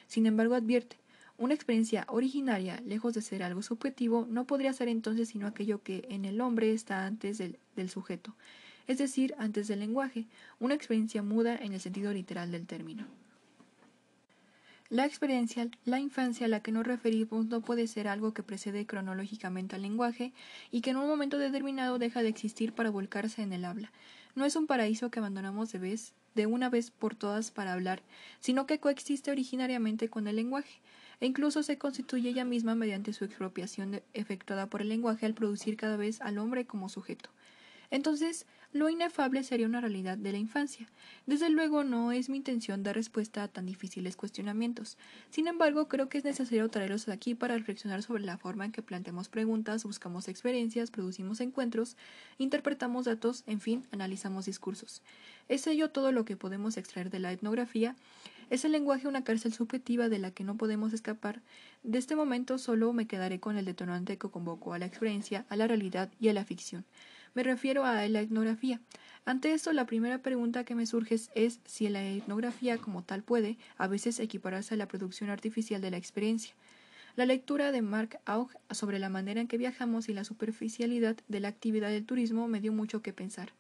Sin 0.09 0.27
embargo, 0.27 0.55
advierte, 0.55 0.97
una 1.39 1.55
experiencia 1.55 2.05
originaria, 2.09 2.81
lejos 2.85 3.15
de 3.15 3.23
ser 3.23 3.43
algo 3.43 3.63
subjetivo, 3.63 4.27
no 4.29 4.47
podría 4.47 4.73
ser 4.73 4.89
entonces 4.89 5.29
sino 5.29 5.47
aquello 5.47 5.83
que 5.83 6.07
en 6.11 6.25
el 6.25 6.41
hombre 6.41 6.73
está 6.73 7.07
antes 7.07 7.39
del, 7.39 7.59
del 7.77 7.91
sujeto, 7.91 8.35
es 8.87 8.99
decir, 8.99 9.35
antes 9.39 9.69
del 9.69 9.81
lenguaje, 9.81 10.27
una 10.61 10.75
experiencia 10.75 11.23
muda 11.23 11.57
en 11.57 11.73
el 11.73 11.81
sentido 11.81 12.13
literal 12.13 12.51
del 12.51 12.67
término. 12.67 13.07
La 14.89 15.05
experiencia, 15.05 15.69
la 15.85 15.99
infancia 15.99 16.47
a 16.47 16.49
la 16.49 16.61
que 16.61 16.71
nos 16.71 16.87
referimos 16.87 17.47
no 17.47 17.61
puede 17.61 17.89
ser 17.89 18.07
algo 18.07 18.33
que 18.33 18.45
precede 18.45 18.87
cronológicamente 18.87 19.75
al 19.75 19.83
lenguaje 19.83 20.33
y 20.71 20.81
que 20.81 20.91
en 20.91 20.97
un 20.97 21.09
momento 21.09 21.39
determinado 21.39 21.99
deja 21.99 22.23
de 22.23 22.29
existir 22.29 22.73
para 22.73 22.91
volcarse 22.91 23.43
en 23.43 23.53
el 23.53 23.65
habla. 23.65 23.91
No 24.37 24.45
es 24.45 24.55
un 24.55 24.69
paraíso 24.69 25.11
que 25.11 25.19
abandonamos 25.19 25.73
de 25.73 25.81
vez, 25.81 26.13
de 26.37 26.47
una 26.47 26.71
vez 26.71 26.93
por 26.93 27.17
todas 27.17 27.51
para 27.51 27.73
hablar, 27.73 28.01
sino 28.39 28.67
que 28.67 28.79
coexiste 28.79 29.33
originariamente 29.33 30.09
con 30.09 30.29
el 30.29 30.37
lenguaje, 30.37 30.79
e 31.19 31.27
incluso 31.27 31.65
se 31.65 31.79
constituye 31.79 32.29
ella 32.29 32.45
misma 32.45 32.77
mediante 32.77 33.13
su 33.13 33.25
expropiación 33.25 34.03
efectuada 34.13 34.67
por 34.67 34.83
el 34.83 34.89
lenguaje 34.89 35.27
al 35.27 35.35
producir 35.35 35.77
cada 35.77 35.97
vez 35.97 36.21
al 36.21 36.39
hombre 36.39 36.65
como 36.65 36.89
sujeto. 36.89 37.31
Entonces, 37.91 38.47
lo 38.77 38.89
inefable 38.89 39.43
sería 39.43 39.67
una 39.67 39.81
realidad 39.81 40.17
de 40.17 40.33
la 40.33 40.39
infancia. 40.39 40.87
Desde 41.27 41.49
luego 41.49 41.83
no 41.83 42.13
es 42.13 42.29
mi 42.29 42.37
intención 42.37 42.83
dar 42.83 42.95
respuesta 42.95 43.43
a 43.43 43.49
tan 43.49 43.67
difíciles 43.67 44.17
cuestionamientos. 44.17 44.97
Sin 45.31 45.49
embargo, 45.49 45.89
creo 45.89 46.09
que 46.09 46.19
es 46.19 46.25
necesario 46.25 46.69
traerlos 46.69 47.09
aquí 47.09 47.35
para 47.35 47.57
reflexionar 47.57 48.03
sobre 48.03 48.23
la 48.23 48.39
forma 48.39 48.65
en 48.65 48.73
que 48.73 48.83
planteamos 48.83 49.29
preguntas, 49.29 49.85
buscamos 49.85 50.29
experiencias, 50.29 50.91
producimos 50.91 51.41
encuentros, 51.41 51.97
interpretamos 52.39 53.07
datos, 53.07 53.43
en 53.47 53.61
fin, 53.61 53.85
analizamos 53.91 54.47
discursos. 54.47 55.03
Es 55.49 55.67
ello 55.67 55.91
todo 55.91 56.13
lo 56.13 56.25
que 56.25 56.37
podemos 56.37 56.77
extraer 56.77 57.11
de 57.11 57.21
la 57.21 57.33
etnografía. 57.33 57.97
Es 58.51 58.65
el 58.65 58.73
lenguaje 58.73 59.09
una 59.09 59.25
cárcel 59.25 59.53
subjetiva 59.53 60.09
de 60.09 60.19
la 60.19 60.31
que 60.31 60.45
no 60.45 60.57
podemos 60.57 60.93
escapar. 60.93 61.41
De 61.83 61.99
este 61.99 62.15
momento 62.15 62.59
solo 62.59 62.93
me 62.93 63.07
quedaré 63.07 63.41
con 63.41 63.57
el 63.57 63.65
detonante 63.65 64.19
que 64.19 64.29
convocó 64.29 64.75
a 64.75 64.79
la 64.79 64.87
experiencia, 64.87 65.47
a 65.49 65.57
la 65.57 65.67
realidad 65.67 66.11
y 66.21 66.29
a 66.29 66.33
la 66.33 66.45
ficción. 66.45 66.85
Me 67.37 67.43
refiero 67.43 67.85
a 67.85 68.09
la 68.09 68.23
etnografía. 68.23 68.81
Ante 69.27 69.53
esto, 69.53 69.71
la 69.75 69.85
primera 69.85 70.23
pregunta 70.23 70.65
que 70.65 70.75
me 70.75 70.87
surge 70.87 71.17
es 71.35 71.61
si 71.67 71.87
la 71.91 72.03
etnografía 72.03 72.79
como 72.79 73.03
tal 73.03 73.23
puede, 73.23 73.59
a 73.77 73.89
veces, 73.89 74.21
equipararse 74.21 74.73
a 74.73 74.79
la 74.79 74.89
producción 74.89 75.29
artificial 75.29 75.83
de 75.83 75.91
la 75.91 75.99
experiencia. 75.99 76.55
La 77.15 77.27
lectura 77.27 77.73
de 77.73 77.83
Mark 77.83 78.21
Aug 78.25 78.49
sobre 78.71 78.99
la 78.99 79.11
manera 79.11 79.43
en 79.43 79.49
que 79.49 79.59
viajamos 79.59 80.09
y 80.09 80.15
la 80.15 80.25
superficialidad 80.25 81.19
de 81.29 81.41
la 81.41 81.49
actividad 81.49 81.91
del 81.91 82.07
turismo 82.07 82.49
me 82.49 82.63
dio 82.63 82.73
mucho 82.73 83.03
que 83.03 83.13
pensar. 83.13 83.53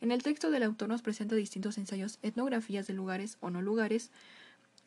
En 0.00 0.10
el 0.10 0.22
texto 0.22 0.50
del 0.50 0.62
autor 0.62 0.88
nos 0.88 1.02
presenta 1.02 1.34
distintos 1.34 1.76
ensayos, 1.76 2.18
etnografías 2.22 2.86
de 2.86 2.94
lugares 2.94 3.36
o 3.40 3.50
no 3.50 3.60
lugares, 3.60 4.10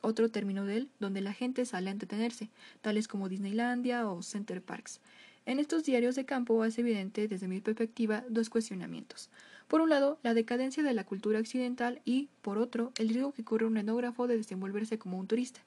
otro 0.02 0.30
término 0.30 0.66
de 0.66 0.78
él, 0.78 0.90
donde 1.00 1.22
la 1.22 1.34
gente 1.34 1.64
sale 1.66 1.90
a 1.90 1.94
entretenerse, 1.94 2.50
tales 2.82 3.08
como 3.08 3.30
Disneylandia 3.30 4.10
o 4.10 4.24
Center 4.24 4.64
Parks. 4.64 5.00
En 5.46 5.60
estos 5.60 5.84
diarios 5.84 6.16
de 6.16 6.26
campo 6.26 6.62
hace 6.62 6.82
evidente, 6.82 7.28
desde 7.28 7.48
mi 7.48 7.62
perspectiva, 7.62 8.24
dos 8.30 8.50
cuestionamientos. 8.52 9.32
Por 9.68 9.82
un 9.82 9.90
lado, 9.90 10.20
la 10.22 10.36
decadencia 10.36 10.84
de 10.84 10.94
la 10.94 11.04
cultura 11.04 11.40
occidental 11.40 12.02
y, 12.06 12.30
por 12.44 12.60
otro, 12.60 12.92
el 12.98 13.10
riesgo 13.10 13.34
que 13.34 13.44
corre 13.44 13.66
un 13.66 13.78
etnógrafo 13.78 14.28
de 14.28 14.38
desenvolverse 14.38 15.00
como 15.00 15.18
un 15.18 15.26
turista. 15.26 15.62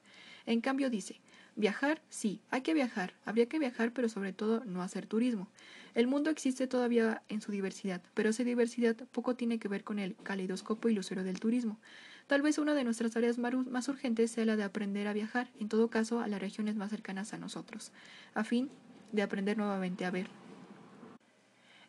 En 0.45 0.61
cambio, 0.61 0.89
dice, 0.89 1.19
viajar, 1.57 2.01
sí, 2.09 2.39
hay 2.51 2.61
que 2.61 2.73
viajar, 2.73 3.15
habría 3.25 3.47
que 3.47 3.59
viajar, 3.59 3.91
pero 3.91 4.07
sobre 4.07 4.31
todo 4.31 4.63
no 4.63 4.81
hacer 4.81 5.07
turismo. 5.07 5.49
El 5.93 6.07
mundo 6.07 6.29
existe 6.29 6.67
todavía 6.67 7.23
en 7.27 7.41
su 7.41 7.51
diversidad, 7.51 8.01
pero 8.13 8.29
esa 8.29 8.43
diversidad 8.43 8.95
poco 9.11 9.35
tiene 9.35 9.59
que 9.59 9.67
ver 9.67 9.83
con 9.83 9.99
el 9.99 10.15
caleidoscopio 10.17 10.89
ilusorio 10.89 11.23
del 11.23 11.39
turismo. 11.41 11.79
Tal 12.27 12.41
vez 12.41 12.57
una 12.59 12.75
de 12.75 12.83
nuestras 12.83 13.11
tareas 13.11 13.37
más 13.37 13.87
urgentes 13.89 14.31
sea 14.31 14.45
la 14.45 14.55
de 14.55 14.63
aprender 14.63 15.07
a 15.07 15.13
viajar, 15.13 15.51
en 15.59 15.67
todo 15.67 15.89
caso, 15.89 16.21
a 16.21 16.27
las 16.27 16.39
regiones 16.39 16.75
más 16.75 16.91
cercanas 16.91 17.33
a 17.33 17.37
nosotros, 17.37 17.91
a 18.33 18.43
fin 18.43 18.69
de 19.15 19.23
aprender 19.23 19.57
nuevamente 19.57 20.05
a 20.05 20.11
ver. 20.11 20.27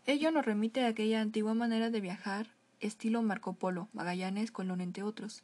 Ello 0.06 0.30
nos 0.30 0.44
remite 0.44 0.84
a 0.84 0.88
aquella 0.88 1.20
antigua 1.20 1.54
manera 1.54 1.90
de 1.90 2.00
viajar, 2.00 2.46
estilo 2.80 3.22
Marco 3.22 3.54
Polo, 3.54 3.88
Magallanes, 3.92 4.52
Colón, 4.52 4.80
entre 4.80 5.02
otros, 5.02 5.42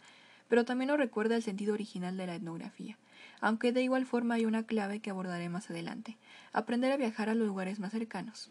pero 0.49 0.65
también 0.65 0.89
nos 0.89 0.99
recuerda 0.99 1.35
el 1.35 1.43
sentido 1.43 1.75
original 1.75 2.17
de 2.17 2.27
la 2.27 2.35
etnografía, 2.37 2.97
aunque 3.41 3.73
de 3.73 3.83
igual 3.83 4.07
forma 4.07 4.35
hay 4.35 4.45
una 4.45 4.65
clave 4.65 5.01
que 5.01 5.11
abordaré 5.11 5.49
más 5.49 5.71
adelante, 5.71 6.17
aprender 6.53 6.93
a 6.93 6.97
viajar 6.97 7.29
a 7.29 7.35
los 7.35 7.47
lugares 7.47 7.81
más 7.81 7.93
cercanos. 7.93 8.51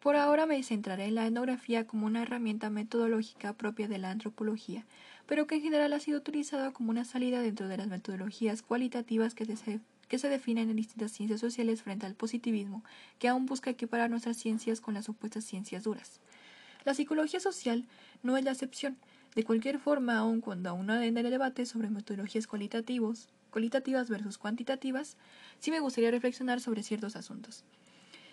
Por 0.00 0.16
ahora 0.16 0.46
me 0.46 0.62
centraré 0.62 1.04
en 1.06 1.16
la 1.16 1.26
etnografía 1.26 1.86
como 1.86 2.06
una 2.06 2.22
herramienta 2.22 2.70
metodológica 2.70 3.52
propia 3.52 3.86
de 3.86 3.98
la 3.98 4.10
antropología, 4.10 4.86
pero 5.26 5.46
que 5.46 5.56
en 5.56 5.62
general 5.62 5.92
ha 5.92 6.00
sido 6.00 6.18
utilizada 6.18 6.72
como 6.72 6.90
una 6.90 7.04
salida 7.04 7.42
dentro 7.42 7.68
de 7.68 7.76
las 7.76 7.88
metodologías 7.88 8.62
cualitativas 8.62 9.34
que 9.34 9.44
se 9.44 9.80
que 10.10 10.18
se 10.18 10.28
definen 10.28 10.68
en 10.68 10.76
distintas 10.76 11.12
ciencias 11.12 11.40
sociales 11.40 11.82
frente 11.82 12.04
al 12.04 12.16
positivismo, 12.16 12.82
que 13.20 13.28
aún 13.28 13.46
busca 13.46 13.70
equiparar 13.70 14.10
nuestras 14.10 14.36
ciencias 14.36 14.80
con 14.80 14.92
las 14.92 15.04
supuestas 15.04 15.44
ciencias 15.44 15.84
duras. 15.84 16.20
La 16.84 16.94
psicología 16.94 17.38
social 17.38 17.86
no 18.24 18.36
es 18.36 18.44
la 18.44 18.50
excepción. 18.50 18.98
De 19.36 19.44
cualquier 19.44 19.78
forma, 19.78 20.18
aun 20.18 20.40
cuando 20.40 20.68
aún 20.68 20.90
en 20.90 21.16
el 21.16 21.30
debate 21.30 21.64
sobre 21.64 21.90
metodologías 21.90 22.48
cualitativos, 22.48 23.28
cualitativas 23.52 24.10
versus 24.10 24.36
cuantitativas, 24.36 25.16
sí 25.60 25.70
me 25.70 25.78
gustaría 25.78 26.10
reflexionar 26.10 26.60
sobre 26.60 26.82
ciertos 26.82 27.14
asuntos. 27.14 27.64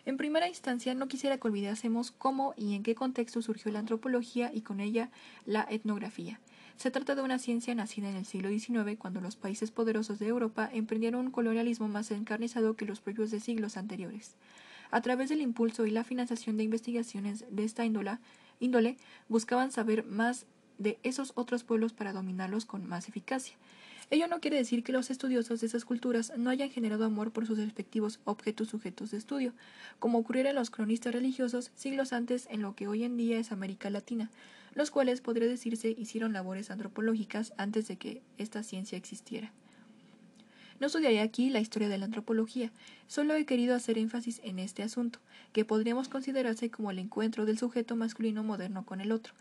En 0.06 0.18
primera 0.18 0.48
instancia, 0.48 0.96
no 0.96 1.08
quisiera 1.08 1.38
que 1.38 1.48
olvidásemos 1.48 2.10
cómo 2.10 2.56
y 2.58 2.74
en 2.74 2.82
qué 2.82 2.96
contexto 2.96 3.44
surgió 3.44 3.72
la 3.72 3.80
antropología 3.80 4.50
y 4.52 4.62
con 4.62 4.80
ella 4.80 5.12
la 5.46 5.68
etnografía. 5.70 6.40
Se 6.78 6.92
trata 6.92 7.16
de 7.16 7.24
una 7.24 7.40
ciencia 7.40 7.74
nacida 7.74 8.08
en 8.08 8.16
el 8.16 8.26
siglo 8.28 8.50
XIX, 8.50 9.00
cuando 9.00 9.20
los 9.20 9.36
países 9.36 9.72
poderosos 9.72 10.20
de 10.20 10.28
Europa 10.28 10.70
emprendieron 10.72 11.26
un 11.26 11.32
colonialismo 11.32 11.88
más 11.88 12.12
encarnizado 12.12 12.76
que 12.76 12.86
los 12.86 13.02
propios 13.02 13.32
de 13.32 13.40
siglos 13.40 13.78
anteriores. 13.78 14.36
A 14.92 15.02
través 15.02 15.30
del 15.30 15.42
impulso 15.42 15.88
y 15.88 15.92
la 15.92 16.04
financiación 16.04 16.56
de 16.56 16.64
investigaciones 16.64 17.46
de 17.50 17.64
esta 17.64 17.84
índole, 17.84 18.20
índole 18.60 18.98
buscaban 19.28 19.72
saber 19.72 20.06
más 20.06 20.46
de 20.78 21.00
esos 21.02 21.32
otros 21.34 21.64
pueblos 21.64 21.94
para 21.94 22.14
dominarlos 22.14 22.66
con 22.66 22.88
más 22.88 23.10
eficacia. 23.10 23.56
Ello 24.12 24.28
no 24.28 24.40
quiere 24.40 24.58
decir 24.58 24.84
que 24.84 24.92
los 24.92 25.10
estudiosos 25.10 25.60
de 25.60 25.68
esas 25.68 25.84
culturas 25.84 26.32
no 26.38 26.52
hayan 26.52 26.70
generado 26.70 27.06
amor 27.06 27.32
por 27.32 27.48
sus 27.48 27.58
respectivos 27.58 28.20
objetos 28.24 28.70
sujetos 28.70 29.10
de 29.10 29.18
estudio, 29.18 29.54
como 29.98 30.20
ocurriera 30.20 30.52
en 30.52 30.56
los 30.56 30.70
cronistas 30.70 31.14
religiosos 31.14 31.72
siglos 31.76 32.14
antes 32.14 32.48
en 32.52 32.62
lo 32.62 32.76
que 32.76 32.88
hoy 32.88 33.04
en 33.04 33.18
día 33.18 33.40
es 33.40 33.52
América 33.52 33.90
Latina, 33.90 34.30
los 34.78 34.92
cuales 34.92 35.22
podría 35.22 35.48
decirse 35.48 35.96
hicieron 35.98 36.34
labores 36.34 36.70
antropológicas 36.70 37.52
antes 37.58 37.88
de 37.88 37.98
que 37.98 38.22
esta 38.38 38.62
ciencia 38.62 38.96
existiera. 38.98 39.52
No 40.80 40.86
estudiaré 40.86 41.20
aquí 41.20 41.50
la 41.50 41.60
historia 41.60 41.90
de 41.90 41.98
la 41.98 42.06
antropología, 42.06 42.72
solo 43.08 43.34
he 43.34 43.48
querido 43.48 43.74
hacer 43.74 43.98
énfasis 43.98 44.40
en 44.44 44.60
este 44.60 44.84
asunto, 44.84 45.18
que 45.52 45.66
podríamos 45.66 46.10
considerarse 46.10 46.70
como 46.70 46.92
el 46.92 47.00
encuentro 47.00 47.48
del 47.48 47.58
sujeto 47.58 47.96
masculino 47.96 48.44
moderno 48.44 48.86
con 48.86 49.02
el 49.02 49.12
otro, 49.12 49.34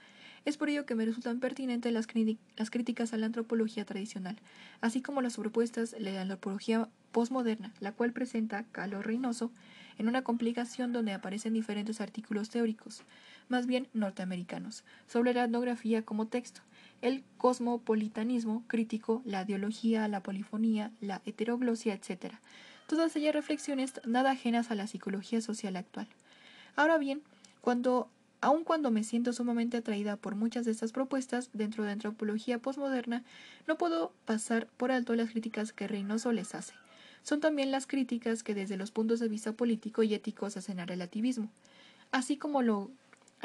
es 0.46 0.56
por 0.56 0.68
ello 0.68 0.86
que 0.86 0.94
me 0.94 1.04
resultan 1.04 1.40
pertinentes 1.40 1.92
las, 1.92 2.06
críticas 2.70 3.12
a 3.12 3.16
la 3.16 3.26
antropología 3.26 3.84
tradicional, 3.84 4.38
así 4.80 5.02
como 5.02 5.20
las 5.20 5.36
propuestas 5.36 5.90
de 5.90 6.00
la 6.00 6.22
antropología 6.22 6.88
postmoderna, 7.10 7.74
la 7.80 7.90
cual 7.90 8.12
presenta 8.12 8.64
Carlos 8.70 9.04
Reynoso 9.04 9.50
en 9.98 10.06
una 10.06 10.22
complicación 10.22 10.92
donde 10.92 11.12
aparecen 11.12 11.52
diferentes 11.52 12.00
artículos 12.00 12.48
teóricos, 12.48 13.02
más 13.48 13.66
bien 13.66 13.88
norteamericanos, 13.92 14.84
sobre 15.06 15.34
la 15.34 15.44
etnografía 15.44 16.02
como 16.02 16.26
texto, 16.26 16.60
el 17.02 17.24
cosmopolitanismo 17.38 18.64
crítico, 18.66 19.22
la 19.24 19.42
ideología, 19.42 20.08
la 20.08 20.22
polifonía, 20.22 20.90
la 21.00 21.22
heteroglosia, 21.26 21.94
etc. 21.94 22.34
Todas 22.86 23.14
ellas 23.16 23.34
reflexiones 23.34 24.00
nada 24.04 24.30
ajenas 24.30 24.70
a 24.70 24.74
la 24.74 24.86
psicología 24.86 25.40
social 25.40 25.76
actual. 25.76 26.08
Ahora 26.76 26.98
bien, 26.98 27.22
cuando 27.60 28.08
Aun 28.40 28.64
cuando 28.64 28.90
me 28.90 29.02
siento 29.02 29.32
sumamente 29.32 29.78
atraída 29.78 30.16
por 30.16 30.34
muchas 30.34 30.66
de 30.66 30.70
estas 30.70 30.92
propuestas 30.92 31.48
dentro 31.52 31.84
de 31.84 31.92
antropología 31.92 32.58
postmoderna, 32.58 33.24
no 33.66 33.78
puedo 33.78 34.12
pasar 34.24 34.66
por 34.76 34.92
alto 34.92 35.14
las 35.14 35.30
críticas 35.30 35.72
que 35.72 35.88
Reynoso 35.88 36.32
les 36.32 36.54
hace. 36.54 36.74
Son 37.22 37.40
también 37.40 37.70
las 37.70 37.86
críticas 37.86 38.42
que 38.42 38.54
desde 38.54 38.76
los 38.76 38.90
puntos 38.90 39.20
de 39.20 39.28
vista 39.28 39.52
político 39.52 40.02
y 40.02 40.14
éticos 40.14 40.56
hacen 40.56 40.80
al 40.80 40.88
relativismo, 40.88 41.50
así 42.12 42.36
como 42.36 42.62
lo, 42.62 42.90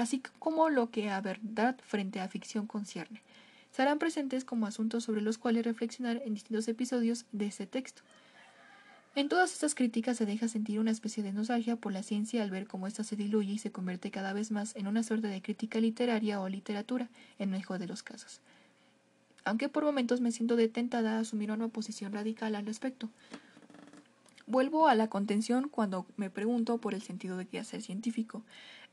así 0.01 0.21
como 0.39 0.69
lo 0.69 0.89
que 0.89 1.09
a 1.09 1.21
verdad 1.21 1.77
frente 1.83 2.19
a 2.19 2.27
ficción 2.27 2.67
concierne. 2.67 3.21
Serán 3.71 3.99
presentes 3.99 4.43
como 4.43 4.67
asuntos 4.67 5.03
sobre 5.03 5.21
los 5.21 5.37
cuales 5.37 5.63
reflexionar 5.63 6.21
en 6.25 6.33
distintos 6.33 6.67
episodios 6.67 7.25
de 7.31 7.47
ese 7.47 7.67
texto. 7.67 8.01
En 9.13 9.29
todas 9.29 9.51
estas 9.51 9.75
críticas 9.75 10.17
se 10.17 10.25
deja 10.25 10.47
sentir 10.47 10.79
una 10.79 10.91
especie 10.91 11.21
de 11.21 11.33
nostalgia 11.33 11.75
por 11.75 11.91
la 11.91 12.03
ciencia 12.03 12.43
al 12.43 12.49
ver 12.49 12.65
cómo 12.65 12.87
ésta 12.87 13.03
se 13.03 13.15
diluye 13.15 13.53
y 13.53 13.57
se 13.57 13.71
convierte 13.71 14.09
cada 14.09 14.33
vez 14.33 14.51
más 14.51 14.75
en 14.75 14.87
una 14.87 15.03
suerte 15.03 15.27
de 15.27 15.41
crítica 15.41 15.79
literaria 15.79 16.39
o 16.39 16.49
literatura, 16.49 17.09
en 17.37 17.51
mejor 17.51 17.77
de 17.77 17.87
los 17.87 18.03
casos. 18.03 18.39
Aunque 19.43 19.69
por 19.69 19.83
momentos 19.83 20.21
me 20.21 20.31
siento 20.31 20.55
detentada 20.55 21.17
a 21.17 21.19
asumir 21.19 21.51
una 21.51 21.67
posición 21.67 22.13
radical 22.13 22.55
al 22.55 22.65
respecto. 22.65 23.09
Vuelvo 24.47 24.87
a 24.87 24.95
la 24.95 25.07
contención 25.07 25.69
cuando 25.69 26.05
me 26.17 26.29
pregunto 26.29 26.77
por 26.77 26.93
el 26.93 27.01
sentido 27.01 27.37
de 27.37 27.45
que 27.45 27.63
ser 27.63 27.81
científico 27.81 28.43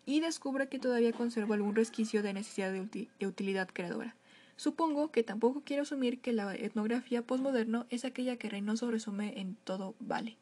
y 0.08 0.20
descubro 0.20 0.70
que 0.70 0.78
todavía 0.78 1.12
conservo 1.12 1.52
algún 1.52 1.74
resquicio 1.74 2.22
de 2.22 2.32
necesidad 2.32 2.72
de 2.72 3.26
utilidad 3.26 3.68
creadora. 3.70 4.14
Supongo 4.56 5.10
que 5.10 5.22
tampoco 5.22 5.60
quiero 5.62 5.82
asumir 5.82 6.20
que 6.20 6.32
la 6.32 6.54
etnografía 6.54 7.20
postmoderno 7.20 7.84
es 7.90 8.06
aquella 8.06 8.36
que 8.36 8.48
Reynoso 8.48 8.90
resume 8.90 9.38
en 9.38 9.56
todo 9.64 9.94
vale, 10.00 10.38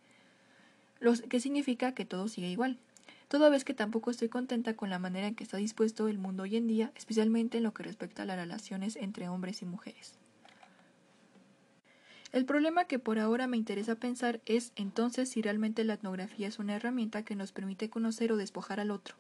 lo 1.01 1.15
que 1.15 1.41
significa 1.41 1.97
que 1.97 2.05
todo 2.05 2.29
sigue 2.29 2.49
igual. 2.49 2.79
Toda 3.27 3.49
vez 3.49 3.65
que 3.65 3.75
tampoco 3.75 4.13
estoy 4.13 4.29
contenta 4.29 4.75
con 4.75 4.89
la 4.89 5.01
manera 5.01 5.27
en 5.27 5.35
que 5.35 5.43
está 5.43 5.57
dispuesto 5.57 6.07
el 6.07 6.19
mundo 6.19 6.45
hoy 6.45 6.55
en 6.55 6.69
día, 6.69 6.93
especialmente 6.95 7.59
en 7.59 7.65
lo 7.65 7.75
que 7.75 7.83
respecta 7.83 8.23
a 8.23 8.27
las 8.27 8.37
relaciones 8.37 8.95
entre 8.95 9.29
hombres 9.29 9.63
y 9.63 9.67
mujeres. 9.67 10.15
El 12.33 12.45
problema 12.45 12.85
que 12.85 12.99
por 12.99 13.19
ahora 13.19 13.47
me 13.47 13.57
interesa 13.57 13.95
pensar 13.95 14.41
es 14.47 14.73
entonces 14.77 15.31
si 15.31 15.43
realmente 15.43 15.85
la 15.85 15.95
etnografía 15.95 16.49
es 16.49 16.59
una 16.59 16.77
herramienta 16.77 17.25
que 17.25 17.35
nos 17.35 17.53
permite 17.53 17.89
conocer 17.89 18.31
o 18.31 18.37
despojar 18.37 18.79
al 18.79 18.91
otro. 18.91 19.17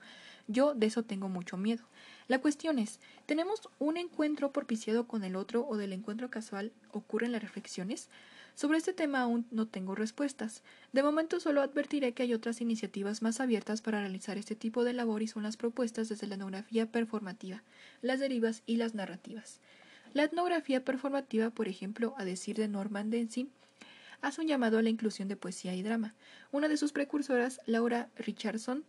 Yo 0.48 0.74
de 0.74 0.86
eso 0.86 1.02
tengo 1.02 1.28
mucho 1.28 1.56
miedo. 1.56 1.84
La 2.28 2.40
cuestión 2.40 2.78
es, 2.78 3.00
¿tenemos 3.26 3.68
un 3.78 3.96
encuentro 3.96 4.52
propiciado 4.52 5.06
con 5.06 5.24
el 5.24 5.36
otro 5.36 5.66
o 5.66 5.76
del 5.76 5.92
encuentro 5.92 6.30
casual 6.30 6.72
ocurren 6.92 7.32
las 7.32 7.42
reflexiones? 7.42 8.08
Sobre 8.54 8.78
este 8.78 8.94
tema 8.94 9.20
aún 9.20 9.46
no 9.50 9.66
tengo 9.66 9.94
respuestas. 9.94 10.62
De 10.92 11.02
momento 11.02 11.40
solo 11.40 11.60
advertiré 11.60 12.12
que 12.12 12.22
hay 12.22 12.32
otras 12.32 12.60
iniciativas 12.60 13.20
más 13.20 13.40
abiertas 13.40 13.82
para 13.82 14.00
realizar 14.00 14.38
este 14.38 14.54
tipo 14.54 14.82
de 14.82 14.94
labor 14.94 15.22
y 15.22 15.28
son 15.28 15.42
las 15.42 15.58
propuestas 15.58 16.08
desde 16.08 16.26
la 16.26 16.36
etnografía 16.36 16.86
performativa, 16.90 17.62
las 18.00 18.18
derivas 18.18 18.62
y 18.64 18.76
las 18.76 18.94
narrativas. 18.94 19.60
La 20.14 20.24
etnografía 20.24 20.82
performativa, 20.82 21.50
por 21.50 21.68
ejemplo, 21.68 22.14
a 22.16 22.24
decir 22.24 22.56
de 22.56 22.68
Norman 22.68 23.10
Densey, 23.10 23.50
hace 24.22 24.40
un 24.40 24.46
llamado 24.46 24.78
a 24.78 24.82
la 24.82 24.88
inclusión 24.88 25.28
de 25.28 25.36
poesía 25.36 25.74
y 25.74 25.82
drama. 25.82 26.14
Una 26.50 26.68
de 26.68 26.78
sus 26.78 26.92
precursoras, 26.92 27.60
Laura 27.66 28.08
Richardson, 28.16 28.84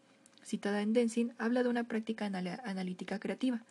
citada 0.47 0.81
en 0.81 0.93
Densing, 0.93 1.33
habla 1.37 1.61
de 1.61 1.69
una 1.69 1.83
práctica 1.83 2.25
analítica 2.25 3.19
creativa 3.19 3.61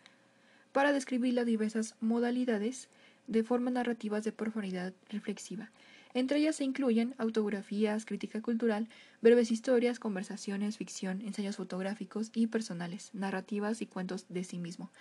para 0.71 0.91
describir 0.93 1.33
las 1.33 1.47
diversas 1.47 1.95
modalidades 2.01 2.87
de 3.25 3.43
formas 3.43 3.73
narrativas 3.73 4.23
de 4.23 4.31
profundidad 4.31 4.93
reflexiva. 5.09 5.71
Entre 6.13 6.37
ellas 6.37 6.57
se 6.57 6.63
incluyen 6.63 7.15
autografías, 7.17 8.05
crítica 8.05 8.41
cultural, 8.41 8.87
breves 9.21 9.51
historias, 9.51 9.99
conversaciones, 9.99 10.77
ficción, 10.77 11.21
ensayos 11.21 11.57
fotográficos 11.57 12.31
y 12.33 12.47
personales, 12.47 13.09
narrativas 13.13 13.81
y 13.81 13.87
cuentos 13.87 14.25
de 14.29 14.43
sí 14.43 14.59
mismo, 14.59 14.91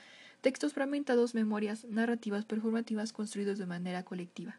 textos 0.40 0.72
fragmentados, 0.72 1.34
memorias, 1.34 1.84
narrativas 1.84 2.44
performativas 2.44 3.12
construidos 3.12 3.58
de 3.58 3.66
manera 3.66 4.02
colectiva. 4.02 4.56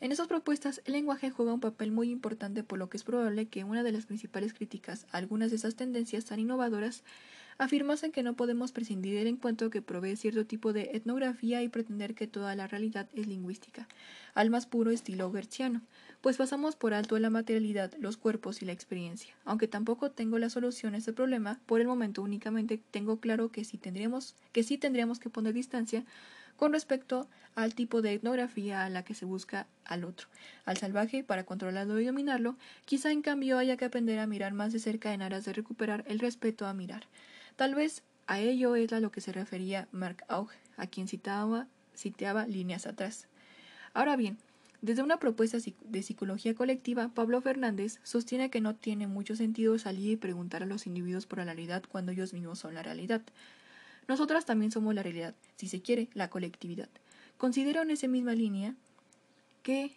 En 0.00 0.12
esas 0.12 0.28
propuestas, 0.28 0.80
el 0.86 0.94
lenguaje 0.94 1.30
juega 1.30 1.52
un 1.52 1.60
papel 1.60 1.92
muy 1.92 2.10
importante, 2.10 2.64
por 2.64 2.78
lo 2.78 2.88
que 2.88 2.96
es 2.96 3.04
probable 3.04 3.48
que 3.48 3.64
una 3.64 3.82
de 3.82 3.92
las 3.92 4.06
principales 4.06 4.54
críticas 4.54 5.06
a 5.12 5.18
algunas 5.18 5.50
de 5.50 5.56
esas 5.56 5.74
tendencias 5.74 6.24
tan 6.24 6.40
innovadoras 6.40 7.04
afirmasen 7.58 8.10
que 8.10 8.22
no 8.22 8.32
podemos 8.32 8.72
prescindir 8.72 9.14
del 9.14 9.26
encuentro 9.26 9.68
que 9.68 9.82
provee 9.82 10.16
cierto 10.16 10.46
tipo 10.46 10.72
de 10.72 10.92
etnografía 10.94 11.62
y 11.62 11.68
pretender 11.68 12.14
que 12.14 12.26
toda 12.26 12.56
la 12.56 12.66
realidad 12.66 13.10
es 13.12 13.26
lingüística, 13.26 13.86
al 14.32 14.48
más 14.48 14.64
puro 14.64 14.90
estilo 14.90 15.30
gertziano, 15.30 15.82
pues 16.22 16.38
pasamos 16.38 16.76
por 16.76 16.94
alto 16.94 17.18
la 17.18 17.28
materialidad, 17.28 17.92
los 17.98 18.16
cuerpos 18.16 18.62
y 18.62 18.64
la 18.64 18.72
experiencia. 18.72 19.34
Aunque 19.44 19.68
tampoco 19.68 20.10
tengo 20.10 20.38
la 20.38 20.48
solución 20.48 20.94
a 20.94 20.96
este 20.96 21.12
problema, 21.12 21.60
por 21.66 21.82
el 21.82 21.86
momento 21.86 22.22
únicamente 22.22 22.80
tengo 22.90 23.20
claro 23.20 23.50
que 23.50 23.64
sí 23.64 23.76
tendríamos 23.76 24.34
que, 24.52 24.62
sí 24.62 24.78
tendríamos 24.78 25.18
que 25.18 25.28
poner 25.28 25.52
distancia 25.52 26.06
con 26.60 26.74
respecto 26.74 27.26
al 27.54 27.74
tipo 27.74 28.02
de 28.02 28.12
etnografía 28.12 28.84
a 28.84 28.90
la 28.90 29.02
que 29.02 29.14
se 29.14 29.24
busca 29.24 29.66
al 29.86 30.04
otro, 30.04 30.28
al 30.66 30.76
salvaje, 30.76 31.24
para 31.24 31.44
controlarlo 31.44 31.98
y 31.98 32.04
dominarlo, 32.04 32.54
quizá 32.84 33.10
en 33.12 33.22
cambio 33.22 33.56
haya 33.56 33.78
que 33.78 33.86
aprender 33.86 34.18
a 34.18 34.26
mirar 34.26 34.52
más 34.52 34.70
de 34.74 34.78
cerca 34.78 35.14
en 35.14 35.22
aras 35.22 35.46
de 35.46 35.54
recuperar 35.54 36.04
el 36.06 36.18
respeto 36.18 36.66
a 36.66 36.74
mirar. 36.74 37.04
Tal 37.56 37.74
vez 37.74 38.02
a 38.26 38.40
ello 38.40 38.76
es 38.76 38.92
a 38.92 39.00
lo 39.00 39.10
que 39.10 39.22
se 39.22 39.32
refería 39.32 39.88
Mark 39.90 40.22
Aug, 40.28 40.50
a 40.76 40.86
quien 40.86 41.08
citaba, 41.08 41.66
citaba 41.96 42.46
líneas 42.46 42.86
atrás. 42.86 43.26
Ahora 43.94 44.16
bien, 44.16 44.36
desde 44.82 45.02
una 45.02 45.18
propuesta 45.18 45.56
de 45.56 46.02
psicología 46.02 46.54
colectiva, 46.54 47.08
Pablo 47.14 47.40
Fernández 47.40 48.00
sostiene 48.02 48.50
que 48.50 48.60
no 48.60 48.74
tiene 48.74 49.06
mucho 49.06 49.34
sentido 49.34 49.78
salir 49.78 50.10
y 50.10 50.16
preguntar 50.16 50.62
a 50.62 50.66
los 50.66 50.86
individuos 50.86 51.24
por 51.24 51.38
la 51.38 51.46
realidad 51.46 51.84
cuando 51.88 52.12
ellos 52.12 52.34
mismos 52.34 52.58
son 52.58 52.74
la 52.74 52.82
realidad. 52.82 53.22
Nosotras 54.08 54.44
también 54.44 54.70
somos 54.70 54.94
la 54.94 55.02
realidad, 55.02 55.34
si 55.56 55.68
se 55.68 55.82
quiere, 55.82 56.08
la 56.14 56.30
colectividad. 56.30 56.88
Considero 57.38 57.82
en 57.82 57.90
esa 57.90 58.08
misma 58.08 58.34
línea 58.34 58.74
que 59.62 59.96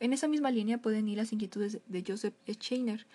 en 0.00 0.12
esa 0.12 0.26
misma 0.26 0.50
línea 0.50 0.78
pueden 0.78 1.08
ir 1.08 1.18
las 1.18 1.32
inquietudes 1.32 1.78
de 1.86 2.04
Joseph 2.06 2.34
Scheiner, 2.48 3.06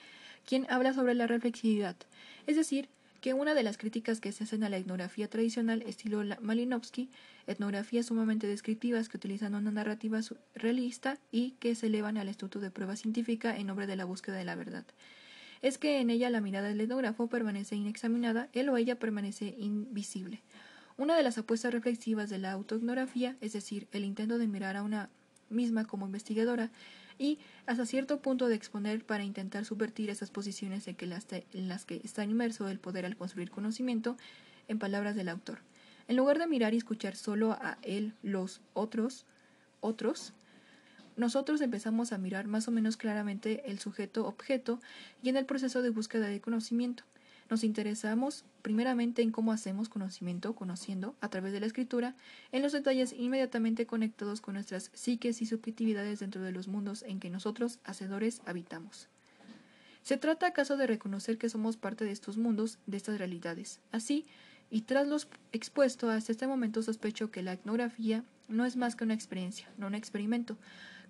quien 0.45 0.65
habla 0.69 0.93
sobre 0.93 1.15
la 1.15 1.27
reflexividad, 1.27 1.97
es 2.45 2.55
decir, 2.55 2.87
que 3.19 3.33
una 3.33 3.53
de 3.53 3.63
las 3.63 3.77
críticas 3.77 4.21
que 4.21 4.31
se 4.31 4.43
hacen 4.43 4.63
a 4.63 4.69
la 4.69 4.77
etnografía 4.77 5.29
tradicional 5.29 5.81
estilo 5.81 6.23
Malinowski, 6.41 7.09
etnografías 7.47 8.05
sumamente 8.05 8.47
descriptivas 8.47 9.09
que 9.09 9.17
utilizan 9.17 9.55
una 9.55 9.71
narrativa 9.71 10.19
realista 10.55 11.17
y 11.31 11.51
que 11.59 11.75
se 11.75 11.87
elevan 11.87 12.17
al 12.17 12.27
instituto 12.27 12.59
de 12.59 12.71
prueba 12.71 12.95
científica 12.95 13.57
en 13.57 13.67
nombre 13.67 13.87
de 13.87 13.95
la 13.95 14.05
búsqueda 14.05 14.37
de 14.37 14.45
la 14.45 14.55
verdad. 14.55 14.85
Es 15.61 15.77
que 15.77 15.99
en 15.99 16.09
ella 16.09 16.29
la 16.29 16.41
mirada 16.41 16.67
del 16.67 16.81
etnógrafo 16.81 17.27
permanece 17.27 17.75
inexaminada, 17.75 18.49
él 18.53 18.69
o 18.69 18.77
ella 18.77 18.99
permanece 18.99 19.55
invisible. 19.57 20.41
Una 20.97 21.15
de 21.15 21.23
las 21.23 21.37
apuestas 21.37 21.73
reflexivas 21.73 22.29
de 22.29 22.39
la 22.39 22.51
autoetnografía, 22.51 23.35
es 23.41 23.53
decir, 23.53 23.87
el 23.91 24.03
intento 24.03 24.37
de 24.37 24.47
mirar 24.47 24.75
a 24.75 24.83
una 24.83 25.09
misma 25.49 25.85
como 25.85 26.05
investigadora, 26.05 26.71
y 27.19 27.39
hasta 27.65 27.85
cierto 27.85 28.19
punto 28.19 28.47
de 28.47 28.55
exponer 28.55 29.03
para 29.03 29.23
intentar 29.23 29.65
subvertir 29.65 30.09
esas 30.09 30.29
posiciones 30.29 30.87
en, 30.87 30.95
que 30.95 31.07
las, 31.07 31.25
en 31.31 31.67
las 31.67 31.85
que 31.85 32.01
está 32.03 32.23
inmerso 32.23 32.67
el 32.67 32.79
poder 32.79 33.05
al 33.05 33.17
construir 33.17 33.49
conocimiento, 33.49 34.17
en 34.67 34.79
palabras 34.79 35.15
del 35.15 35.29
autor. 35.29 35.59
En 36.07 36.15
lugar 36.15 36.39
de 36.39 36.47
mirar 36.47 36.73
y 36.73 36.77
escuchar 36.77 37.15
solo 37.15 37.53
a 37.53 37.77
él, 37.81 38.13
los 38.21 38.61
otros, 38.73 39.25
otros, 39.81 40.33
nosotros 41.17 41.61
empezamos 41.61 42.13
a 42.13 42.17
mirar 42.17 42.47
más 42.47 42.67
o 42.67 42.71
menos 42.71 42.95
claramente 42.95 43.69
el 43.69 43.79
sujeto-objeto 43.79 44.79
y 45.23 45.29
en 45.29 45.37
el 45.37 45.45
proceso 45.45 45.81
de 45.81 45.89
búsqueda 45.89 46.27
de 46.27 46.39
conocimiento. 46.39 47.03
Nos 47.49 47.63
interesamos 47.63 48.43
primeramente 48.61 49.21
en 49.21 49.31
cómo 49.31 49.51
hacemos 49.51 49.89
conocimiento, 49.89 50.53
conociendo, 50.53 51.15
a 51.21 51.29
través 51.29 51.53
de 51.53 51.59
la 51.59 51.65
escritura, 51.65 52.13
en 52.51 52.61
los 52.61 52.73
detalles 52.73 53.13
inmediatamente 53.13 53.85
conectados 53.85 54.41
con 54.41 54.53
nuestras 54.53 54.91
psiques 54.93 55.41
y 55.41 55.45
subjetividades 55.45 56.19
dentro 56.19 56.41
de 56.41 56.51
los 56.51 56.67
mundos 56.67 57.03
en 57.03 57.19
que 57.19 57.29
nosotros, 57.29 57.79
hacedores, 57.83 58.41
habitamos. 58.45 59.07
¿Se 60.03 60.17
trata 60.17 60.47
acaso 60.47 60.77
de 60.77 60.87
reconocer 60.87 61.37
que 61.37 61.49
somos 61.49 61.77
parte 61.77 62.05
de 62.05 62.11
estos 62.11 62.37
mundos, 62.37 62.79
de 62.85 62.97
estas 62.97 63.17
realidades? 63.17 63.79
Así, 63.91 64.25
y 64.69 64.81
tras 64.81 65.07
los 65.07 65.27
expuesto 65.51 66.09
hasta 66.09 66.31
este 66.31 66.47
momento 66.47 66.83
sospecho 66.83 67.31
que 67.31 67.41
la 67.41 67.53
etnografía 67.53 68.23
no 68.49 68.65
es 68.65 68.75
más 68.75 68.95
que 68.95 69.05
una 69.05 69.13
experiencia, 69.13 69.67
no 69.77 69.87
un 69.87 69.95
experimento, 69.95 70.57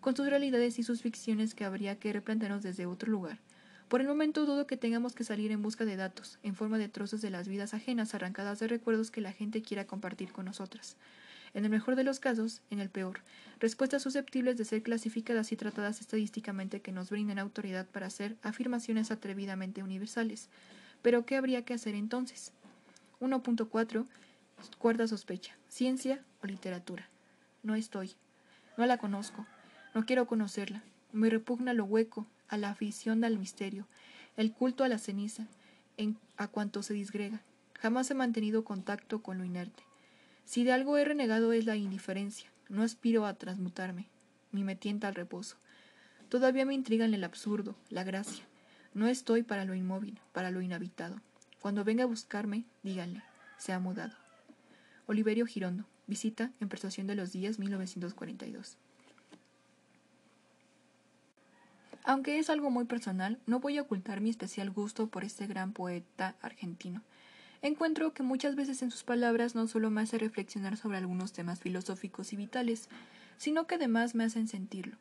con 0.02 0.16
sus 0.16 0.30
realidades 0.30 0.80
y 0.80 0.84
sus 0.84 1.02
ficciones 1.02 1.56
que 1.56 1.66
habría 1.66 2.00
que 2.00 2.14
replantearnos 2.14 2.64
desde 2.64 2.86
otro 2.86 3.12
lugar, 3.12 3.40
por 3.88 4.02
el 4.02 4.08
momento 4.08 4.46
dudo 4.46 4.68
que 4.68 4.76
tengamos 4.76 5.16
que 5.16 5.24
salir 5.24 5.52
en 5.52 5.62
busca 5.62 5.86
de 5.86 5.96
datos, 5.96 6.40
en 6.44 6.56
forma 6.56 6.78
de 6.78 6.90
trozos 6.90 7.22
de 7.22 7.30
las 7.30 7.48
vidas 7.48 7.74
ajenas 7.74 8.14
arrancadas 8.14 8.60
de 8.60 8.68
recuerdos 8.68 9.12
que 9.12 9.22
la 9.22 9.32
gente 9.32 9.62
quiera 9.62 9.88
compartir 9.88 10.34
con 10.34 10.46
nosotras. 10.46 10.98
En 11.54 11.64
el 11.64 11.72
mejor 11.72 11.96
de 11.96 12.04
los 12.04 12.20
casos, 12.20 12.62
en 12.70 12.80
el 12.80 12.90
peor, 12.90 13.22
respuestas 13.60 14.04
susceptibles 14.04 14.58
de 14.58 14.66
ser 14.66 14.84
clasificadas 14.84 15.52
y 15.54 15.56
tratadas 15.56 16.02
estadísticamente 16.02 16.82
que 16.82 16.92
nos 16.92 17.10
brinden 17.10 17.40
autoridad 17.40 17.86
para 17.88 18.08
hacer 18.08 18.36
afirmaciones 18.44 19.10
atrevidamente 19.10 19.82
universales. 19.82 20.50
Pero, 21.02 21.26
¿qué 21.26 21.38
habría 21.38 21.64
que 21.64 21.74
hacer 21.74 21.96
entonces? 21.96 22.52
1.4. 23.22 24.06
Cuarta 24.78 25.08
sospecha. 25.08 25.56
Ciencia 25.70 26.24
o 26.44 26.48
literatura. 26.48 27.08
No 27.64 27.76
estoy. 27.76 28.12
No 28.78 28.86
la 28.86 28.98
conozco. 28.98 29.46
No 29.98 30.06
quiero 30.06 30.28
conocerla. 30.28 30.84
Me 31.12 31.28
repugna 31.28 31.74
lo 31.74 31.84
hueco, 31.84 32.28
a 32.50 32.58
la 32.58 32.70
afición 32.70 33.24
al 33.24 33.40
misterio, 33.40 33.88
el 34.36 34.54
culto 34.54 34.84
a 34.84 34.88
la 34.88 35.00
ceniza, 35.00 35.48
en, 35.98 36.20
a 36.38 36.48
cuanto 36.48 36.84
se 36.84 36.94
disgrega. 36.94 37.42
Jamás 37.74 38.12
he 38.12 38.14
mantenido 38.14 38.64
contacto 38.64 39.24
con 39.24 39.40
lo 39.40 39.44
inerte. 39.44 39.82
Si 40.46 40.64
de 40.64 40.72
algo 40.72 41.00
he 41.00 41.04
renegado 41.04 41.52
es 41.52 41.66
la 41.66 41.78
indiferencia. 41.78 42.48
No 42.70 42.84
aspiro 42.84 43.26
a 43.26 43.34
transmutarme, 43.34 44.06
ni 44.52 44.64
me 44.64 44.76
tienta 44.76 45.08
al 45.08 45.16
reposo. 45.16 45.58
Todavía 46.30 46.64
me 46.64 46.76
intrigan 46.76 47.16
el 47.16 47.24
absurdo, 47.24 47.76
la 47.90 48.04
gracia. 48.04 48.46
No 48.94 49.08
estoy 49.08 49.42
para 49.42 49.66
lo 49.66 49.74
inmóvil, 49.74 50.20
para 50.32 50.52
lo 50.52 50.62
inhabitado. 50.62 51.20
Cuando 51.60 51.84
venga 51.84 52.04
a 52.04 52.06
buscarme, 52.06 52.66
díganle, 52.84 53.24
se 53.58 53.74
ha 53.74 53.80
mudado. 53.80 54.14
Oliverio 55.08 55.48
Girondo, 55.48 55.86
visita 56.06 56.52
en 56.60 56.70
Persuasión 56.70 57.08
de 57.08 57.16
los 57.16 57.32
Días 57.32 57.58
1942. 57.58 58.78
Aunque 62.08 62.40
es 62.40 62.50
algo 62.50 62.72
muy 62.72 62.86
personal, 62.86 63.38
no 63.48 63.60
voy 63.60 63.78
a 63.78 63.82
ocultar 63.82 64.22
mi 64.22 64.30
especial 64.30 64.72
gusto 64.72 65.08
por 65.08 65.26
este 65.26 65.46
gran 65.46 65.74
poeta 65.74 66.38
argentino. 66.42 67.02
Encuentro 67.62 68.14
que 68.14 68.24
muchas 68.24 68.56
veces 68.56 68.82
en 68.82 68.92
sus 68.92 69.04
palabras 69.04 69.56
no 69.56 69.68
solo 69.68 69.90
me 69.90 70.00
hace 70.00 70.18
reflexionar 70.18 70.78
sobre 70.78 71.00
algunos 71.00 71.34
temas 71.34 71.60
filosóficos 71.60 72.32
y 72.32 72.38
vitales, 72.38 72.88
sino 73.38 73.68
que 73.68 73.76
además 73.76 74.16
me 74.16 74.24
hacen 74.24 74.48
sentirlo. 74.48 74.96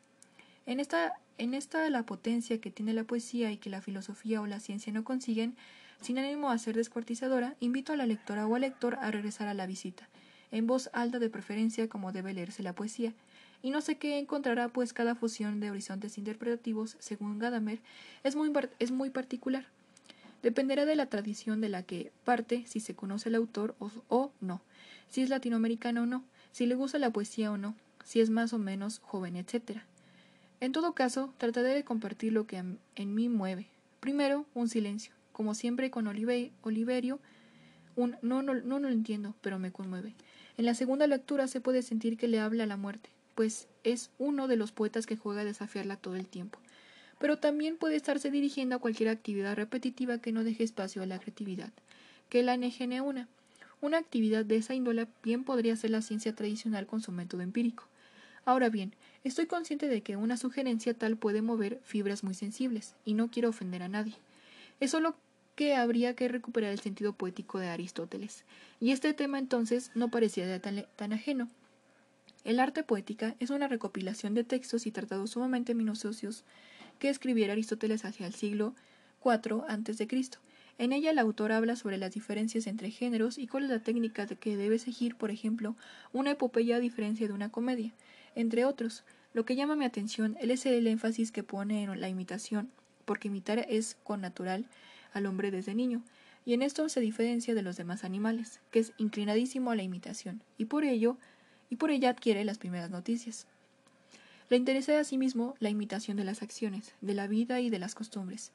En 0.65 0.81
esta, 0.81 1.13
en 1.37 1.53
esta 1.53 1.89
la 1.89 2.03
potencia 2.03 2.59
que 2.59 2.71
tiene 2.71 2.91
la 2.91 3.05
poesía 3.05 3.53
y 3.53 3.57
que 3.57 3.69
la 3.69 3.81
filosofía 3.81 4.41
o 4.41 4.45
la 4.45 4.59
ciencia 4.59 4.91
no 4.91 5.05
consiguen, 5.05 5.55
sin 6.01 6.19
ánimo 6.19 6.49
a 6.49 6.57
ser 6.57 6.75
descuartizadora, 6.75 7.55
invito 7.61 7.93
a 7.93 7.95
la 7.95 8.05
lectora 8.05 8.45
o 8.47 8.55
al 8.55 8.61
lector 8.63 8.97
a 8.99 9.11
regresar 9.11 9.47
a 9.47 9.53
la 9.53 9.65
visita, 9.65 10.09
en 10.51 10.67
voz 10.67 10.89
alta 10.91 11.19
de 11.19 11.29
preferencia 11.29 11.87
como 11.87 12.11
debe 12.11 12.33
leerse 12.33 12.63
la 12.63 12.73
poesía, 12.73 13.13
y 13.61 13.71
no 13.71 13.81
sé 13.81 13.97
qué 13.97 14.19
encontrará, 14.19 14.69
pues 14.69 14.93
cada 14.93 15.15
fusión 15.15 15.59
de 15.59 15.71
horizontes 15.71 16.17
interpretativos, 16.17 16.95
según 16.99 17.39
Gadamer, 17.39 17.79
es 18.23 18.35
muy, 18.35 18.51
es 18.79 18.91
muy 18.91 19.09
particular. 19.09 19.65
Dependerá 20.43 20.85
de 20.85 20.95
la 20.95 21.07
tradición 21.07 21.61
de 21.61 21.69
la 21.69 21.83
que 21.83 22.11
parte, 22.23 22.63
si 22.67 22.79
se 22.79 22.95
conoce 22.95 23.29
el 23.29 23.35
autor 23.35 23.75
o, 23.79 23.91
o 24.07 24.31
no, 24.39 24.61
si 25.09 25.21
es 25.21 25.29
latinoamericano 25.29 26.03
o 26.03 26.05
no, 26.05 26.23
si 26.51 26.65
le 26.65 26.75
gusta 26.75 26.99
la 26.99 27.11
poesía 27.11 27.51
o 27.51 27.57
no, 27.57 27.75
si 28.03 28.21
es 28.21 28.29
más 28.29 28.53
o 28.53 28.59
menos 28.59 28.99
joven, 28.99 29.35
etc. 29.35 29.81
En 30.59 30.71
todo 30.71 30.93
caso, 30.93 31.33
trataré 31.37 31.69
de 31.69 31.83
compartir 31.83 32.33
lo 32.33 32.47
que 32.47 32.57
en 32.95 33.15
mí 33.15 33.29
mueve. 33.29 33.67
Primero, 33.99 34.45
un 34.53 34.69
silencio, 34.69 35.13
como 35.33 35.53
siempre 35.55 35.91
con 35.91 36.07
Oliverio, 36.07 37.19
un 37.95 38.15
no, 38.21 38.41
no, 38.41 38.53
no, 38.53 38.61
no 38.61 38.79
lo 38.79 38.89
entiendo, 38.89 39.35
pero 39.41 39.59
me 39.59 39.71
conmueve. 39.71 40.15
En 40.57 40.65
la 40.65 40.73
segunda 40.73 41.05
lectura 41.07 41.47
se 41.47 41.61
puede 41.61 41.81
sentir 41.81 42.17
que 42.17 42.27
le 42.27 42.39
habla 42.39 42.63
a 42.63 42.67
la 42.67 42.77
muerte, 42.77 43.09
pues 43.37 43.67
es 43.83 44.09
uno 44.17 44.47
de 44.47 44.55
los 44.55 44.71
poetas 44.71 45.05
que 45.05 45.15
juega 45.15 45.41
a 45.41 45.45
desafiarla 45.45 45.95
todo 45.95 46.15
el 46.15 46.25
tiempo. 46.25 46.57
Pero 47.19 47.37
también 47.37 47.77
puede 47.77 47.95
estarse 47.95 48.31
dirigiendo 48.31 48.75
a 48.75 48.79
cualquier 48.79 49.09
actividad 49.09 49.55
repetitiva 49.55 50.17
que 50.17 50.31
no 50.31 50.43
deje 50.43 50.63
espacio 50.63 51.03
a 51.03 51.05
la 51.05 51.19
creatividad, 51.19 51.71
que 52.29 52.41
la 52.41 52.55
engene 52.55 52.99
una. 52.99 53.27
Una 53.79 53.99
actividad 53.99 54.43
de 54.43 54.55
esa 54.57 54.73
índole 54.73 55.05
bien 55.21 55.43
podría 55.43 55.75
ser 55.75 55.91
la 55.91 56.01
ciencia 56.01 56.33
tradicional 56.33 56.87
con 56.87 56.99
su 56.99 57.11
método 57.11 57.43
empírico. 57.43 57.83
Ahora 58.43 58.69
bien, 58.69 58.95
estoy 59.23 59.45
consciente 59.45 59.87
de 59.87 60.01
que 60.01 60.15
una 60.15 60.35
sugerencia 60.35 60.95
tal 60.95 61.15
puede 61.15 61.43
mover 61.43 61.79
fibras 61.83 62.23
muy 62.23 62.33
sensibles, 62.33 62.95
y 63.05 63.13
no 63.13 63.29
quiero 63.29 63.49
ofender 63.49 63.83
a 63.83 63.87
nadie. 63.87 64.15
Es 64.79 64.89
solo 64.89 65.15
que 65.55 65.75
habría 65.75 66.15
que 66.15 66.27
recuperar 66.27 66.71
el 66.71 66.79
sentido 66.79 67.13
poético 67.13 67.59
de 67.59 67.67
Aristóteles, 67.67 68.45
y 68.79 68.93
este 68.93 69.13
tema 69.13 69.37
entonces 69.37 69.91
no 69.93 70.09
parecía 70.09 70.59
tan 70.59 71.13
ajeno. 71.13 71.49
El 72.47 72.61
arte 72.61 72.81
poética 72.81 73.35
es 73.41 73.49
una 73.49 73.67
recopilación 73.67 74.33
de 74.33 74.45
textos 74.45 74.87
y 74.87 74.91
tratados 74.91 75.31
sumamente 75.31 75.75
minuciosos 75.75 76.45
que 76.97 77.09
escribiera 77.09 77.51
Aristóteles 77.51 78.05
hacia 78.05 78.25
el 78.25 78.33
siglo 78.33 78.73
IV 79.21 79.65
a.C. 79.67 80.07
En 80.77 80.93
ella 80.93 81.11
el 81.11 81.19
autor 81.19 81.51
habla 81.51 81.75
sobre 81.75 81.97
las 81.97 82.13
diferencias 82.13 82.65
entre 82.65 82.89
géneros 82.89 83.37
y 83.37 83.47
cuál 83.47 83.65
es 83.65 83.69
la 83.69 83.83
técnica 83.83 84.25
que 84.27 84.55
debe 84.55 84.79
seguir, 84.79 85.17
por 85.17 85.29
ejemplo, 85.29 85.75
una 86.13 86.31
epopeya 86.31 86.77
a 86.77 86.79
diferencia 86.79 87.27
de 87.27 87.33
una 87.33 87.49
comedia, 87.49 87.91
entre 88.33 88.63
otros. 88.63 89.03
Lo 89.33 89.43
que 89.43 89.57
llama 89.57 89.75
mi 89.75 89.83
atención 89.83 90.37
es 90.39 90.65
el 90.65 90.87
énfasis 90.87 91.33
que 91.33 91.43
pone 91.43 91.83
en 91.83 91.99
la 91.99 92.07
imitación, 92.07 92.71
porque 93.03 93.27
imitar 93.27 93.65
es 93.67 93.97
con 94.05 94.21
natural 94.21 94.67
al 95.11 95.25
hombre 95.25 95.51
desde 95.51 95.75
niño, 95.75 96.01
y 96.45 96.53
en 96.53 96.61
esto 96.61 96.87
se 96.87 97.01
diferencia 97.01 97.53
de 97.55 97.61
los 97.61 97.75
demás 97.75 98.05
animales, 98.05 98.61
que 98.71 98.79
es 98.79 98.93
inclinadísimo 98.97 99.69
a 99.69 99.75
la 99.75 99.83
imitación, 99.83 100.41
y 100.57 100.63
por 100.63 100.85
ello, 100.85 101.17
y 101.69 101.75
por 101.77 101.91
ella 101.91 102.09
adquiere 102.09 102.45
las 102.45 102.57
primeras 102.57 102.89
noticias. 102.89 103.47
Le 104.49 104.57
interesa 104.57 104.99
asimismo 104.99 105.55
la 105.59 105.69
imitación 105.69 106.15
de 106.17 106.23
las 106.23 106.41
acciones, 106.41 106.93
de 107.01 107.13
la 107.13 107.27
vida 107.27 107.59
y 107.59 107.69
de 107.69 107.79
las 107.79 107.95
costumbres. 107.95 108.51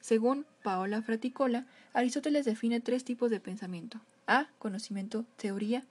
Según 0.00 0.46
Paola 0.62 1.02
Fraticola, 1.02 1.66
Aristóteles 1.92 2.44
define 2.44 2.80
tres 2.80 3.04
tipos 3.04 3.30
de 3.30 3.40
pensamiento: 3.40 4.00
A. 4.26 4.48
Conocimiento, 4.58 5.24
teoría, 5.36 5.84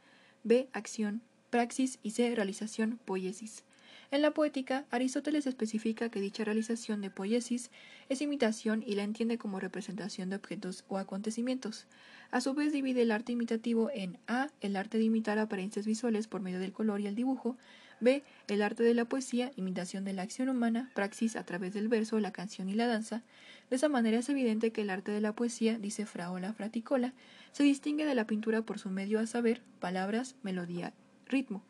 B. 0.43 0.67
Acción, 0.73 1.21
praxis 1.49 1.99
y 2.03 2.11
C. 2.11 2.33
Realización, 2.35 2.99
poiesis. 3.03 3.63
En 4.09 4.21
la 4.21 4.31
poética, 4.31 4.83
Aristóteles 4.91 5.47
especifica 5.47 6.09
que 6.09 6.19
dicha 6.19 6.43
realización 6.43 6.99
de 6.99 7.09
poiesis 7.09 7.71
es 8.09 8.21
imitación 8.21 8.83
y 8.85 8.95
la 8.95 9.03
entiende 9.03 9.37
como 9.37 9.61
representación 9.61 10.29
de 10.29 10.35
objetos 10.35 10.83
o 10.89 10.97
acontecimientos. 10.97 11.85
A 12.31 12.39
su 12.39 12.53
vez 12.53 12.71
divide 12.71 13.01
el 13.01 13.11
arte 13.11 13.33
imitativo 13.33 13.89
en 13.93 14.17
A. 14.25 14.47
el 14.61 14.77
arte 14.77 14.97
de 14.97 15.03
imitar 15.03 15.37
apariencias 15.37 15.85
visuales 15.85 16.27
por 16.27 16.41
medio 16.41 16.59
del 16.59 16.71
color 16.71 17.01
y 17.01 17.07
el 17.07 17.15
dibujo, 17.15 17.57
B. 17.99 18.23
el 18.47 18.61
arte 18.61 18.83
de 18.83 18.93
la 18.93 19.03
poesía, 19.03 19.51
imitación 19.57 20.05
de 20.05 20.13
la 20.13 20.21
acción 20.21 20.47
humana, 20.47 20.89
praxis 20.95 21.35
a 21.35 21.43
través 21.43 21.73
del 21.73 21.89
verso, 21.89 22.19
la 22.21 22.31
canción 22.31 22.69
y 22.69 22.73
la 22.73 22.87
danza. 22.87 23.21
De 23.69 23.75
esa 23.75 23.89
manera 23.89 24.19
es 24.19 24.29
evidente 24.29 24.71
que 24.71 24.81
el 24.81 24.89
arte 24.89 25.11
de 25.11 25.19
la 25.19 25.33
poesía, 25.33 25.77
dice 25.77 26.05
Fraola 26.05 26.53
Fraticola, 26.53 27.13
se 27.51 27.63
distingue 27.63 28.05
de 28.05 28.15
la 28.15 28.25
pintura 28.25 28.61
por 28.61 28.79
su 28.79 28.89
medio 28.89 29.19
a 29.19 29.27
saber, 29.27 29.61
palabras, 29.79 30.35
melodía, 30.41 30.93
ritmo. 31.27 31.63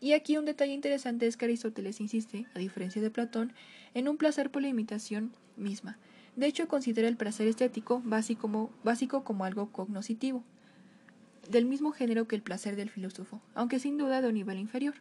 Y 0.00 0.12
aquí 0.12 0.36
un 0.36 0.44
detalle 0.44 0.72
interesante 0.72 1.26
es 1.26 1.36
que 1.36 1.46
Aristóteles 1.46 2.00
insiste, 2.00 2.46
a 2.54 2.60
diferencia 2.60 3.02
de 3.02 3.10
Platón, 3.10 3.52
en 3.94 4.08
un 4.08 4.16
placer 4.16 4.50
por 4.50 4.62
la 4.62 4.68
imitación 4.68 5.32
misma. 5.56 5.98
De 6.36 6.46
hecho, 6.46 6.66
considera 6.66 7.08
el 7.08 7.16
placer 7.16 7.46
estético 7.46 8.02
básico 8.04 9.24
como, 9.24 9.44
algo 9.44 9.70
cognoscitivo, 9.70 10.42
del 11.48 11.64
mismo 11.64 11.92
género 11.92 12.26
que 12.26 12.36
el 12.36 12.42
placer 12.42 12.74
del 12.74 12.90
filósofo, 12.90 13.40
aunque 13.54 13.78
sin 13.78 13.98
duda 13.98 14.20
de 14.20 14.28
un 14.28 14.34
nivel 14.34 14.58
inferior. 14.58 14.94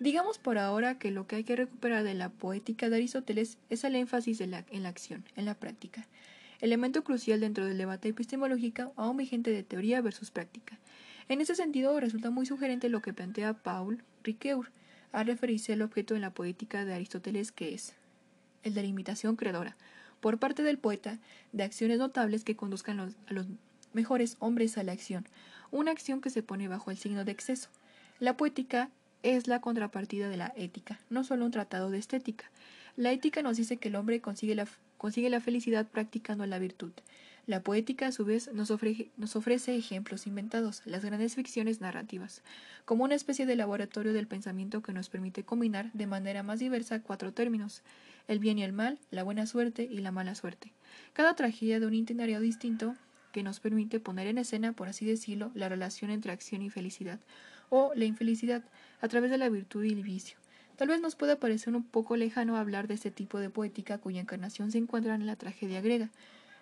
Digamos 0.00 0.38
por 0.38 0.58
ahora 0.58 0.98
que 0.98 1.10
lo 1.10 1.26
que 1.26 1.36
hay 1.36 1.44
que 1.44 1.56
recuperar 1.56 2.04
de 2.04 2.14
la 2.14 2.30
poética 2.30 2.88
de 2.88 2.96
Aristóteles 2.96 3.58
es 3.68 3.84
el 3.84 3.94
énfasis 3.96 4.40
en 4.40 4.50
la 4.50 4.88
acción, 4.88 5.24
en 5.36 5.44
la 5.44 5.54
práctica, 5.54 6.08
elemento 6.60 7.04
crucial 7.04 7.40
dentro 7.40 7.66
del 7.66 7.76
debate 7.76 8.08
epistemológico 8.08 8.92
aún 8.96 9.18
vigente 9.18 9.50
de 9.50 9.62
teoría 9.62 10.00
versus 10.00 10.30
práctica. 10.30 10.78
En 11.28 11.40
ese 11.40 11.54
sentido, 11.54 11.98
resulta 12.00 12.30
muy 12.30 12.46
sugerente 12.46 12.88
lo 12.88 13.02
que 13.02 13.12
plantea 13.12 13.52
Paul 13.52 14.02
Ricoeur 14.22 14.70
al 15.12 15.26
referirse 15.26 15.74
al 15.74 15.82
objeto 15.82 16.14
en 16.14 16.20
la 16.22 16.30
poética 16.30 16.84
de 16.84 16.94
Aristóteles 16.94 17.52
que 17.52 17.74
es 17.74 17.94
el 18.62 18.74
de 18.74 18.82
la 18.82 18.88
imitación 18.88 19.36
creadora, 19.36 19.76
por 20.22 20.38
parte 20.38 20.62
del 20.62 20.78
poeta, 20.78 21.18
de 21.50 21.64
acciones 21.64 21.98
notables 21.98 22.44
que 22.44 22.54
conduzcan 22.54 23.00
a 23.00 23.32
los 23.32 23.46
mejores 23.92 24.36
hombres 24.38 24.78
a 24.78 24.84
la 24.84 24.92
acción, 24.92 25.26
una 25.72 25.90
acción 25.90 26.20
que 26.20 26.30
se 26.30 26.44
pone 26.44 26.68
bajo 26.68 26.92
el 26.92 26.96
signo 26.96 27.24
de 27.24 27.32
exceso. 27.32 27.70
La 28.20 28.36
poética 28.36 28.88
es 29.24 29.48
la 29.48 29.60
contrapartida 29.60 30.28
de 30.28 30.36
la 30.36 30.52
ética, 30.56 31.00
no 31.10 31.24
solo 31.24 31.44
un 31.44 31.50
tratado 31.50 31.90
de 31.90 31.98
estética. 31.98 32.44
La 32.96 33.10
ética 33.10 33.42
nos 33.42 33.56
dice 33.56 33.78
que 33.78 33.88
el 33.88 33.96
hombre 33.96 34.20
consigue 34.20 34.54
la, 34.54 34.68
consigue 34.96 35.28
la 35.28 35.40
felicidad 35.40 35.88
practicando 35.88 36.46
la 36.46 36.60
virtud. 36.60 36.92
La 37.48 37.60
poética, 37.60 38.06
a 38.06 38.12
su 38.12 38.24
vez, 38.24 38.52
nos 38.52 38.70
ofrece, 38.70 39.10
nos 39.16 39.34
ofrece 39.34 39.74
ejemplos 39.74 40.28
inventados, 40.28 40.82
las 40.84 41.04
grandes 41.04 41.34
ficciones 41.34 41.80
narrativas, 41.80 42.42
como 42.84 43.02
una 43.02 43.16
especie 43.16 43.44
de 43.44 43.56
laboratorio 43.56 44.12
del 44.12 44.28
pensamiento 44.28 44.82
que 44.82 44.92
nos 44.92 45.08
permite 45.08 45.42
combinar 45.42 45.90
de 45.94 46.06
manera 46.06 46.44
más 46.44 46.60
diversa 46.60 47.02
cuatro 47.02 47.32
términos, 47.32 47.82
el 48.28 48.38
bien 48.38 48.58
y 48.58 48.64
el 48.64 48.72
mal, 48.72 48.98
la 49.10 49.22
buena 49.22 49.46
suerte 49.46 49.88
y 49.90 49.98
la 49.98 50.12
mala 50.12 50.34
suerte. 50.34 50.72
Cada 51.12 51.34
tragedia 51.34 51.80
de 51.80 51.86
un 51.86 51.94
itinerario 51.94 52.40
distinto 52.40 52.94
que 53.32 53.42
nos 53.42 53.60
permite 53.60 54.00
poner 54.00 54.26
en 54.26 54.38
escena, 54.38 54.72
por 54.72 54.88
así 54.88 55.06
decirlo, 55.06 55.50
la 55.54 55.68
relación 55.68 56.10
entre 56.10 56.32
acción 56.32 56.62
y 56.62 56.70
felicidad, 56.70 57.20
o 57.70 57.92
la 57.94 58.04
infelicidad, 58.04 58.62
a 59.00 59.08
través 59.08 59.30
de 59.30 59.38
la 59.38 59.48
virtud 59.48 59.84
y 59.84 59.92
el 59.92 60.02
vicio. 60.02 60.38
Tal 60.76 60.88
vez 60.88 61.00
nos 61.00 61.16
pueda 61.16 61.36
parecer 61.36 61.74
un 61.74 61.84
poco 61.84 62.16
lejano 62.16 62.56
hablar 62.56 62.88
de 62.88 62.94
este 62.94 63.10
tipo 63.10 63.38
de 63.38 63.50
poética 63.50 63.98
cuya 63.98 64.20
encarnación 64.20 64.70
se 64.70 64.78
encuentra 64.78 65.14
en 65.14 65.26
la 65.26 65.36
tragedia 65.36 65.80
griega, 65.80 66.10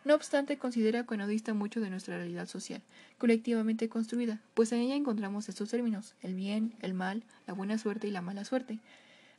no 0.02 0.14
obstante, 0.14 0.56
considera 0.56 1.04
que 1.04 1.18
no 1.18 1.26
dista 1.26 1.52
mucho 1.52 1.80
de 1.80 1.90
nuestra 1.90 2.16
realidad 2.16 2.46
social, 2.46 2.80
colectivamente 3.18 3.90
construida, 3.90 4.40
pues 4.54 4.72
en 4.72 4.80
ella 4.80 4.94
encontramos 4.94 5.50
estos 5.50 5.68
términos, 5.68 6.14
el 6.22 6.34
bien, 6.34 6.72
el 6.80 6.94
mal, 6.94 7.22
la 7.46 7.52
buena 7.52 7.76
suerte 7.76 8.08
y 8.08 8.10
la 8.10 8.22
mala 8.22 8.46
suerte. 8.46 8.78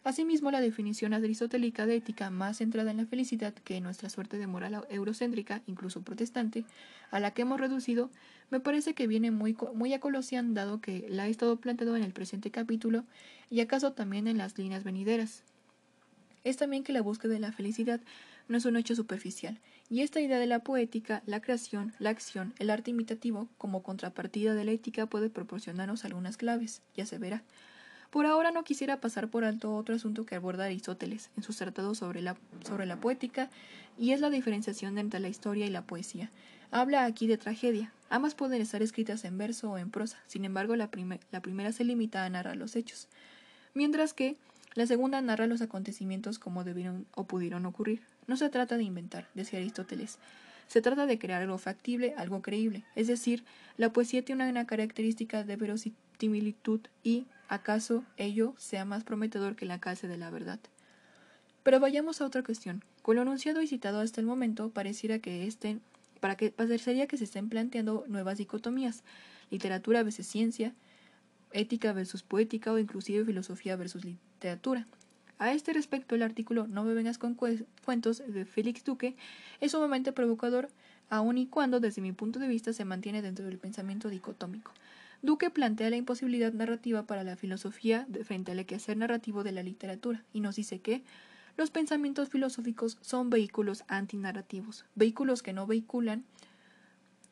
Asimismo, 0.03 0.49
la 0.49 0.61
definición 0.61 1.13
aristotélica 1.13 1.85
de 1.85 1.95
ética 1.95 2.31
más 2.31 2.57
centrada 2.57 2.89
en 2.89 2.97
la 2.97 3.05
felicidad 3.05 3.53
que 3.53 3.75
en 3.75 3.83
nuestra 3.83 4.09
suerte 4.09 4.39
de 4.39 4.47
moral 4.47 4.85
eurocéntrica, 4.89 5.61
incluso 5.67 6.01
protestante, 6.01 6.65
a 7.11 7.19
la 7.19 7.31
que 7.31 7.43
hemos 7.43 7.59
reducido, 7.59 8.09
me 8.49 8.59
parece 8.59 8.95
que 8.95 9.05
viene 9.05 9.29
muy, 9.29 9.55
muy 9.75 9.93
a 9.93 9.99
colosión 9.99 10.55
dado 10.55 10.81
que 10.81 11.05
la 11.07 11.27
he 11.27 11.29
estado 11.29 11.57
planteado 11.57 11.95
en 11.95 12.03
el 12.03 12.13
presente 12.13 12.49
capítulo 12.49 13.03
y 13.51 13.59
acaso 13.59 13.93
también 13.93 14.27
en 14.27 14.39
las 14.39 14.57
líneas 14.57 14.83
venideras. 14.83 15.43
Es 16.43 16.57
también 16.57 16.83
que 16.83 16.93
la 16.93 17.03
búsqueda 17.03 17.33
de 17.33 17.39
la 17.39 17.51
felicidad 17.51 18.01
no 18.47 18.57
es 18.57 18.65
un 18.65 18.77
hecho 18.77 18.95
superficial, 18.95 19.59
y 19.87 20.01
esta 20.01 20.19
idea 20.19 20.39
de 20.39 20.47
la 20.47 20.59
poética, 20.59 21.21
la 21.27 21.41
creación, 21.41 21.93
la 21.99 22.09
acción, 22.09 22.53
el 22.57 22.71
arte 22.71 22.89
imitativo, 22.91 23.47
como 23.57 23.83
contrapartida 23.83 24.55
de 24.55 24.65
la 24.65 24.71
ética, 24.71 25.05
puede 25.05 25.29
proporcionarnos 25.29 26.05
algunas 26.05 26.37
claves, 26.37 26.81
ya 26.95 27.05
se 27.05 27.19
verá. 27.19 27.43
Por 28.11 28.25
ahora 28.25 28.51
no 28.51 28.63
quisiera 28.63 28.99
pasar 28.99 29.29
por 29.29 29.45
alto 29.45 29.75
otro 29.75 29.95
asunto 29.95 30.25
que 30.25 30.35
aborda 30.35 30.65
Aristóteles 30.65 31.29
en 31.37 31.43
sus 31.43 31.57
tratados 31.57 31.97
sobre 31.97 32.21
la, 32.21 32.35
sobre 32.67 32.85
la 32.85 32.97
poética, 32.97 33.49
y 33.97 34.11
es 34.11 34.19
la 34.19 34.29
diferenciación 34.29 34.97
entre 34.97 35.19
la 35.19 35.29
historia 35.29 35.65
y 35.65 35.69
la 35.69 35.83
poesía. 35.83 36.29
Habla 36.71 37.05
aquí 37.05 37.25
de 37.27 37.37
tragedia. 37.37 37.93
Ambas 38.09 38.35
pueden 38.35 38.61
estar 38.61 38.81
escritas 38.81 39.23
en 39.23 39.37
verso 39.37 39.71
o 39.71 39.77
en 39.77 39.89
prosa, 39.89 40.19
sin 40.27 40.43
embargo 40.43 40.75
la, 40.75 40.89
la 41.31 41.41
primera 41.41 41.71
se 41.71 41.85
limita 41.85 42.25
a 42.25 42.29
narrar 42.29 42.57
los 42.57 42.75
hechos, 42.75 43.07
mientras 43.73 44.13
que 44.13 44.35
la 44.73 44.85
segunda 44.85 45.21
narra 45.21 45.47
los 45.47 45.61
acontecimientos 45.61 46.39
como 46.39 46.63
debieron 46.63 47.05
o 47.15 47.25
pudieron 47.25 47.65
ocurrir. 47.65 48.01
No 48.27 48.37
se 48.37 48.49
trata 48.49 48.77
de 48.77 48.83
inventar, 48.83 49.27
decía 49.33 49.59
Aristóteles. 49.59 50.17
Se 50.67 50.81
trata 50.81 51.05
de 51.05 51.19
crear 51.19 51.41
algo 51.41 51.57
factible, 51.57 52.13
algo 52.17 52.41
creíble. 52.41 52.85
Es 52.95 53.07
decir, 53.07 53.43
la 53.75 53.91
poesía 53.91 54.23
tiene 54.23 54.49
una 54.49 54.65
característica 54.65 55.43
de 55.43 55.57
verosimilitud 55.57 56.79
y, 57.03 57.25
acaso, 57.51 58.05
ello 58.15 58.55
sea 58.57 58.85
más 58.85 59.03
prometedor 59.03 59.55
que 59.55 59.65
la 59.65 59.79
clase 59.79 60.07
de 60.07 60.17
la 60.17 60.29
verdad. 60.29 60.59
Pero 61.63 61.79
vayamos 61.81 62.21
a 62.21 62.25
otra 62.25 62.43
cuestión. 62.43 62.83
Con 63.01 63.17
lo 63.17 63.21
anunciado 63.21 63.61
y 63.61 63.67
citado 63.67 63.99
hasta 63.99 64.21
el 64.21 64.25
momento, 64.25 64.69
pareciera 64.69 65.19
que 65.19 65.45
estén, 65.45 65.81
para 66.21 66.37
que 66.37 66.49
parecería 66.49 67.07
que 67.07 67.17
se 67.17 67.25
estén 67.25 67.49
planteando 67.49 68.05
nuevas 68.07 68.37
dicotomías, 68.37 69.03
literatura 69.49 70.01
versus 70.01 70.25
ciencia, 70.25 70.73
ética 71.51 71.91
versus 71.91 72.23
poética 72.23 72.71
o 72.71 72.79
inclusive 72.79 73.25
filosofía 73.25 73.75
versus 73.75 74.05
literatura. 74.05 74.87
A 75.37 75.51
este 75.51 75.73
respecto, 75.73 76.15
el 76.15 76.23
artículo 76.23 76.67
No 76.67 76.85
me 76.85 76.93
vengas 76.93 77.17
con 77.17 77.35
cuentos 77.35 78.23
de 78.25 78.45
Félix 78.45 78.85
Duque 78.85 79.17
es 79.59 79.71
sumamente 79.71 80.13
provocador, 80.13 80.69
aun 81.09 81.37
y 81.37 81.47
cuando, 81.47 81.81
desde 81.81 82.01
mi 82.01 82.13
punto 82.13 82.39
de 82.39 82.47
vista, 82.47 82.71
se 82.71 82.85
mantiene 82.85 83.21
dentro 83.21 83.43
del 83.43 83.57
pensamiento 83.57 84.07
dicotómico. 84.07 84.71
Duque 85.21 85.49
plantea 85.49 85.89
la 85.89 85.97
imposibilidad 85.97 86.51
narrativa 86.53 87.05
para 87.05 87.23
la 87.23 87.35
filosofía 87.35 88.07
frente 88.23 88.51
al 88.51 88.65
quehacer 88.65 88.97
narrativo 88.97 89.43
de 89.43 89.51
la 89.51 89.63
literatura, 89.63 90.23
y 90.33 90.41
nos 90.41 90.55
dice 90.55 90.79
que 90.79 91.03
los 91.57 91.69
pensamientos 91.69 92.29
filosóficos 92.29 92.97
son 93.01 93.29
vehículos 93.29 93.83
antinarrativos, 93.87 94.85
vehículos 94.95 95.43
que 95.43 95.53
no 95.53 95.67
vehiculan 95.67 96.25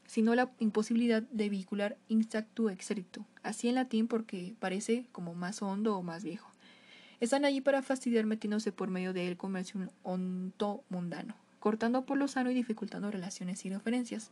sino 0.09 0.33
la 0.33 0.49
imposibilidad 0.57 1.21
de 1.21 1.49
vehicular 1.49 1.95
instactu 2.07 2.69
exercto, 2.69 3.27
así 3.43 3.69
en 3.69 3.75
latín 3.75 4.07
porque 4.07 4.55
parece 4.59 5.05
como 5.11 5.35
más 5.35 5.61
hondo 5.61 5.95
o 5.95 6.01
más 6.01 6.23
viejo. 6.23 6.49
Están 7.19 7.45
allí 7.45 7.61
para 7.61 7.83
fastidiar 7.83 8.25
metiéndose 8.25 8.71
por 8.71 8.89
medio 8.89 9.13
de 9.13 9.27
él 9.27 9.37
comercio 9.37 9.91
onto 10.01 10.83
mundano, 10.89 11.35
cortando 11.59 12.07
por 12.07 12.17
lo 12.17 12.27
sano 12.27 12.49
y 12.49 12.55
dificultando 12.55 13.11
relaciones 13.11 13.63
y 13.65 13.69
referencias. 13.69 14.31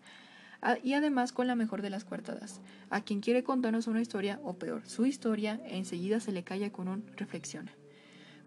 Ah, 0.61 0.77
y 0.83 0.93
además 0.93 1.31
con 1.31 1.47
la 1.47 1.55
mejor 1.55 1.81
de 1.81 1.89
las 1.89 2.03
cuartadas. 2.03 2.61
A 2.89 3.01
quien 3.01 3.21
quiere 3.21 3.43
contarnos 3.43 3.87
una 3.87 4.01
historia, 4.01 4.39
o 4.43 4.53
peor, 4.53 4.87
su 4.87 5.05
historia, 5.05 5.61
enseguida 5.65 6.19
se 6.19 6.31
le 6.31 6.43
calla 6.43 6.71
con 6.71 6.87
un 6.87 7.05
reflexiona. 7.15 7.71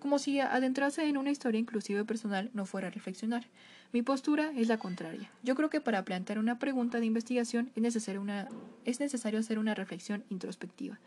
Como 0.00 0.18
si 0.18 0.40
adentrarse 0.40 1.06
en 1.06 1.18
una 1.18 1.30
historia 1.30 1.60
inclusive 1.60 2.04
personal 2.04 2.50
no 2.54 2.64
fuera 2.64 2.88
reflexionar. 2.90 3.46
Mi 3.92 4.02
postura 4.02 4.50
es 4.56 4.66
la 4.68 4.78
contraria. 4.78 5.30
Yo 5.42 5.54
creo 5.54 5.68
que 5.68 5.82
para 5.82 6.04
plantear 6.04 6.38
una 6.38 6.58
pregunta 6.58 7.00
de 7.00 7.06
investigación 7.06 7.70
es 7.76 7.82
necesario, 7.82 8.22
una, 8.22 8.48
es 8.86 8.98
necesario 8.98 9.38
hacer 9.38 9.58
una 9.58 9.74
reflexión 9.74 10.24
introspectiva. 10.30 10.98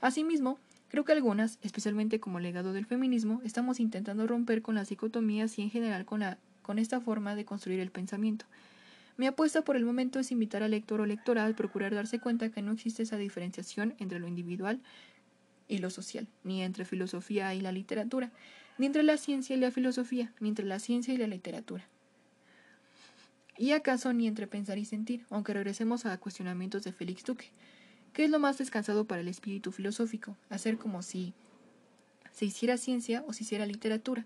Asimismo, 0.00 0.58
creo 0.88 1.04
que 1.04 1.12
algunas, 1.12 1.58
especialmente 1.62 2.20
como 2.20 2.40
legado 2.40 2.72
del 2.72 2.86
feminismo, 2.86 3.42
estamos 3.44 3.80
intentando 3.80 4.26
romper 4.26 4.62
con 4.62 4.76
las 4.76 4.88
dicotomías 4.88 5.58
y 5.58 5.62
en 5.62 5.70
general 5.70 6.06
con, 6.06 6.20
la, 6.20 6.38
con 6.62 6.78
esta 6.78 7.00
forma 7.00 7.34
de 7.34 7.44
construir 7.44 7.80
el 7.80 7.90
pensamiento. 7.90 8.46
Mi 9.16 9.26
apuesta 9.26 9.62
por 9.62 9.76
el 9.76 9.84
momento 9.84 10.18
es 10.18 10.32
invitar 10.32 10.62
al 10.62 10.70
lector 10.70 11.00
o 11.00 11.06
lectora 11.06 11.46
a 11.46 11.52
procurar 11.54 11.94
darse 11.94 12.18
cuenta 12.18 12.50
que 12.50 12.62
no 12.62 12.72
existe 12.72 13.02
esa 13.02 13.16
diferenciación 13.16 13.94
entre 13.98 14.18
lo 14.18 14.26
individual 14.26 14.80
y 15.68 15.78
lo 15.78 15.90
social, 15.90 16.26
ni 16.44 16.62
entre 16.62 16.84
filosofía 16.84 17.54
y 17.54 17.60
la 17.60 17.72
literatura, 17.72 18.30
ni 18.78 18.86
entre 18.86 19.02
la 19.02 19.16
ciencia 19.16 19.54
y 19.54 19.60
la 19.60 19.70
filosofía, 19.70 20.32
ni 20.40 20.48
entre 20.48 20.64
la 20.64 20.78
ciencia 20.78 21.12
y 21.12 21.18
la 21.18 21.26
literatura. 21.26 21.86
Y 23.58 23.72
acaso 23.72 24.12
ni 24.12 24.26
entre 24.26 24.46
pensar 24.46 24.78
y 24.78 24.84
sentir, 24.84 25.24
aunque 25.30 25.52
regresemos 25.52 26.06
a 26.06 26.18
cuestionamientos 26.18 26.84
de 26.84 26.92
Félix 26.92 27.24
Duque. 27.24 27.50
¿Qué 28.12 28.24
es 28.24 28.30
lo 28.30 28.38
más 28.38 28.58
descansado 28.58 29.04
para 29.04 29.20
el 29.20 29.28
espíritu 29.28 29.72
filosófico? 29.72 30.36
Hacer 30.50 30.78
como 30.78 31.02
si 31.02 31.34
se 32.32 32.46
hiciera 32.46 32.76
ciencia 32.78 33.24
o 33.26 33.32
se 33.32 33.44
hiciera 33.44 33.66
literatura. 33.66 34.24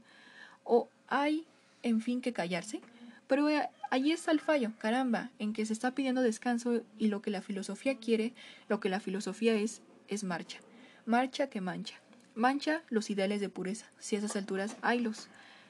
¿O 0.64 0.88
hay, 1.08 1.44
en 1.82 2.00
fin, 2.00 2.20
que 2.20 2.32
callarse? 2.32 2.80
Pero 3.26 3.48
allí 3.90 4.12
está 4.12 4.30
el 4.30 4.40
fallo, 4.40 4.72
caramba, 4.78 5.30
en 5.38 5.52
que 5.52 5.66
se 5.66 5.72
está 5.72 5.94
pidiendo 5.94 6.22
descanso 6.22 6.82
y 6.98 7.08
lo 7.08 7.22
que 7.22 7.30
la 7.30 7.42
filosofía 7.42 7.96
quiere, 7.98 8.32
lo 8.68 8.80
que 8.80 8.88
la 8.88 9.00
filosofía 9.00 9.54
es, 9.54 9.82
es 10.08 10.24
marcha. 10.24 10.60
Marcha 11.06 11.48
que 11.48 11.60
mancha. 11.60 11.96
Mancha 12.34 12.82
los 12.88 13.10
ideales 13.10 13.40
de 13.40 13.48
pureza, 13.48 13.86
si 13.98 14.14
a 14.14 14.18
esas 14.18 14.36
alturas 14.36 14.76
haylos, 14.82 15.28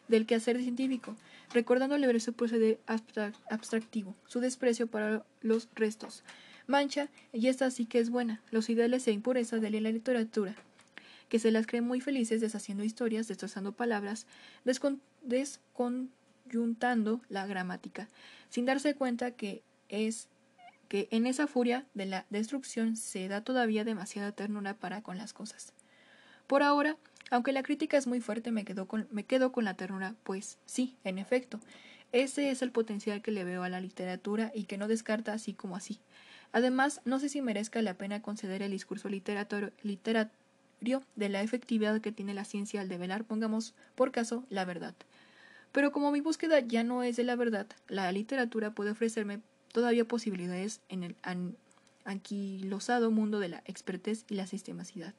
del 0.08 0.26
quehacer 0.26 0.60
científico, 0.60 1.16
recordando 1.52 1.96
el 1.96 2.20
su 2.20 2.32
proceder 2.32 2.78
abstractivo, 3.48 4.14
su 4.26 4.40
desprecio 4.40 4.86
para 4.86 5.24
los 5.40 5.68
restos. 5.74 6.22
Mancha, 6.66 7.08
y 7.32 7.46
esta 7.48 7.70
sí 7.70 7.86
que 7.86 8.00
es 8.00 8.10
buena, 8.10 8.42
los 8.50 8.68
ideales 8.68 9.06
e 9.06 9.12
impureza 9.12 9.58
de 9.58 9.70
la 9.80 9.90
literatura, 9.90 10.54
que 11.28 11.38
se 11.38 11.50
las 11.50 11.66
creen 11.66 11.84
muy 11.84 12.00
felices 12.00 12.40
deshaciendo 12.40 12.84
historias, 12.84 13.28
destrozando 13.28 13.72
palabras, 13.72 14.26
descon, 14.64 16.10
yuntando 16.48 17.20
la 17.28 17.46
gramática, 17.46 18.08
sin 18.48 18.64
darse 18.64 18.94
cuenta 18.94 19.32
que 19.32 19.62
es 19.88 20.28
que 20.88 21.08
en 21.10 21.26
esa 21.26 21.46
furia 21.46 21.84
de 21.94 22.06
la 22.06 22.26
destrucción 22.30 22.96
se 22.96 23.28
da 23.28 23.40
todavía 23.40 23.84
demasiada 23.84 24.32
ternura 24.32 24.74
para 24.74 25.02
con 25.02 25.18
las 25.18 25.32
cosas. 25.32 25.72
Por 26.46 26.62
ahora, 26.62 26.96
aunque 27.30 27.52
la 27.52 27.62
crítica 27.62 27.96
es 27.96 28.06
muy 28.06 28.20
fuerte, 28.20 28.52
me 28.52 28.64
quedo 28.64 28.86
con, 28.86 29.08
me 29.10 29.24
quedo 29.24 29.50
con 29.50 29.64
la 29.64 29.74
ternura, 29.74 30.14
pues 30.22 30.58
sí, 30.64 30.96
en 31.02 31.18
efecto, 31.18 31.60
ese 32.12 32.50
es 32.50 32.62
el 32.62 32.70
potencial 32.70 33.20
que 33.20 33.32
le 33.32 33.44
veo 33.44 33.64
a 33.64 33.68
la 33.68 33.80
literatura 33.80 34.52
y 34.54 34.64
que 34.64 34.78
no 34.78 34.86
descarta 34.86 35.32
así 35.32 35.54
como 35.54 35.76
así. 35.76 35.98
Además, 36.52 37.00
no 37.04 37.18
sé 37.18 37.28
si 37.28 37.42
merezca 37.42 37.82
la 37.82 37.94
pena 37.94 38.22
conceder 38.22 38.62
el 38.62 38.70
discurso 38.70 39.08
literario 39.08 39.72
de 41.16 41.28
la 41.28 41.42
efectividad 41.42 42.00
que 42.00 42.12
tiene 42.12 42.34
la 42.34 42.44
ciencia 42.44 42.80
al 42.80 42.88
develar, 42.88 43.24
pongamos 43.24 43.74
por 43.96 44.12
caso, 44.12 44.44
la 44.48 44.64
verdad. 44.64 44.94
Pero 45.76 45.92
como 45.92 46.10
mi 46.10 46.22
búsqueda 46.22 46.60
ya 46.60 46.84
no 46.84 47.02
es 47.02 47.16
de 47.16 47.24
la 47.24 47.36
verdad, 47.36 47.66
la 47.86 48.10
literatura 48.10 48.70
puede 48.70 48.92
ofrecerme 48.92 49.42
todavía 49.72 50.08
posibilidades 50.08 50.80
en 50.88 51.02
el 51.02 51.16
anquilosado 52.06 53.10
mundo 53.10 53.40
de 53.40 53.48
la 53.50 53.62
expertez 53.66 54.24
y 54.30 54.36
la 54.36 54.46
sistemacidad. 54.46 55.12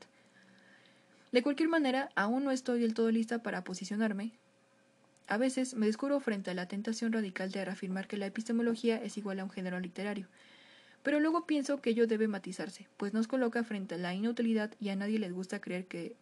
De 1.31 1.43
cualquier 1.43 1.69
manera, 1.69 2.09
aún 2.15 2.43
no 2.43 2.49
estoy 2.49 2.79
del 2.79 2.95
todo 2.95 3.11
lista 3.11 3.43
para 3.43 3.63
posicionarme. 3.63 4.31
A 5.27 5.37
veces 5.37 5.75
me 5.75 5.85
descubro 5.85 6.19
frente 6.21 6.49
a 6.49 6.55
la 6.55 6.67
tentación 6.67 7.13
radical 7.13 7.51
de 7.51 7.63
reafirmar 7.63 8.07
que 8.07 8.17
la 8.17 8.25
epistemología 8.25 8.97
es 8.97 9.15
igual 9.15 9.39
a 9.39 9.43
un 9.43 9.51
género 9.51 9.79
literario, 9.79 10.25
pero 11.03 11.19
luego 11.19 11.45
pienso 11.45 11.81
que 11.81 11.91
ello 11.91 12.07
debe 12.07 12.27
matizarse, 12.27 12.87
pues 12.97 13.13
nos 13.13 13.27
coloca 13.27 13.63
frente 13.63 13.93
a 13.93 13.99
la 13.99 14.15
inutilidad 14.15 14.73
y 14.79 14.89
a 14.89 14.95
nadie 14.95 15.19
les 15.19 15.33
gusta 15.33 15.61
creer 15.61 15.85
que, 15.85 16.15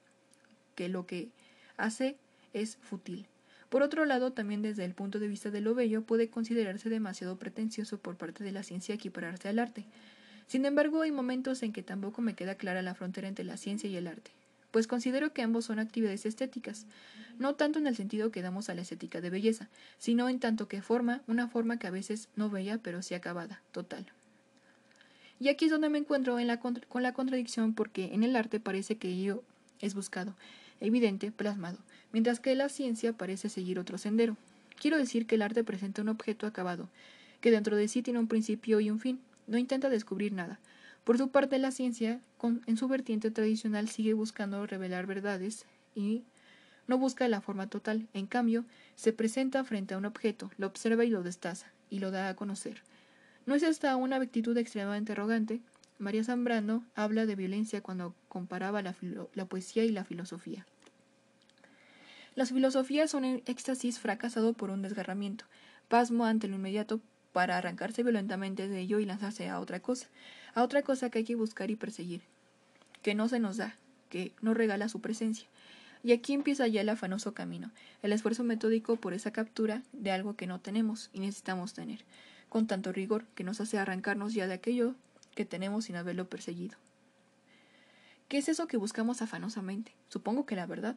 que 0.75 0.89
lo 0.89 1.05
que 1.05 1.29
hace 1.77 2.17
es 2.51 2.75
fútil. 2.81 3.29
Por 3.69 3.81
otro 3.81 4.05
lado, 4.05 4.31
también 4.31 4.61
desde 4.61 4.85
el 4.85 4.93
punto 4.93 5.19
de 5.19 5.27
vista 5.27 5.51
de 5.51 5.61
lo 5.61 5.75
bello, 5.75 6.03
puede 6.03 6.29
considerarse 6.29 6.89
demasiado 6.89 7.37
pretencioso 7.37 7.97
por 7.97 8.15
parte 8.15 8.43
de 8.43 8.51
la 8.51 8.63
ciencia 8.63 8.95
equipararse 8.95 9.49
al 9.49 9.59
arte. 9.59 9.85
Sin 10.47 10.65
embargo, 10.65 11.01
hay 11.01 11.11
momentos 11.11 11.63
en 11.63 11.73
que 11.73 11.83
tampoco 11.83 12.21
me 12.21 12.35
queda 12.35 12.55
clara 12.55 12.81
la 12.81 12.95
frontera 12.95 13.27
entre 13.27 13.45
la 13.45 13.57
ciencia 13.57 13.89
y 13.89 13.95
el 13.95 14.07
arte, 14.07 14.31
pues 14.71 14.87
considero 14.87 15.33
que 15.33 15.41
ambos 15.41 15.65
son 15.65 15.79
actividades 15.79 16.25
estéticas, 16.25 16.85
no 17.39 17.55
tanto 17.55 17.79
en 17.79 17.87
el 17.87 17.95
sentido 17.95 18.31
que 18.31 18.41
damos 18.41 18.69
a 18.69 18.75
la 18.75 18.81
estética 18.81 19.21
de 19.21 19.29
belleza, 19.29 19.69
sino 19.97 20.29
en 20.29 20.39
tanto 20.39 20.67
que 20.67 20.81
forma 20.81 21.21
una 21.27 21.47
forma 21.47 21.79
que 21.79 21.87
a 21.87 21.91
veces 21.91 22.29
no 22.35 22.49
bella, 22.49 22.77
pero 22.77 23.01
sí 23.01 23.15
acabada, 23.15 23.61
total. 23.71 24.05
Y 25.39 25.49
aquí 25.49 25.65
es 25.65 25.71
donde 25.71 25.89
me 25.89 25.97
encuentro 25.97 26.37
con 26.87 27.03
la 27.03 27.13
contradicción 27.13 27.73
porque 27.73 28.13
en 28.13 28.23
el 28.23 28.35
arte 28.35 28.59
parece 28.59 28.97
que 28.97 29.09
ello 29.09 29.43
es 29.81 29.93
buscado, 29.93 30.35
evidente, 30.79 31.31
plasmado, 31.31 31.79
mientras 32.15 32.39
que 32.39 32.55
la 32.55 32.69
ciencia 32.69 33.11
parece 33.11 33.49
seguir 33.49 33.77
otro 33.77 33.97
sendero. 33.97 34.37
Quiero 34.79 34.97
decir 34.97 35.27
que 35.27 35.35
el 35.35 35.41
arte 35.41 35.65
presenta 35.65 36.01
un 36.01 36.07
objeto 36.07 36.47
acabado, 36.47 36.87
que 37.41 37.51
dentro 37.51 37.75
de 37.75 37.89
sí 37.89 38.03
tiene 38.03 38.19
un 38.19 38.29
principio 38.29 38.79
y 38.79 38.89
un 38.89 39.01
fin, 39.01 39.19
no 39.47 39.57
intenta 39.57 39.89
descubrir 39.89 40.31
nada. 40.31 40.57
Por 41.03 41.17
su 41.17 41.27
parte, 41.27 41.59
la 41.59 41.71
ciencia, 41.71 42.21
en 42.41 42.77
su 42.77 42.87
vertiente 42.87 43.31
tradicional, 43.31 43.89
sigue 43.89 44.13
buscando 44.13 44.65
revelar 44.65 45.07
verdades 45.07 45.65
y 45.93 46.23
no 46.87 46.97
busca 46.97 47.27
la 47.27 47.41
forma 47.41 47.67
total. 47.67 48.07
En 48.13 48.27
cambio, 48.27 48.63
se 48.95 49.11
presenta 49.11 49.65
frente 49.65 49.93
a 49.93 49.97
un 49.97 50.05
objeto, 50.05 50.49
lo 50.57 50.67
observa 50.67 51.03
y 51.03 51.09
lo 51.09 51.21
destaza, 51.21 51.67
y 51.89 51.99
lo 51.99 52.11
da 52.11 52.29
a 52.29 52.35
conocer. 52.37 52.81
¿No 53.45 53.55
es 53.55 53.63
esta 53.63 53.93
una 53.97 54.15
actitud 54.15 54.57
extremadamente 54.57 55.11
arrogante? 55.11 55.59
María 55.99 56.23
Zambrano 56.23 56.85
habla 56.95 57.25
de 57.25 57.35
violencia 57.35 57.81
cuando 57.81 58.15
comparaba 58.29 58.81
la 58.81 59.45
poesía 59.49 59.83
y 59.83 59.89
la 59.89 60.05
filosofía. 60.05 60.65
Las 62.35 62.49
filosofías 62.49 63.09
son 63.09 63.23
éxtasis 63.23 63.99
fracasado 63.99 64.51
por 64.51 64.69
un 64.69 64.81
desgarramiento, 64.81 65.45
pasmo 65.87 66.25
ante 66.25 66.49
lo 66.49 66.55
inmediato 66.55 66.99
para 67.31 67.57
arrancarse 67.57 68.03
violentamente 68.03 68.67
de 68.67 68.79
ello 68.79 68.99
y 68.99 69.05
lanzarse 69.05 69.47
a 69.47 69.59
otra 69.61 69.79
cosa, 69.79 70.07
a 70.53 70.61
otra 70.61 70.81
cosa 70.81 71.09
que 71.09 71.19
hay 71.19 71.23
que 71.23 71.35
buscar 71.35 71.71
y 71.71 71.77
perseguir, 71.77 72.21
que 73.01 73.15
no 73.15 73.29
se 73.29 73.39
nos 73.39 73.55
da, 73.55 73.77
que 74.09 74.33
no 74.41 74.53
regala 74.53 74.89
su 74.89 74.99
presencia. 74.99 75.47
Y 76.03 76.11
aquí 76.11 76.33
empieza 76.33 76.67
ya 76.67 76.81
el 76.81 76.89
afanoso 76.89 77.33
camino, 77.33 77.71
el 78.03 78.11
esfuerzo 78.11 78.43
metódico 78.43 78.97
por 78.97 79.13
esa 79.13 79.31
captura 79.31 79.81
de 79.93 80.11
algo 80.11 80.35
que 80.35 80.45
no 80.45 80.59
tenemos 80.59 81.09
y 81.13 81.21
necesitamos 81.21 81.73
tener, 81.73 82.03
con 82.49 82.67
tanto 82.67 82.91
rigor 82.91 83.23
que 83.35 83.45
nos 83.45 83.61
hace 83.61 83.77
arrancarnos 83.77 84.33
ya 84.33 84.45
de 84.45 84.53
aquello 84.55 84.93
que 85.35 85.45
tenemos 85.45 85.85
sin 85.85 85.95
haberlo 85.95 86.29
perseguido. 86.29 86.77
¿Qué 88.27 88.39
es 88.39 88.49
eso 88.49 88.67
que 88.67 88.77
buscamos 88.77 89.21
afanosamente? 89.21 89.93
Supongo 90.09 90.45
que 90.45 90.55
la 90.55 90.65
verdad, 90.65 90.95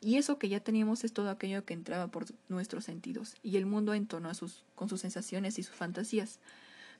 y 0.00 0.16
eso 0.16 0.38
que 0.38 0.48
ya 0.48 0.60
teníamos 0.60 1.04
es 1.04 1.12
todo 1.12 1.30
aquello 1.30 1.64
que 1.64 1.74
entraba 1.74 2.08
por 2.08 2.26
nuestros 2.48 2.84
sentidos, 2.84 3.36
y 3.42 3.56
el 3.56 3.66
mundo 3.66 3.92
en 3.94 4.06
torno 4.06 4.30
a 4.30 4.34
sus, 4.34 4.64
con 4.74 4.88
sus 4.88 5.00
sensaciones 5.00 5.58
y 5.58 5.62
sus 5.62 5.76
fantasías. 5.76 6.38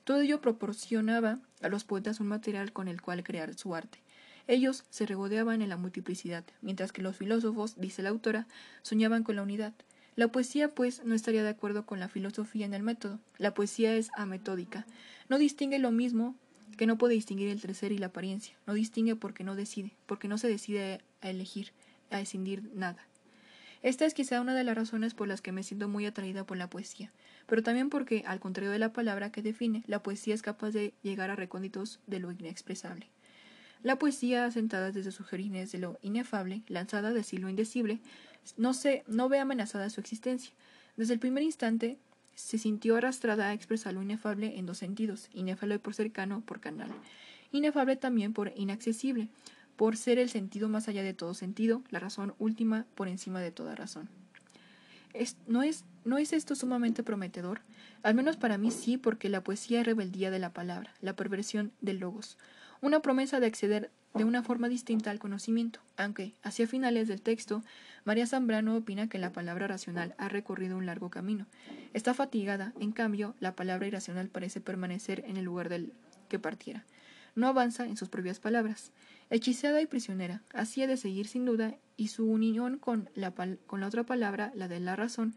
Todo 0.03 0.21
ello 0.21 0.41
proporcionaba 0.41 1.39
a 1.61 1.69
los 1.69 1.83
poetas 1.83 2.19
un 2.19 2.27
material 2.27 2.73
con 2.73 2.87
el 2.87 3.01
cual 3.01 3.23
crear 3.23 3.53
su 3.55 3.75
arte. 3.75 3.99
Ellos 4.47 4.83
se 4.89 5.05
regodeaban 5.05 5.61
en 5.61 5.69
la 5.69 5.77
multiplicidad, 5.77 6.43
mientras 6.61 6.91
que 6.91 7.01
los 7.01 7.15
filósofos, 7.15 7.75
dice 7.79 8.01
la 8.01 8.09
autora, 8.09 8.47
soñaban 8.81 9.23
con 9.23 9.35
la 9.35 9.43
unidad. 9.43 9.73
La 10.15 10.27
poesía, 10.27 10.69
pues, 10.69 11.03
no 11.05 11.15
estaría 11.15 11.43
de 11.43 11.49
acuerdo 11.49 11.85
con 11.85 11.99
la 11.99 12.09
filosofía 12.09 12.65
en 12.65 12.73
el 12.73 12.83
método. 12.83 13.19
La 13.37 13.53
poesía 13.53 13.95
es 13.95 14.09
ametódica. 14.15 14.85
No 15.29 15.37
distingue 15.37 15.79
lo 15.79 15.91
mismo 15.91 16.35
que 16.77 16.85
no 16.85 16.97
puede 16.97 17.13
distinguir 17.13 17.49
el 17.49 17.61
tercer 17.61 17.91
y 17.91 17.97
la 17.97 18.07
apariencia. 18.07 18.55
No 18.67 18.73
distingue 18.73 19.15
porque 19.15 19.43
no 19.43 19.55
decide, 19.55 19.93
porque 20.05 20.27
no 20.27 20.37
se 20.37 20.47
decide 20.47 21.01
a 21.21 21.29
elegir 21.29 21.71
a 22.11 22.21
escindir 22.21 22.69
nada. 22.73 23.07
Esta 23.83 24.05
es 24.05 24.13
quizá 24.13 24.41
una 24.41 24.53
de 24.53 24.63
las 24.63 24.75
razones 24.75 25.15
por 25.15 25.27
las 25.27 25.41
que 25.41 25.51
me 25.51 25.63
siento 25.63 25.87
muy 25.87 26.05
atraída 26.05 26.43
por 26.43 26.57
la 26.57 26.69
poesía, 26.69 27.11
pero 27.47 27.63
también 27.63 27.89
porque, 27.89 28.23
al 28.27 28.39
contrario 28.39 28.71
de 28.71 28.77
la 28.77 28.93
palabra 28.93 29.31
que 29.31 29.41
define, 29.41 29.83
la 29.87 30.03
poesía 30.03 30.35
es 30.35 30.43
capaz 30.43 30.69
de 30.69 30.93
llegar 31.01 31.31
a 31.31 31.35
recónditos 31.35 31.99
de 32.05 32.19
lo 32.19 32.31
inexpresable. 32.31 33.07
La 33.81 33.97
poesía, 33.97 34.45
asentada 34.45 34.91
desde 34.91 35.11
sus 35.11 35.31
de 35.31 35.77
lo 35.79 35.97
inefable, 36.03 36.61
lanzada 36.67 37.11
de 37.11 37.25
lo 37.39 37.49
indecible, 37.49 37.99
no, 38.55 38.75
se, 38.75 39.03
no 39.07 39.27
ve 39.27 39.39
amenazada 39.39 39.89
su 39.89 39.99
existencia. 39.99 40.53
Desde 40.97 41.13
el 41.13 41.19
primer 41.19 41.41
instante 41.41 41.97
se 42.35 42.59
sintió 42.59 42.97
arrastrada 42.97 43.49
a 43.49 43.53
expresar 43.53 43.93
lo 43.93 44.03
inefable 44.03 44.59
en 44.59 44.67
dos 44.67 44.77
sentidos, 44.77 45.29
inefable 45.33 45.79
por 45.79 45.95
cercano, 45.95 46.41
por 46.41 46.59
canal, 46.59 46.91
inefable 47.51 47.95
también 47.95 48.33
por 48.33 48.53
inaccesible, 48.55 49.29
por 49.81 49.97
ser 49.97 50.19
el 50.19 50.29
sentido 50.29 50.69
más 50.69 50.87
allá 50.87 51.01
de 51.01 51.15
todo 51.15 51.33
sentido, 51.33 51.81
la 51.89 51.97
razón 51.97 52.35
última 52.37 52.85
por 52.93 53.07
encima 53.07 53.39
de 53.41 53.49
toda 53.49 53.73
razón. 53.73 54.09
¿no, 55.47 55.63
es, 55.63 55.85
¿No 56.05 56.19
es 56.19 56.33
esto 56.33 56.53
sumamente 56.53 57.01
prometedor? 57.01 57.61
Al 58.03 58.13
menos 58.13 58.37
para 58.37 58.59
mí 58.59 58.69
sí, 58.69 58.97
porque 58.97 59.27
la 59.27 59.43
poesía 59.43 59.79
es 59.79 59.87
rebeldía 59.87 60.29
de 60.29 60.37
la 60.37 60.53
palabra, 60.53 60.93
la 61.01 61.15
perversión 61.15 61.71
del 61.81 61.97
logos, 61.97 62.37
una 62.79 62.99
promesa 62.99 63.39
de 63.39 63.47
acceder 63.47 63.89
de 64.13 64.23
una 64.23 64.43
forma 64.43 64.69
distinta 64.69 65.09
al 65.09 65.17
conocimiento, 65.17 65.79
aunque, 65.97 66.35
hacia 66.43 66.67
finales 66.67 67.07
del 67.07 67.23
texto, 67.23 67.63
María 68.05 68.27
Zambrano 68.27 68.75
opina 68.75 69.09
que 69.09 69.17
la 69.17 69.33
palabra 69.33 69.65
racional 69.65 70.13
ha 70.19 70.29
recorrido 70.29 70.77
un 70.77 70.85
largo 70.85 71.09
camino. 71.09 71.47
Está 71.95 72.13
fatigada, 72.13 72.71
en 72.79 72.91
cambio, 72.91 73.33
la 73.39 73.55
palabra 73.55 73.87
irracional 73.87 74.27
parece 74.27 74.61
permanecer 74.61 75.23
en 75.25 75.37
el 75.37 75.45
lugar 75.45 75.69
del 75.69 75.91
que 76.29 76.37
partiera. 76.37 76.85
No 77.33 77.47
avanza 77.47 77.85
en 77.85 77.97
sus 77.97 78.09
propias 78.09 78.39
palabras. 78.39 78.91
Hechizada 79.31 79.81
y 79.81 79.85
prisionera, 79.85 80.43
así 80.53 80.83
ha 80.83 80.87
de 80.87 80.97
seguir 80.97 81.25
sin 81.25 81.45
duda, 81.45 81.77
y 81.95 82.09
su 82.09 82.25
unión 82.25 82.77
con 82.77 83.09
la, 83.15 83.31
con 83.31 83.79
la 83.79 83.87
otra 83.87 84.03
palabra, 84.03 84.51
la 84.55 84.67
de 84.67 84.81
la 84.81 84.97
razón, 84.97 85.35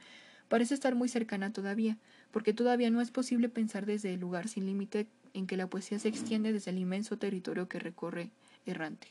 parece 0.49 0.75
estar 0.75 0.97
muy 0.97 1.09
cercana 1.09 1.53
todavía, 1.53 1.97
porque 2.33 2.53
todavía 2.53 2.91
no 2.91 3.01
es 3.01 3.13
posible 3.13 3.49
pensar 3.49 3.87
desde 3.87 4.13
el 4.13 4.21
lugar 4.21 4.49
sin 4.49 4.67
límite 4.67 5.07
en 5.33 5.47
que 5.47 5.57
la 5.57 5.69
poesía 5.69 6.01
se 6.01 6.09
extiende 6.09 6.53
desde 6.53 6.73
el 6.73 6.79
inmenso 6.79 7.19
territorio 7.19 7.69
que 7.69 7.79
recorre 7.79 8.31
errante. 8.67 9.07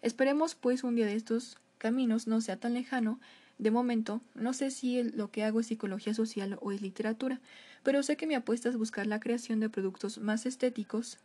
Esperemos, 0.00 0.54
pues, 0.54 0.82
un 0.82 0.96
día 0.96 1.04
de 1.04 1.14
estos 1.14 1.58
caminos 1.76 2.26
no 2.26 2.40
sea 2.40 2.56
tan 2.56 2.72
lejano. 2.72 3.20
De 3.58 3.70
momento, 3.70 4.22
no 4.34 4.54
sé 4.54 4.70
si 4.70 5.02
lo 5.02 5.30
que 5.30 5.44
hago 5.44 5.60
es 5.60 5.66
psicología 5.66 6.14
social 6.14 6.58
o 6.62 6.72
es 6.72 6.80
literatura, 6.80 7.40
pero 7.82 8.02
sé 8.02 8.16
que 8.16 8.26
mi 8.26 8.34
apuesta 8.34 8.70
es 8.70 8.78
buscar 8.78 9.06
la 9.06 9.20
creación 9.20 9.60
de 9.60 9.68
productos 9.68 10.16
más 10.16 10.46
estéticos, 10.46 11.18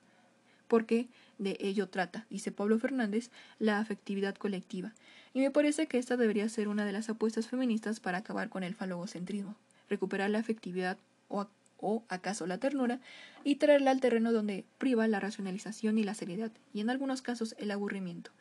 porque 0.68 1.08
de 1.38 1.58
ello 1.60 1.88
trata, 1.88 2.26
dice 2.30 2.52
Pablo 2.52 2.80
Fernández, 2.80 3.30
la 3.60 3.80
afectividad 3.80 4.36
colectiva, 4.36 4.94
y 5.34 5.42
me 5.42 5.52
parece 5.52 5.88
que 5.88 5.98
esta 5.98 6.16
debería 6.16 6.48
ser 6.48 6.68
una 6.68 6.86
de 6.86 6.94
las 6.94 7.10
apuestas 7.10 7.48
feministas 7.48 8.00
para 8.00 8.20
acabar 8.20 8.50
con 8.50 8.64
el 8.64 8.76
falogocentrismo, 8.76 9.56
recuperar 9.90 10.30
la 10.30 10.40
afectividad 10.40 10.98
o, 11.28 11.48
o 11.78 12.04
acaso 12.08 12.48
la 12.48 12.58
ternura 12.58 13.00
y 13.44 13.56
traerla 13.56 13.92
al 13.92 14.00
terreno 14.00 14.32
donde 14.32 14.64
priva 14.78 15.08
la 15.08 15.20
racionalización 15.20 15.98
y 15.98 16.04
la 16.04 16.14
seriedad, 16.14 16.52
y 16.74 16.82
en 16.82 16.90
algunos 16.90 17.22
casos 17.22 17.56
el 17.60 17.72
aburrimiento. 17.72 18.32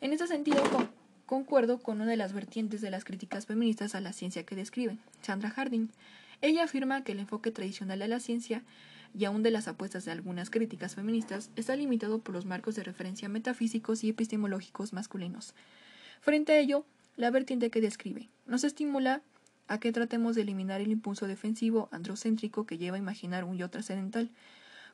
En 0.00 0.12
este 0.12 0.28
sentido, 0.28 0.62
concuerdo 1.26 1.78
con 1.78 2.00
una 2.00 2.10
de 2.10 2.16
las 2.16 2.32
vertientes 2.32 2.80
de 2.80 2.90
las 2.90 3.04
críticas 3.04 3.46
feministas 3.46 3.94
a 3.94 4.00
la 4.00 4.12
ciencia 4.12 4.44
que 4.44 4.54
describen, 4.54 5.00
Sandra 5.22 5.50
Harding. 5.50 5.90
Ella 6.40 6.64
afirma 6.64 7.02
que 7.02 7.12
el 7.12 7.18
enfoque 7.18 7.50
tradicional 7.50 7.98
de 7.98 8.06
la 8.06 8.20
ciencia 8.20 8.62
y 9.14 9.24
aún 9.24 9.42
de 9.42 9.50
las 9.50 9.68
apuestas 9.68 10.04
de 10.04 10.12
algunas 10.12 10.50
críticas 10.50 10.94
feministas, 10.94 11.50
está 11.56 11.76
limitado 11.76 12.20
por 12.20 12.34
los 12.34 12.46
marcos 12.46 12.74
de 12.74 12.84
referencia 12.84 13.28
metafísicos 13.28 14.04
y 14.04 14.10
epistemológicos 14.10 14.92
masculinos. 14.92 15.54
Frente 16.20 16.52
a 16.52 16.58
ello, 16.58 16.84
la 17.16 17.30
vertiente 17.30 17.70
que 17.70 17.80
describe 17.80 18.28
nos 18.46 18.64
estimula 18.64 19.22
a 19.66 19.78
que 19.78 19.92
tratemos 19.92 20.34
de 20.34 20.42
eliminar 20.42 20.80
el 20.80 20.90
impulso 20.90 21.26
defensivo 21.26 21.88
androcéntrico 21.92 22.66
que 22.66 22.78
lleva 22.78 22.96
a 22.96 23.00
imaginar 23.00 23.44
un 23.44 23.56
yo 23.56 23.68
trascendental, 23.70 24.30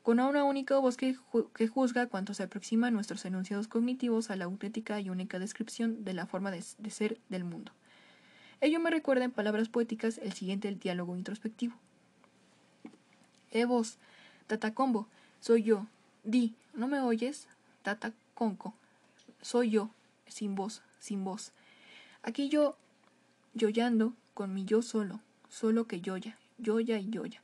con 0.02 0.20
una 0.20 0.44
única 0.44 0.78
voz 0.78 0.96
que, 0.96 1.14
juzga 1.14 2.06
cuanto 2.06 2.34
se 2.34 2.42
aproxima 2.42 2.90
nuestros 2.90 3.24
enunciados 3.24 3.68
cognitivos 3.68 4.30
a 4.30 4.36
la 4.36 4.44
auténtica 4.44 5.00
y 5.00 5.08
única 5.08 5.38
descripción 5.38 6.04
de 6.04 6.12
la 6.12 6.26
forma 6.26 6.50
de 6.50 6.90
ser 6.90 7.18
del 7.30 7.44
mundo. 7.44 7.72
Ello 8.60 8.80
me 8.80 8.90
recuerda 8.90 9.24
en 9.24 9.30
palabras 9.30 9.68
poéticas 9.68 10.18
el 10.18 10.32
siguiente 10.32 10.74
diálogo 10.74 11.16
introspectivo. 11.16 11.74
Eh 13.54 13.66
vos, 13.66 13.98
Tatacombo, 14.48 15.06
soy 15.40 15.62
yo. 15.62 15.86
Di, 16.24 16.54
¿no 16.74 16.88
me 16.88 16.98
oyes? 16.98 17.46
Tataconco, 17.84 18.74
soy 19.42 19.70
yo, 19.70 19.90
sin 20.26 20.56
voz, 20.56 20.82
sin 20.98 21.22
voz. 21.22 21.52
Aquí 22.24 22.48
yo, 22.48 22.76
yoyando, 23.54 24.12
con 24.34 24.52
mi 24.52 24.64
yo 24.64 24.82
solo, 24.82 25.20
solo 25.48 25.86
que 25.86 26.00
yoya, 26.00 26.36
yoya 26.58 26.98
y 26.98 27.08
yoya, 27.10 27.42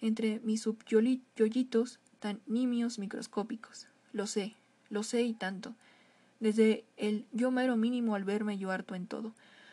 entre 0.00 0.40
mis 0.40 0.62
subyoyitos 0.62 2.00
tan 2.18 2.40
nimios 2.46 2.98
microscópicos. 2.98 3.86
Lo 4.12 4.26
sé, 4.26 4.54
lo 4.90 5.04
sé 5.04 5.22
y 5.22 5.34
tanto. 5.34 5.72
Desde 6.40 6.82
el 6.96 7.26
yo 7.30 7.52
mero 7.52 7.76
mínimo 7.76 8.16
al 8.16 8.24
verme 8.24 8.58
yo 8.58 8.72
harto 8.72 8.96
en 8.96 9.06
todo, 9.06 9.32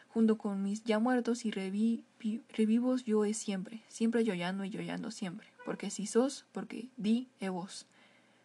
junto 0.10 0.38
con 0.38 0.62
mis 0.62 0.84
ya 0.84 1.00
muertos 1.00 1.44
y 1.44 1.50
revivos 1.50 3.04
yo 3.04 3.26
es 3.26 3.38
siempre, 3.38 3.82
siempre 3.88 4.24
yoyando 4.24 4.64
y 4.64 4.70
yoyando 4.70 5.10
siempre 5.10 5.51
porque 5.66 5.90
si 5.90 6.08
sos, 6.08 6.46
porque 6.52 6.90
di 6.98 7.28
e 7.40 7.50
vos. 7.50 7.86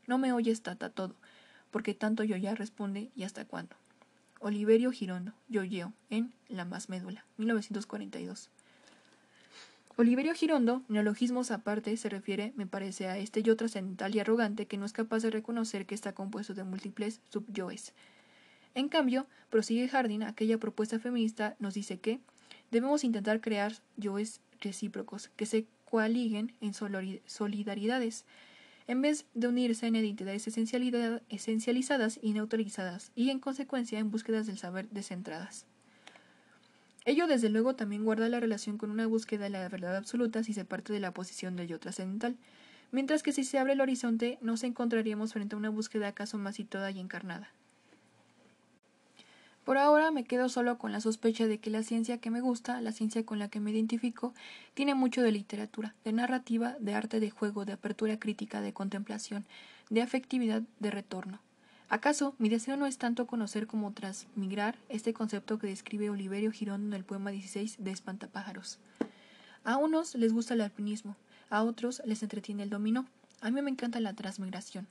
No 0.06 0.18
me 0.18 0.32
oyes 0.32 0.62
tata 0.62 0.90
todo, 0.90 1.14
porque 1.70 1.94
tanto 1.94 2.24
yo 2.24 2.36
ya 2.36 2.54
responde 2.54 3.10
y 3.14 3.24
hasta 3.24 3.44
cuándo. 3.44 3.76
Oliverio 4.40 4.92
Girondo, 4.92 5.32
Yoyeo, 5.48 5.92
en 6.10 6.32
La 6.48 6.64
Más 6.64 6.88
Médula, 6.88 7.24
1942. 7.38 8.50
Oliverio 9.98 10.34
Girondo, 10.34 10.82
neologismos 10.88 11.50
aparte, 11.50 11.96
se 11.96 12.10
refiere, 12.10 12.52
me 12.54 12.66
parece, 12.66 13.08
a 13.08 13.16
este 13.16 13.42
yo 13.42 13.56
trascendental 13.56 14.14
y 14.14 14.20
arrogante 14.20 14.66
que 14.66 14.76
no 14.76 14.84
es 14.84 14.92
capaz 14.92 15.22
de 15.22 15.30
reconocer 15.30 15.86
que 15.86 15.94
está 15.94 16.12
compuesto 16.12 16.52
de 16.52 16.64
múltiples 16.64 17.22
subyoes. 17.30 17.94
En 18.74 18.90
cambio, 18.90 19.26
prosigue 19.48 19.88
Harding, 19.88 20.22
aquella 20.22 20.58
propuesta 20.58 20.98
feminista 20.98 21.56
nos 21.60 21.72
dice 21.72 21.98
que 21.98 22.20
debemos 22.70 23.04
intentar 23.04 23.40
crear 23.40 23.72
yoes 23.96 24.42
recíprocos, 24.60 25.30
que 25.34 25.46
se 25.46 25.66
coaliguen 25.86 26.52
en 26.60 26.74
solidaridades, 26.74 28.26
en 28.86 29.00
vez 29.00 29.24
de 29.34 29.48
unirse 29.48 29.86
en 29.86 29.96
identidades 29.96 30.46
esencializadas 30.46 32.18
y 32.20 32.32
neutralizadas, 32.34 33.10
y 33.14 33.30
en 33.30 33.40
consecuencia 33.40 33.98
en 33.98 34.10
búsquedas 34.10 34.46
del 34.46 34.58
saber 34.58 34.88
descentradas. 34.90 35.64
Ello 37.06 37.28
desde 37.28 37.48
luego 37.48 37.76
también 37.76 38.04
guarda 38.04 38.28
la 38.28 38.40
relación 38.40 38.78
con 38.78 38.90
una 38.90 39.06
búsqueda 39.06 39.44
de 39.44 39.50
la 39.50 39.68
verdad 39.68 39.96
absoluta 39.96 40.42
si 40.42 40.52
se 40.52 40.64
parte 40.64 40.92
de 40.92 41.00
la 41.00 41.14
posición 41.14 41.54
del 41.56 41.68
yo 41.68 41.78
trascendental, 41.78 42.36
mientras 42.90 43.22
que 43.22 43.32
si 43.32 43.44
se 43.44 43.58
abre 43.58 43.74
el 43.74 43.80
horizonte 43.80 44.38
nos 44.40 44.64
encontraríamos 44.64 45.32
frente 45.32 45.54
a 45.54 45.58
una 45.58 45.70
búsqueda 45.70 46.08
acaso 46.08 46.36
más 46.36 46.56
toda 46.68 46.90
y 46.90 46.98
encarnada. 46.98 47.48
Por 49.66 49.78
ahora 49.78 50.12
me 50.12 50.22
quedo 50.22 50.48
solo 50.48 50.78
con 50.78 50.92
la 50.92 51.00
sospecha 51.00 51.48
de 51.48 51.58
que 51.58 51.70
la 51.70 51.82
ciencia 51.82 52.18
que 52.18 52.30
me 52.30 52.40
gusta, 52.40 52.80
la 52.80 52.92
ciencia 52.92 53.26
con 53.26 53.40
la 53.40 53.48
que 53.48 53.58
me 53.58 53.72
identifico, 53.72 54.32
tiene 54.74 54.94
mucho 54.94 55.22
de 55.22 55.32
literatura, 55.32 55.96
de 56.04 56.12
narrativa, 56.12 56.76
de 56.78 56.94
arte 56.94 57.18
de 57.18 57.30
juego, 57.30 57.64
de 57.64 57.72
apertura 57.72 58.16
crítica, 58.16 58.60
de 58.60 58.72
contemplación, 58.72 59.44
de 59.90 60.02
afectividad, 60.02 60.62
de 60.78 60.92
retorno. 60.92 61.40
¿Acaso 61.88 62.36
mi 62.38 62.48
deseo 62.48 62.76
no 62.76 62.86
es 62.86 62.96
tanto 62.96 63.26
conocer 63.26 63.66
como 63.66 63.92
transmigrar 63.92 64.76
este 64.88 65.12
concepto 65.12 65.58
que 65.58 65.66
describe 65.66 66.10
Oliverio 66.10 66.52
Girón 66.52 66.84
en 66.84 66.92
el 66.92 67.02
poema 67.02 67.32
16 67.32 67.78
de 67.80 67.90
Espantapájaros? 67.90 68.78
A 69.64 69.78
unos 69.78 70.14
les 70.14 70.32
gusta 70.32 70.54
el 70.54 70.60
alpinismo, 70.60 71.16
a 71.50 71.64
otros 71.64 72.02
les 72.04 72.22
entretiene 72.22 72.62
el 72.62 72.70
dominó. 72.70 73.04
A 73.40 73.50
mí 73.50 73.60
me 73.62 73.70
encanta 73.72 73.98
la 73.98 74.12
transmigración. 74.12 74.86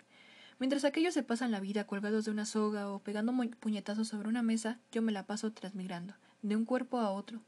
Mientras 0.57 0.85
aquellos 0.85 1.13
se 1.13 1.23
pasan 1.23 1.51
la 1.51 1.59
vida 1.59 1.85
colgados 1.85 2.25
de 2.25 2.31
una 2.31 2.45
soga 2.45 2.89
o 2.89 2.99
pegando 2.99 3.33
puñetazos 3.59 4.07
sobre 4.07 4.29
una 4.29 4.41
mesa, 4.41 4.79
yo 4.91 5.01
me 5.01 5.11
la 5.11 5.23
paso 5.23 5.51
transmigrando, 5.51 6.13
de 6.43 6.55
un 6.55 6.63
cuerpo 6.63 6.99
a 6.99 7.11
otro. 7.11 7.41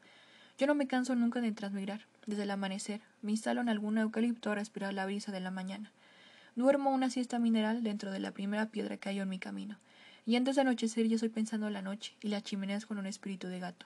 Yo 0.57 0.67
no 0.67 0.75
me 0.75 0.87
canso 0.87 1.15
nunca 1.15 1.39
de 1.39 1.53
transmigrar. 1.53 2.05
Desde 2.25 2.43
el 2.43 2.51
amanecer, 2.51 2.99
me 3.21 3.31
instalo 3.31 3.61
en 3.61 3.69
algún 3.69 3.97
eucalipto 3.97 4.51
a 4.51 4.55
respirar 4.55 4.93
la 4.93 5.05
brisa 5.05 5.31
de 5.31 5.39
la 5.39 5.51
mañana. 5.51 5.91
Duermo 6.57 6.91
una 6.91 7.09
siesta 7.09 7.39
mineral 7.39 7.81
dentro 7.81 8.11
de 8.11 8.19
la 8.19 8.31
primera 8.31 8.65
piedra 8.65 8.97
que 8.97 9.07
hay 9.07 9.19
en 9.19 9.29
mi 9.29 9.39
camino. 9.39 9.77
Y 10.25 10.35
antes 10.35 10.55
de 10.55 10.61
anochecer 10.61 11.07
ya 11.07 11.15
estoy 11.15 11.29
pensando 11.29 11.67
en 11.67 11.73
la 11.73 11.81
noche 11.81 12.13
y 12.21 12.27
las 12.27 12.43
chimeneas 12.43 12.85
con 12.85 12.97
un 12.97 13.05
espíritu 13.05 13.47
de 13.47 13.59
gato. 13.59 13.85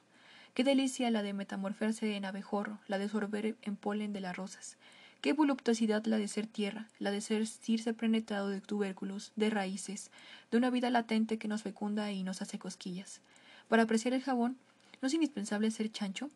Qué 0.56 0.64
delicia 0.64 1.12
la 1.12 1.22
de 1.22 1.34
metamorferse 1.34 2.16
en 2.16 2.26
abejorro, 2.26 2.80
la 2.88 2.98
de 2.98 3.08
sorber 3.08 3.56
en 3.62 3.76
polen 3.76 4.14
de 4.14 4.22
las 4.22 4.36
rosas. 4.36 4.78
Qué 5.22 5.34
voluptuosidad 5.34 6.04
la 6.08 6.18
de 6.18 6.28
ser 6.28 6.48
tierra, 6.48 6.88
la 6.98 7.12
de 7.12 7.22
ser 7.22 7.46
sentirse 7.46 7.94
penetrado 7.94 8.50
de 8.50 8.60
tubérculos, 8.60 9.32
de 9.36 9.52
raíces, 9.52 10.10
de 10.50 10.58
una 10.58 10.72
vida 10.72 10.90
latente 10.90 11.38
que 11.38 11.48
nos 11.48 11.62
fecunda 11.62 12.12
y 12.12 12.24
nos 12.24 12.42
hace 12.42 12.58
cosquillas. 12.58 13.22
Para 13.68 13.84
apreciar 13.84 14.16
el 14.16 14.24
jabón, 14.24 14.58
¿no 15.00 15.08
es 15.08 15.14
indispensable 15.14 15.70
ser 15.70 15.92
chancho? 15.92 16.32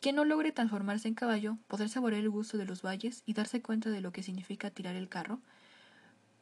Quien 0.00 0.16
no 0.16 0.24
logre 0.24 0.50
transformarse 0.50 1.06
en 1.06 1.14
caballo, 1.14 1.56
poder 1.68 1.88
saborear 1.88 2.20
el 2.20 2.30
gusto 2.30 2.58
de 2.58 2.66
los 2.66 2.82
valles 2.82 3.22
y 3.26 3.32
darse 3.32 3.62
cuenta 3.62 3.90
de 3.90 4.00
lo 4.00 4.12
que 4.12 4.24
significa 4.24 4.70
tirar 4.70 4.96
el 4.96 5.08
carro. 5.08 5.38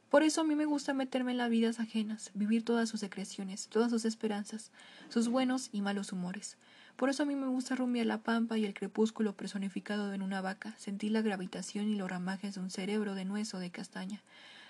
Por 0.08 0.22
eso 0.22 0.40
a 0.40 0.44
mí 0.44 0.54
me 0.56 0.64
gusta 0.64 0.94
meterme 0.94 1.32
en 1.32 1.38
las 1.38 1.50
vidas 1.50 1.80
ajenas, 1.80 2.30
vivir 2.32 2.64
todas 2.64 2.88
sus 2.88 3.00
secreciones, 3.00 3.68
todas 3.68 3.90
sus 3.90 4.06
esperanzas, 4.06 4.70
sus 5.10 5.28
buenos 5.28 5.68
y 5.70 5.82
malos 5.82 6.12
humores. 6.12 6.56
Por 6.96 7.08
eso 7.08 7.22
a 7.22 7.26
mí 7.26 7.34
me 7.34 7.46
gusta 7.46 7.74
rumbear 7.74 8.06
la 8.06 8.18
pampa 8.18 8.58
y 8.58 8.64
el 8.64 8.74
crepúsculo 8.74 9.34
personificado 9.34 10.12
en 10.12 10.22
una 10.22 10.40
vaca, 10.40 10.74
sentir 10.78 11.12
la 11.12 11.22
gravitación 11.22 11.88
y 11.88 11.96
los 11.96 12.10
ramajes 12.10 12.54
de 12.54 12.60
un 12.60 12.70
cerebro 12.70 13.14
de 13.14 13.24
nuez 13.24 13.52
o 13.54 13.58
de 13.58 13.70
castaña, 13.70 14.22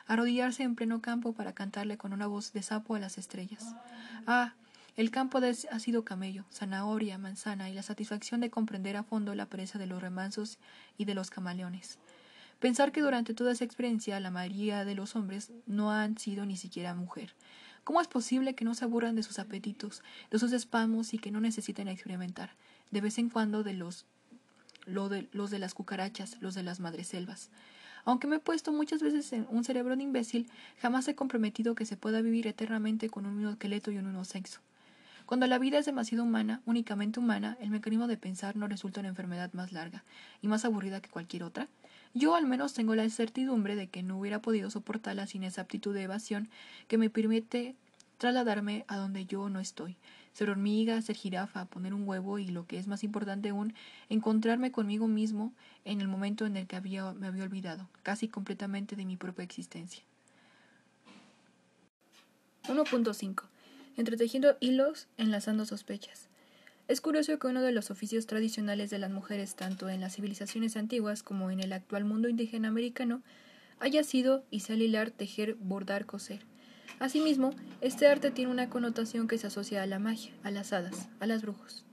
arrodillarse 0.06 0.62
en 0.62 0.74
pleno 0.74 1.02
campo 1.02 1.32
para 1.32 1.52
cantarle 1.52 1.98
con 1.98 2.12
una 2.12 2.26
voz 2.26 2.52
de 2.52 2.62
sapo 2.62 2.94
a 2.94 3.00
las 3.00 3.18
estrellas. 3.18 3.74
Ah, 4.26 4.54
el 4.96 5.10
campo 5.10 5.38
ha 5.38 5.78
sido 5.78 6.04
camello, 6.04 6.44
zanahoria, 6.52 7.16
manzana 7.16 7.70
y 7.70 7.74
la 7.74 7.82
satisfacción 7.82 8.40
de 8.40 8.50
comprender 8.50 8.96
a 8.96 9.02
fondo 9.02 9.34
la 9.34 9.46
pereza 9.46 9.78
de 9.78 9.86
los 9.86 10.02
remansos 10.02 10.58
y 10.98 11.06
de 11.06 11.14
los 11.14 11.30
camaleones. 11.30 11.98
Pensar 12.60 12.92
que 12.92 13.00
durante 13.00 13.34
toda 13.34 13.52
esa 13.52 13.64
experiencia 13.64 14.20
la 14.20 14.30
mayoría 14.30 14.84
de 14.84 14.94
los 14.94 15.16
hombres 15.16 15.50
no 15.66 15.90
han 15.90 16.18
sido 16.18 16.46
ni 16.46 16.56
siquiera 16.56 16.94
mujer, 16.94 17.34
¿Cómo 17.84 18.00
es 18.00 18.08
posible 18.08 18.54
que 18.54 18.64
no 18.64 18.74
se 18.74 18.84
aburran 18.84 19.16
de 19.16 19.22
sus 19.22 19.38
apetitos, 19.38 20.02
de 20.30 20.38
sus 20.38 20.52
espasmos 20.52 21.14
y 21.14 21.18
que 21.18 21.30
no 21.30 21.40
necesiten 21.40 21.88
experimentar, 21.88 22.50
de 22.90 23.00
vez 23.00 23.18
en 23.18 23.28
cuando, 23.28 23.64
de 23.64 23.74
los, 23.74 24.06
lo 24.86 25.08
de, 25.08 25.28
los 25.32 25.50
de 25.50 25.58
las 25.58 25.74
cucarachas, 25.74 26.36
los 26.40 26.54
de 26.54 26.62
las 26.62 26.78
madreselvas? 26.78 27.50
Aunque 28.04 28.26
me 28.26 28.36
he 28.36 28.40
puesto 28.40 28.72
muchas 28.72 29.02
veces 29.02 29.32
en 29.32 29.46
un 29.48 29.64
cerebro 29.64 29.96
de 29.96 30.02
imbécil, 30.02 30.48
jamás 30.80 31.06
he 31.08 31.14
comprometido 31.14 31.74
que 31.74 31.86
se 31.86 31.96
pueda 31.96 32.20
vivir 32.20 32.46
eternamente 32.46 33.10
con 33.10 33.26
un 33.26 33.36
mismo 33.36 33.52
esqueleto 33.52 33.90
y 33.90 33.98
un 33.98 34.06
mismo 34.06 34.24
sexo. 34.24 34.60
Cuando 35.26 35.46
la 35.46 35.58
vida 35.58 35.78
es 35.78 35.86
demasiado 35.86 36.24
humana, 36.24 36.60
únicamente 36.66 37.20
humana, 37.20 37.56
el 37.60 37.70
mecanismo 37.70 38.06
de 38.06 38.16
pensar 38.16 38.56
no 38.56 38.66
resulta 38.66 39.00
una 39.00 39.08
enfermedad 39.08 39.52
más 39.52 39.72
larga 39.72 40.04
y 40.40 40.48
más 40.48 40.64
aburrida 40.64 41.00
que 41.00 41.10
cualquier 41.10 41.44
otra. 41.44 41.68
Yo 42.14 42.34
al 42.34 42.46
menos 42.46 42.74
tengo 42.74 42.94
la 42.94 43.08
certidumbre 43.08 43.76
de 43.76 43.88
que 43.88 44.02
no 44.02 44.18
hubiera 44.18 44.42
podido 44.42 44.70
soportarla 44.70 45.26
sin 45.26 45.44
esa 45.44 45.62
aptitud 45.62 45.94
de 45.94 46.02
evasión 46.02 46.48
que 46.88 46.98
me 46.98 47.10
permite 47.10 47.74
trasladarme 48.18 48.84
a 48.88 48.96
donde 48.96 49.24
yo 49.24 49.48
no 49.48 49.58
estoy, 49.58 49.96
ser 50.32 50.50
hormiga, 50.50 51.00
ser 51.02 51.16
jirafa, 51.16 51.64
poner 51.64 51.94
un 51.94 52.06
huevo 52.06 52.38
y 52.38 52.48
lo 52.48 52.66
que 52.66 52.78
es 52.78 52.86
más 52.86 53.02
importante 53.02 53.48
aún, 53.48 53.74
encontrarme 54.08 54.70
conmigo 54.70 55.08
mismo 55.08 55.52
en 55.84 56.00
el 56.00 56.08
momento 56.08 56.46
en 56.46 56.56
el 56.56 56.66
que 56.66 56.76
había, 56.76 57.12
me 57.14 57.26
había 57.26 57.44
olvidado, 57.44 57.88
casi 58.02 58.28
completamente 58.28 58.94
de 58.94 59.04
mi 59.04 59.16
propia 59.16 59.44
existencia. 59.44 60.04
1.5 62.68 63.44
entretejiendo 63.96 64.56
hilos, 64.60 65.06
enlazando 65.16 65.64
sospechas. 65.66 66.28
Es 66.88 67.00
curioso 67.00 67.38
que 67.38 67.46
uno 67.46 67.62
de 67.62 67.72
los 67.72 67.90
oficios 67.90 68.26
tradicionales 68.26 68.90
de 68.90 68.98
las 68.98 69.10
mujeres, 69.10 69.54
tanto 69.54 69.88
en 69.88 70.00
las 70.00 70.16
civilizaciones 70.16 70.76
antiguas 70.76 71.22
como 71.22 71.50
en 71.50 71.60
el 71.60 71.72
actual 71.72 72.04
mundo 72.04 72.28
indígena 72.28 72.68
americano, 72.68 73.22
haya 73.78 74.04
sido 74.04 74.44
y 74.50 74.60
sea 74.60 74.76
hilar, 74.76 75.10
tejer, 75.10 75.54
bordar, 75.54 76.06
coser. 76.06 76.40
Asimismo, 76.98 77.50
este 77.80 78.06
arte 78.06 78.30
tiene 78.30 78.50
una 78.50 78.68
connotación 78.68 79.26
que 79.26 79.38
se 79.38 79.46
asocia 79.46 79.82
a 79.82 79.86
la 79.86 79.98
magia, 79.98 80.32
a 80.42 80.50
las 80.50 80.72
hadas, 80.72 81.08
a 81.18 81.26
las 81.26 81.42
brujos. 81.42 81.84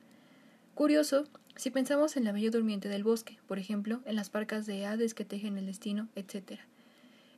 Curioso, 0.75 1.27
si 1.55 1.71
pensamos 1.71 2.15
en 2.15 2.23
la 2.23 2.31
bella 2.31 2.51
durmiente 2.51 2.89
del 2.89 3.03
bosque, 3.03 3.37
por 3.47 3.59
ejemplo, 3.59 4.01
en 4.05 4.15
las 4.15 4.29
parcas 4.29 4.65
de 4.65 4.85
hades 4.85 5.13
que 5.13 5.25
tejen 5.25 5.57
el 5.57 5.65
destino, 5.65 6.07
etc. 6.15 6.59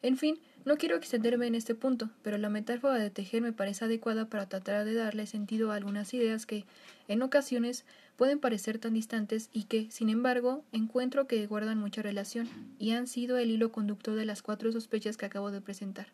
En 0.02 0.18
fin, 0.18 0.40
no 0.66 0.78
quiero 0.78 0.96
extenderme 0.96 1.48
en 1.48 1.56
este 1.56 1.76
punto, 1.76 2.10
pero 2.22 2.38
la 2.38 2.50
metáfora 2.50 2.96
de 2.96 3.10
tejer 3.10 3.42
me 3.42 3.54
parece 3.54 3.86
adecuada 3.86 4.26
para 4.26 4.48
tratar 4.48 4.86
de 4.86 4.94
darle 4.94 5.26
sentido 5.26 5.72
a 5.72 5.76
algunas 5.76 6.14
ideas 6.14 6.46
que, 6.46 6.66
en 7.08 7.22
ocasiones, 7.22 7.86
pueden 8.16 8.40
parecer 8.40 8.78
tan 8.78 8.94
distantes 8.94 9.50
y 9.52 9.64
que, 9.64 9.90
sin 9.92 10.10
embargo, 10.10 10.64
encuentro 10.72 11.28
que 11.28 11.48
guardan 11.48 11.80
mucha 11.80 12.02
relación 12.02 12.50
y 12.80 12.92
han 12.92 13.08
sido 13.08 13.38
el 13.38 13.50
hilo 13.50 13.72
conductor 13.72 14.16
de 14.16 14.26
las 14.26 14.42
cuatro 14.42 14.72
sospechas 14.72 15.18
que 15.18 15.26
acabo 15.26 15.52
de 15.52 15.62
presentar. 15.62 16.08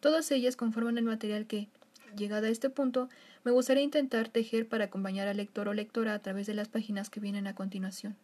Todas 0.00 0.30
ellas 0.30 0.56
conforman 0.56 0.98
el 0.98 1.04
material 1.04 1.46
que, 1.46 1.68
llegada 2.16 2.48
a 2.48 2.50
este 2.50 2.70
punto, 2.70 3.08
me 3.44 3.52
gustaría 3.52 3.82
intentar 3.82 4.28
tejer 4.28 4.68
para 4.68 4.86
acompañar 4.86 5.28
al 5.28 5.36
lector 5.36 5.68
o 5.68 5.74
lectora 5.74 6.14
a 6.14 6.18
través 6.18 6.46
de 6.46 6.54
las 6.54 6.68
páginas 6.68 7.10
que 7.10 7.20
vienen 7.20 7.46
a 7.46 7.54
continuación 7.54 8.16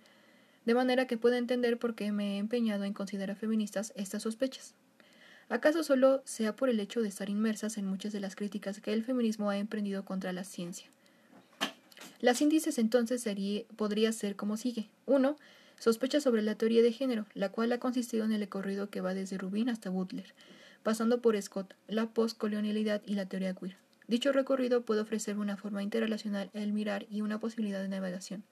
de 0.65 0.75
manera 0.75 1.07
que 1.07 1.17
pueda 1.17 1.39
entender 1.39 1.79
por 1.79 1.95
qué 1.95 2.13
me 2.13 2.35
he 2.35 2.39
empeñado 2.39 2.85
en 2.85 2.93
considerar 2.93 3.37
feministas 3.37 3.93
estas 3.97 4.23
sospechas. 4.23 4.75
¿Acaso 5.51 5.83
solo 5.83 6.23
sea 6.25 6.55
por 6.55 6.69
el 6.69 6.79
hecho 6.79 7.03
de 7.03 7.09
estar 7.09 7.29
inmersas 7.29 7.77
en 7.77 7.85
muchas 7.85 8.13
de 8.13 8.21
las 8.21 8.37
críticas 8.37 8.81
que 8.81 8.93
el 8.93 9.03
feminismo 9.03 9.51
ha 9.51 9.59
emprendido 9.59 10.05
contra 10.05 10.33
la 10.33 10.45
ciencia? 10.45 10.89
Las 12.21 12.41
índices 12.41 12.79
entonces 12.79 13.21
sería, 13.21 13.65
podría 13.77 14.13
ser 14.13 14.37
como 14.37 14.57
sigue. 14.57 14.89
1. 15.07 15.37
Sospecha 15.81 16.21
sobre 16.21 16.43
la 16.43 16.55
teoría 16.55 16.83
de 16.83 16.93
género, 16.93 17.27
la 17.35 17.49
cual 17.49 17.73
ha 17.73 17.79
consistido 17.79 18.25
en 18.25 18.31
el 18.31 18.41
recorrido 18.41 18.91
que 18.91 19.01
va 19.01 19.13
desde 19.13 19.39
Rubin 19.39 19.71
hasta 19.71 19.91
Butler, 19.91 20.35
pasando 20.85 21.21
por 21.21 21.41
Scott, 21.43 21.75
la 21.89 22.07
postcolonialidad 22.07 23.03
y 23.05 23.15
la 23.15 23.27
teoría 23.27 23.55
queer. 23.55 23.77
Dicho 24.07 24.31
recorrido 24.31 24.83
puede 24.83 25.01
ofrecer 25.01 25.37
una 25.37 25.57
forma 25.57 25.83
interrelacional 25.83 26.49
el 26.55 26.73
mirar 26.73 27.07
y 27.11 27.23
una 27.23 27.41
posibilidad 27.41 27.83
de 27.83 27.89
navegación. 27.89 28.45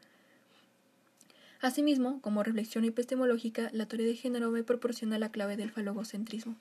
Asimismo, 1.61 2.20
como 2.22 2.42
reflexión 2.42 2.84
epistemológica, 2.84 3.70
la 3.72 3.86
teoría 3.86 4.07
de 4.09 4.16
género 4.16 4.51
me 4.51 4.64
proporciona 4.64 5.18
la 5.18 5.30
clave 5.30 5.57
del 5.57 5.70
falogocentrismo, 5.70 6.57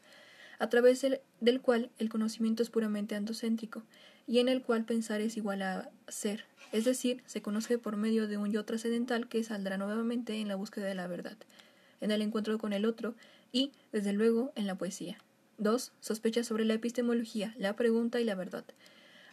a 0.60 0.70
través 0.70 1.06
del, 1.40 1.62
cual 1.62 1.90
el 2.00 2.10
conocimiento 2.10 2.64
es 2.64 2.70
puramente 2.70 3.16
andocéntrico, 3.16 3.84
y 4.26 4.40
en 4.40 4.50
el 4.50 4.62
cual 4.62 4.86
pensar 4.86 5.22
es 5.22 5.38
igual 5.38 5.62
a 5.62 5.90
ser, 6.08 6.46
es 6.72 6.86
decir, 6.86 7.24
se 7.26 7.42
conoce 7.42 7.78
por 7.78 7.96
medio 7.96 8.28
de 8.28 8.38
un 8.38 8.52
yo 8.52 8.66
trascendental 8.66 9.28
que 9.28 9.44
saldrá 9.44 9.78
nuevamente 9.78 10.36
en 10.36 10.48
la 10.48 10.56
búsqueda 10.56 10.88
de 10.88 10.96
la 10.96 11.08
verdad, 11.08 11.38
en 12.02 12.12
el 12.12 12.22
encuentro 12.22 12.58
con 12.58 12.74
el 12.74 12.86
otro 12.86 13.16
y, 13.52 13.72
desde 13.92 14.14
luego, 14.14 14.52
en 14.56 14.68
la 14.68 14.76
poesía. 14.76 15.18
2. 15.60 15.94
Sospecha 16.02 16.44
sobre 16.44 16.66
la 16.66 16.74
epistemología, 16.74 17.56
la 17.58 17.76
pregunta 17.76 18.20
y 18.20 18.26
la 18.26 18.36
verdad. 18.36 18.66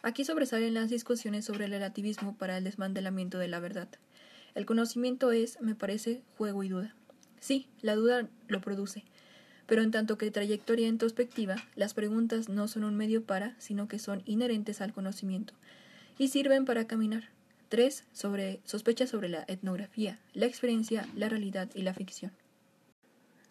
Aquí 0.03 0.25
sobresalen 0.25 0.75
las 0.75 0.91
discusiones 0.91 1.45
sobre 1.45 1.65
el 1.65 1.73
relativismo 1.73 2.37
para 2.37 2.59
el 2.59 2.65
desmantelamiento 2.65 3.39
de 3.39 3.49
la 3.49 3.61
verdad. 3.61 3.89
El 4.55 4.67
conocimiento 4.67 5.33
es, 5.33 5.61
me 5.61 5.75
parece, 5.75 6.23
juego 6.37 6.63
y 6.63 6.69
duda. 6.69 6.95
Sí, 7.41 7.69
la 7.83 7.95
duda 7.95 8.29
lo 8.49 8.61
produce. 8.61 9.05
Pero 9.67 9.83
en 9.83 9.91
tanto 9.91 10.19
que 10.19 10.31
trayectoria 10.31 10.89
introspectiva, 10.89 11.57
las 11.75 11.95
preguntas 11.95 12.49
no 12.49 12.69
son 12.69 12.85
un 12.85 12.97
medio 12.97 13.25
para, 13.25 13.55
sino 13.59 13.89
que 13.89 13.99
son 13.99 14.23
inherentes 14.27 14.81
al 14.81 14.93
conocimiento 14.93 15.55
y 16.19 16.29
sirven 16.29 16.65
para 16.65 16.87
caminar. 16.87 17.31
3. 17.71 18.05
Sobre, 18.13 18.61
sospecha 18.65 19.07
sobre 19.07 19.29
la 19.29 19.45
etnografía, 19.49 20.19
la 20.33 20.47
experiencia, 20.47 21.09
la 21.17 21.29
realidad 21.29 21.71
y 21.75 21.83
la 21.83 21.95
ficción. 21.95 22.33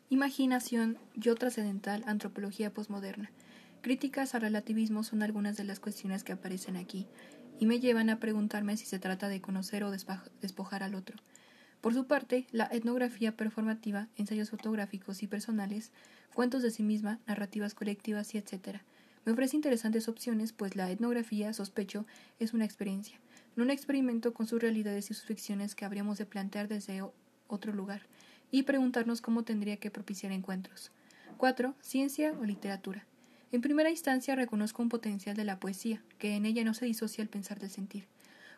Imaginación, 0.09 0.97
yo 1.15 1.35
trascendental, 1.35 2.03
antropología 2.05 2.71
posmoderna. 2.71 3.31
Críticas 3.81 4.35
al 4.35 4.41
relativismo 4.41 5.03
son 5.03 5.23
algunas 5.23 5.57
de 5.57 5.63
las 5.63 5.79
cuestiones 5.79 6.23
que 6.23 6.31
aparecen 6.31 6.77
aquí, 6.77 7.07
y 7.59 7.65
me 7.65 7.79
llevan 7.79 8.09
a 8.09 8.19
preguntarme 8.19 8.77
si 8.77 8.85
se 8.85 8.99
trata 8.99 9.27
de 9.27 9.41
conocer 9.41 9.83
o 9.83 9.91
despojar 9.91 10.83
al 10.83 10.95
otro. 10.95 11.17
Por 11.83 11.93
su 11.93 12.07
parte, 12.07 12.47
la 12.53 12.69
etnografía 12.71 13.35
performativa, 13.35 14.07
ensayos 14.15 14.51
fotográficos 14.51 15.21
y 15.21 15.27
personales, 15.27 15.91
cuentos 16.33 16.63
de 16.63 16.71
sí 16.71 16.81
misma, 16.81 17.19
narrativas 17.27 17.73
colectivas 17.73 18.33
y 18.33 18.37
etc. 18.37 18.77
Me 19.25 19.33
ofrece 19.33 19.57
interesantes 19.57 20.07
opciones, 20.07 20.53
pues 20.53 20.77
la 20.77 20.89
etnografía, 20.89 21.51
sospecho, 21.51 22.05
es 22.39 22.53
una 22.53 22.63
experiencia, 22.63 23.19
no 23.57 23.65
un 23.65 23.69
experimento 23.69 24.33
con 24.33 24.47
sus 24.47 24.61
realidades 24.61 25.11
y 25.11 25.13
sus 25.13 25.25
ficciones 25.25 25.75
que 25.75 25.83
habríamos 25.83 26.17
de 26.17 26.25
plantear 26.25 26.69
desde 26.69 27.03
otro 27.49 27.73
lugar, 27.73 28.03
y 28.49 28.63
preguntarnos 28.63 29.19
cómo 29.19 29.43
tendría 29.43 29.75
que 29.75 29.91
propiciar 29.91 30.31
encuentros. 30.31 30.89
4. 31.35 31.75
Ciencia 31.81 32.31
o 32.39 32.45
literatura. 32.45 33.05
En 33.51 33.59
primera 33.59 33.89
instancia 33.89 34.37
reconozco 34.37 34.81
un 34.81 34.87
potencial 34.87 35.35
de 35.35 35.43
la 35.43 35.59
poesía, 35.59 36.01
que 36.17 36.37
en 36.37 36.45
ella 36.45 36.63
no 36.63 36.75
se 36.75 36.85
disocia 36.85 37.21
el 37.21 37.27
pensar 37.27 37.59
del 37.59 37.71
sentir. 37.71 38.12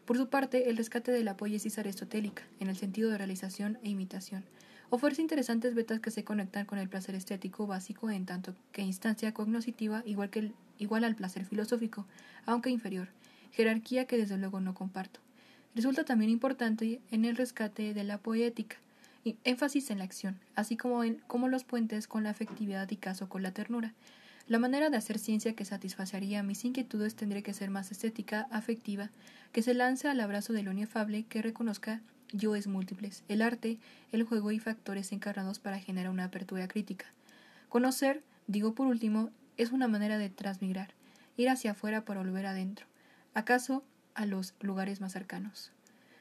Por 0.05 0.17
su 0.17 0.29
parte, 0.29 0.69
el 0.69 0.77
rescate 0.77 1.11
de 1.11 1.23
la 1.23 1.35
poiesis 1.35 1.79
aristotélica, 1.79 2.43
en 2.59 2.69
el 2.69 2.77
sentido 2.77 3.09
de 3.09 3.17
realización 3.17 3.79
e 3.83 3.89
imitación, 3.89 4.43
ofrece 4.91 5.21
interesantes 5.21 5.73
vetas 5.73 5.99
que 5.99 6.11
se 6.11 6.23
conectan 6.23 6.65
con 6.65 6.77
el 6.77 6.87
placer 6.87 7.15
estético 7.15 7.65
básico 7.65 8.11
en 8.11 8.25
tanto 8.25 8.53
que 8.71 8.83
instancia 8.83 9.33
cognoscitiva 9.33 10.03
igual, 10.05 10.29
que 10.29 10.51
igual 10.77 11.03
al 11.03 11.15
placer 11.15 11.45
filosófico, 11.45 12.05
aunque 12.45 12.69
inferior, 12.69 13.07
jerarquía 13.51 14.05
que 14.05 14.17
desde 14.17 14.37
luego 14.37 14.59
no 14.59 14.75
comparto. 14.75 15.21
Resulta 15.73 16.05
también 16.05 16.29
importante 16.29 17.01
en 17.09 17.25
el 17.25 17.35
rescate 17.35 17.93
de 17.93 18.03
la 18.03 18.19
poética, 18.19 18.77
y 19.25 19.37
énfasis 19.43 19.89
en 19.89 19.97
la 19.97 20.03
acción, 20.03 20.39
así 20.53 20.77
como 20.77 21.03
en 21.03 21.19
los 21.49 21.63
puentes 21.63 22.07
con 22.07 22.23
la 22.23 22.29
afectividad 22.29 22.89
y 22.91 22.95
caso 22.95 23.27
con 23.27 23.41
la 23.41 23.51
ternura, 23.51 23.93
la 24.47 24.59
manera 24.59 24.89
de 24.89 24.97
hacer 24.97 25.17
ciencia 25.17 25.55
que 25.55 25.65
satisfacería 25.65 26.43
mis 26.43 26.65
inquietudes 26.65 27.15
tendría 27.15 27.41
que 27.41 27.53
ser 27.53 27.71
más 27.71 27.91
estética, 27.91 28.47
afectiva, 28.51 29.09
que 29.51 29.63
se 29.63 29.73
lance 29.73 30.07
al 30.07 30.19
abrazo 30.19 30.53
de 30.53 30.61
lo 30.61 30.71
inefable, 30.71 31.23
que 31.23 31.41
reconozca 31.41 32.01
yo 32.31 32.55
es 32.55 32.67
múltiples, 32.67 33.23
el 33.27 33.41
arte, 33.41 33.79
el 34.11 34.23
juego 34.23 34.51
y 34.51 34.59
factores 34.59 35.11
encarnados 35.11 35.59
para 35.59 35.79
generar 35.79 36.11
una 36.11 36.25
apertura 36.25 36.67
crítica. 36.67 37.05
Conocer, 37.69 38.21
digo 38.47 38.73
por 38.73 38.87
último, 38.87 39.31
es 39.57 39.71
una 39.71 39.87
manera 39.87 40.17
de 40.17 40.29
transmigrar, 40.29 40.89
ir 41.37 41.49
hacia 41.49 41.71
afuera 41.71 42.01
para 42.01 42.21
volver 42.21 42.45
adentro, 42.45 42.85
acaso 43.33 43.83
a 44.13 44.25
los 44.25 44.53
lugares 44.59 45.01
más 45.01 45.13
cercanos. 45.13 45.71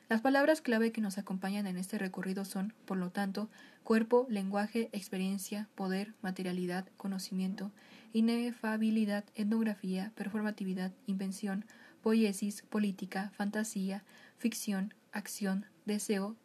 Las 0.09 0.21
palabras 0.21 0.61
clave 0.61 0.93
que 0.93 1.01
nos 1.01 1.17
acompañan 1.17 1.67
en 1.67 1.79
este 1.79 1.97
recorrido 1.97 2.45
son, 2.45 2.75
por 2.85 2.99
lo 2.99 3.11
tanto, 3.11 3.49
cuerpo, 3.85 4.27
lenguaje, 4.29 4.91
experiencia, 4.93 5.69
poder, 5.75 6.13
materialidad, 6.21 6.87
conocimiento, 6.99 7.71
inefabilidad, 8.13 9.25
etnografía, 9.35 10.13
performatividad, 10.15 10.93
invención, 11.07 11.65
poiesis, 12.03 12.63
política, 12.69 13.33
fantasía, 13.35 14.05
ficción, 14.37 14.93
acción, 15.11 15.65
deseo 15.87 16.37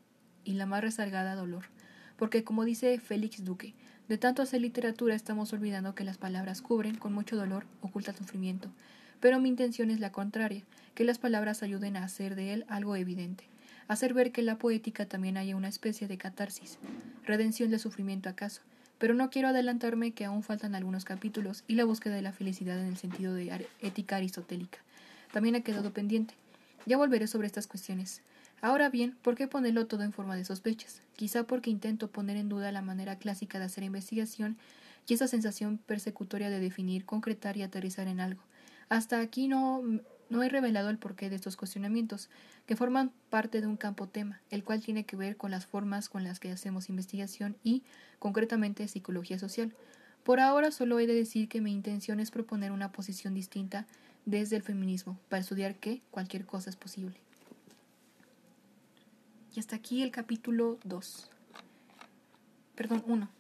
y 0.45 0.53
la 0.53 0.65
más 0.65 0.81
rezagada 0.81 1.35
dolor. 1.35 1.65
Porque, 2.15 2.45
como 2.45 2.63
dice 2.63 2.97
Félix 2.97 3.43
Duque, 3.43 3.75
de 4.07 4.17
tanto 4.17 4.41
hacer 4.41 4.61
literatura 4.61 5.15
estamos 5.15 5.51
olvidando 5.51 5.95
que 5.95 6.05
las 6.05 6.17
palabras 6.17 6.61
cubren 6.61 6.95
con 6.95 7.11
mucho 7.11 7.35
dolor, 7.35 7.65
oculta 7.81 8.13
sufrimiento. 8.13 8.71
Pero 9.19 9.39
mi 9.39 9.49
intención 9.49 9.91
es 9.91 9.99
la 9.99 10.11
contraria, 10.11 10.63
que 10.95 11.03
las 11.03 11.19
palabras 11.19 11.63
ayuden 11.63 11.97
a 11.97 12.03
hacer 12.03 12.35
de 12.35 12.53
él 12.53 12.65
algo 12.67 12.95
evidente, 12.95 13.45
hacer 13.87 14.13
ver 14.13 14.31
que 14.31 14.41
en 14.41 14.47
la 14.47 14.57
poética 14.57 15.05
también 15.05 15.37
hay 15.37 15.53
una 15.53 15.67
especie 15.67 16.07
de 16.07 16.17
catarsis, 16.17 16.77
redención 17.25 17.71
del 17.71 17.79
sufrimiento 17.79 18.29
acaso, 18.29 18.61
pero 18.97 19.13
no 19.13 19.29
quiero 19.29 19.47
adelantarme 19.47 20.11
que 20.11 20.25
aún 20.25 20.43
faltan 20.43 20.75
algunos 20.75 21.05
capítulos 21.05 21.63
y 21.67 21.75
la 21.75 21.85
búsqueda 21.85 22.15
de 22.15 22.21
la 22.21 22.33
felicidad 22.33 22.79
en 22.79 22.87
el 22.87 22.97
sentido 22.97 23.33
de 23.33 23.65
ética 23.81 24.17
aristotélica. 24.17 24.79
También 25.31 25.55
ha 25.55 25.61
quedado 25.61 25.91
pendiente. 25.91 26.33
Ya 26.85 26.97
volveré 26.97 27.27
sobre 27.27 27.47
estas 27.47 27.67
cuestiones. 27.67 28.21
Ahora 28.61 28.89
bien, 28.89 29.15
¿por 29.21 29.35
qué 29.35 29.47
ponerlo 29.47 29.87
todo 29.87 30.03
en 30.03 30.11
forma 30.11 30.35
de 30.35 30.43
sospechas? 30.43 31.01
Quizá 31.15 31.43
porque 31.43 31.69
intento 31.69 32.09
poner 32.09 32.35
en 32.35 32.49
duda 32.49 32.73
la 32.73 32.81
manera 32.81 33.17
clásica 33.17 33.57
de 33.57 33.65
hacer 33.65 33.85
investigación 33.85 34.57
y 35.07 35.13
esa 35.13 35.27
sensación 35.27 35.77
persecutoria 35.77 36.49
de 36.49 36.59
definir, 36.59 37.05
concretar 37.05 37.55
y 37.55 37.63
aterrizar 37.63 38.07
en 38.07 38.19
algo. 38.19 38.43
Hasta 38.89 39.19
aquí 39.19 39.47
no, 39.47 39.81
no 40.29 40.43
he 40.43 40.49
revelado 40.49 40.89
el 40.89 40.97
porqué 40.97 41.29
de 41.29 41.35
estos 41.35 41.55
cuestionamientos, 41.55 42.29
que 42.65 42.75
forman 42.75 43.11
parte 43.29 43.61
de 43.61 43.67
un 43.67 43.77
campo 43.77 44.07
tema, 44.07 44.41
el 44.49 44.63
cual 44.63 44.81
tiene 44.81 45.05
que 45.05 45.15
ver 45.15 45.37
con 45.37 45.51
las 45.51 45.65
formas 45.65 46.09
con 46.09 46.23
las 46.23 46.39
que 46.39 46.51
hacemos 46.51 46.89
investigación 46.89 47.55
y, 47.63 47.83
concretamente, 48.19 48.87
psicología 48.87 49.39
social. 49.39 49.73
Por 50.23 50.39
ahora 50.39 50.71
solo 50.71 50.99
he 50.99 51.07
de 51.07 51.15
decir 51.15 51.49
que 51.49 51.61
mi 51.61 51.71
intención 51.71 52.19
es 52.19 52.29
proponer 52.29 52.71
una 52.71 52.91
posición 52.91 53.33
distinta 53.33 53.87
desde 54.25 54.55
el 54.55 54.63
feminismo, 54.63 55.17
para 55.29 55.41
estudiar 55.41 55.75
que 55.75 56.01
cualquier 56.11 56.45
cosa 56.45 56.69
es 56.69 56.75
posible. 56.75 57.15
Y 59.55 59.59
hasta 59.59 59.75
aquí 59.75 60.03
el 60.03 60.11
capítulo 60.11 60.77
2. 60.83 61.31
Perdón, 62.75 63.03
1. 63.07 63.38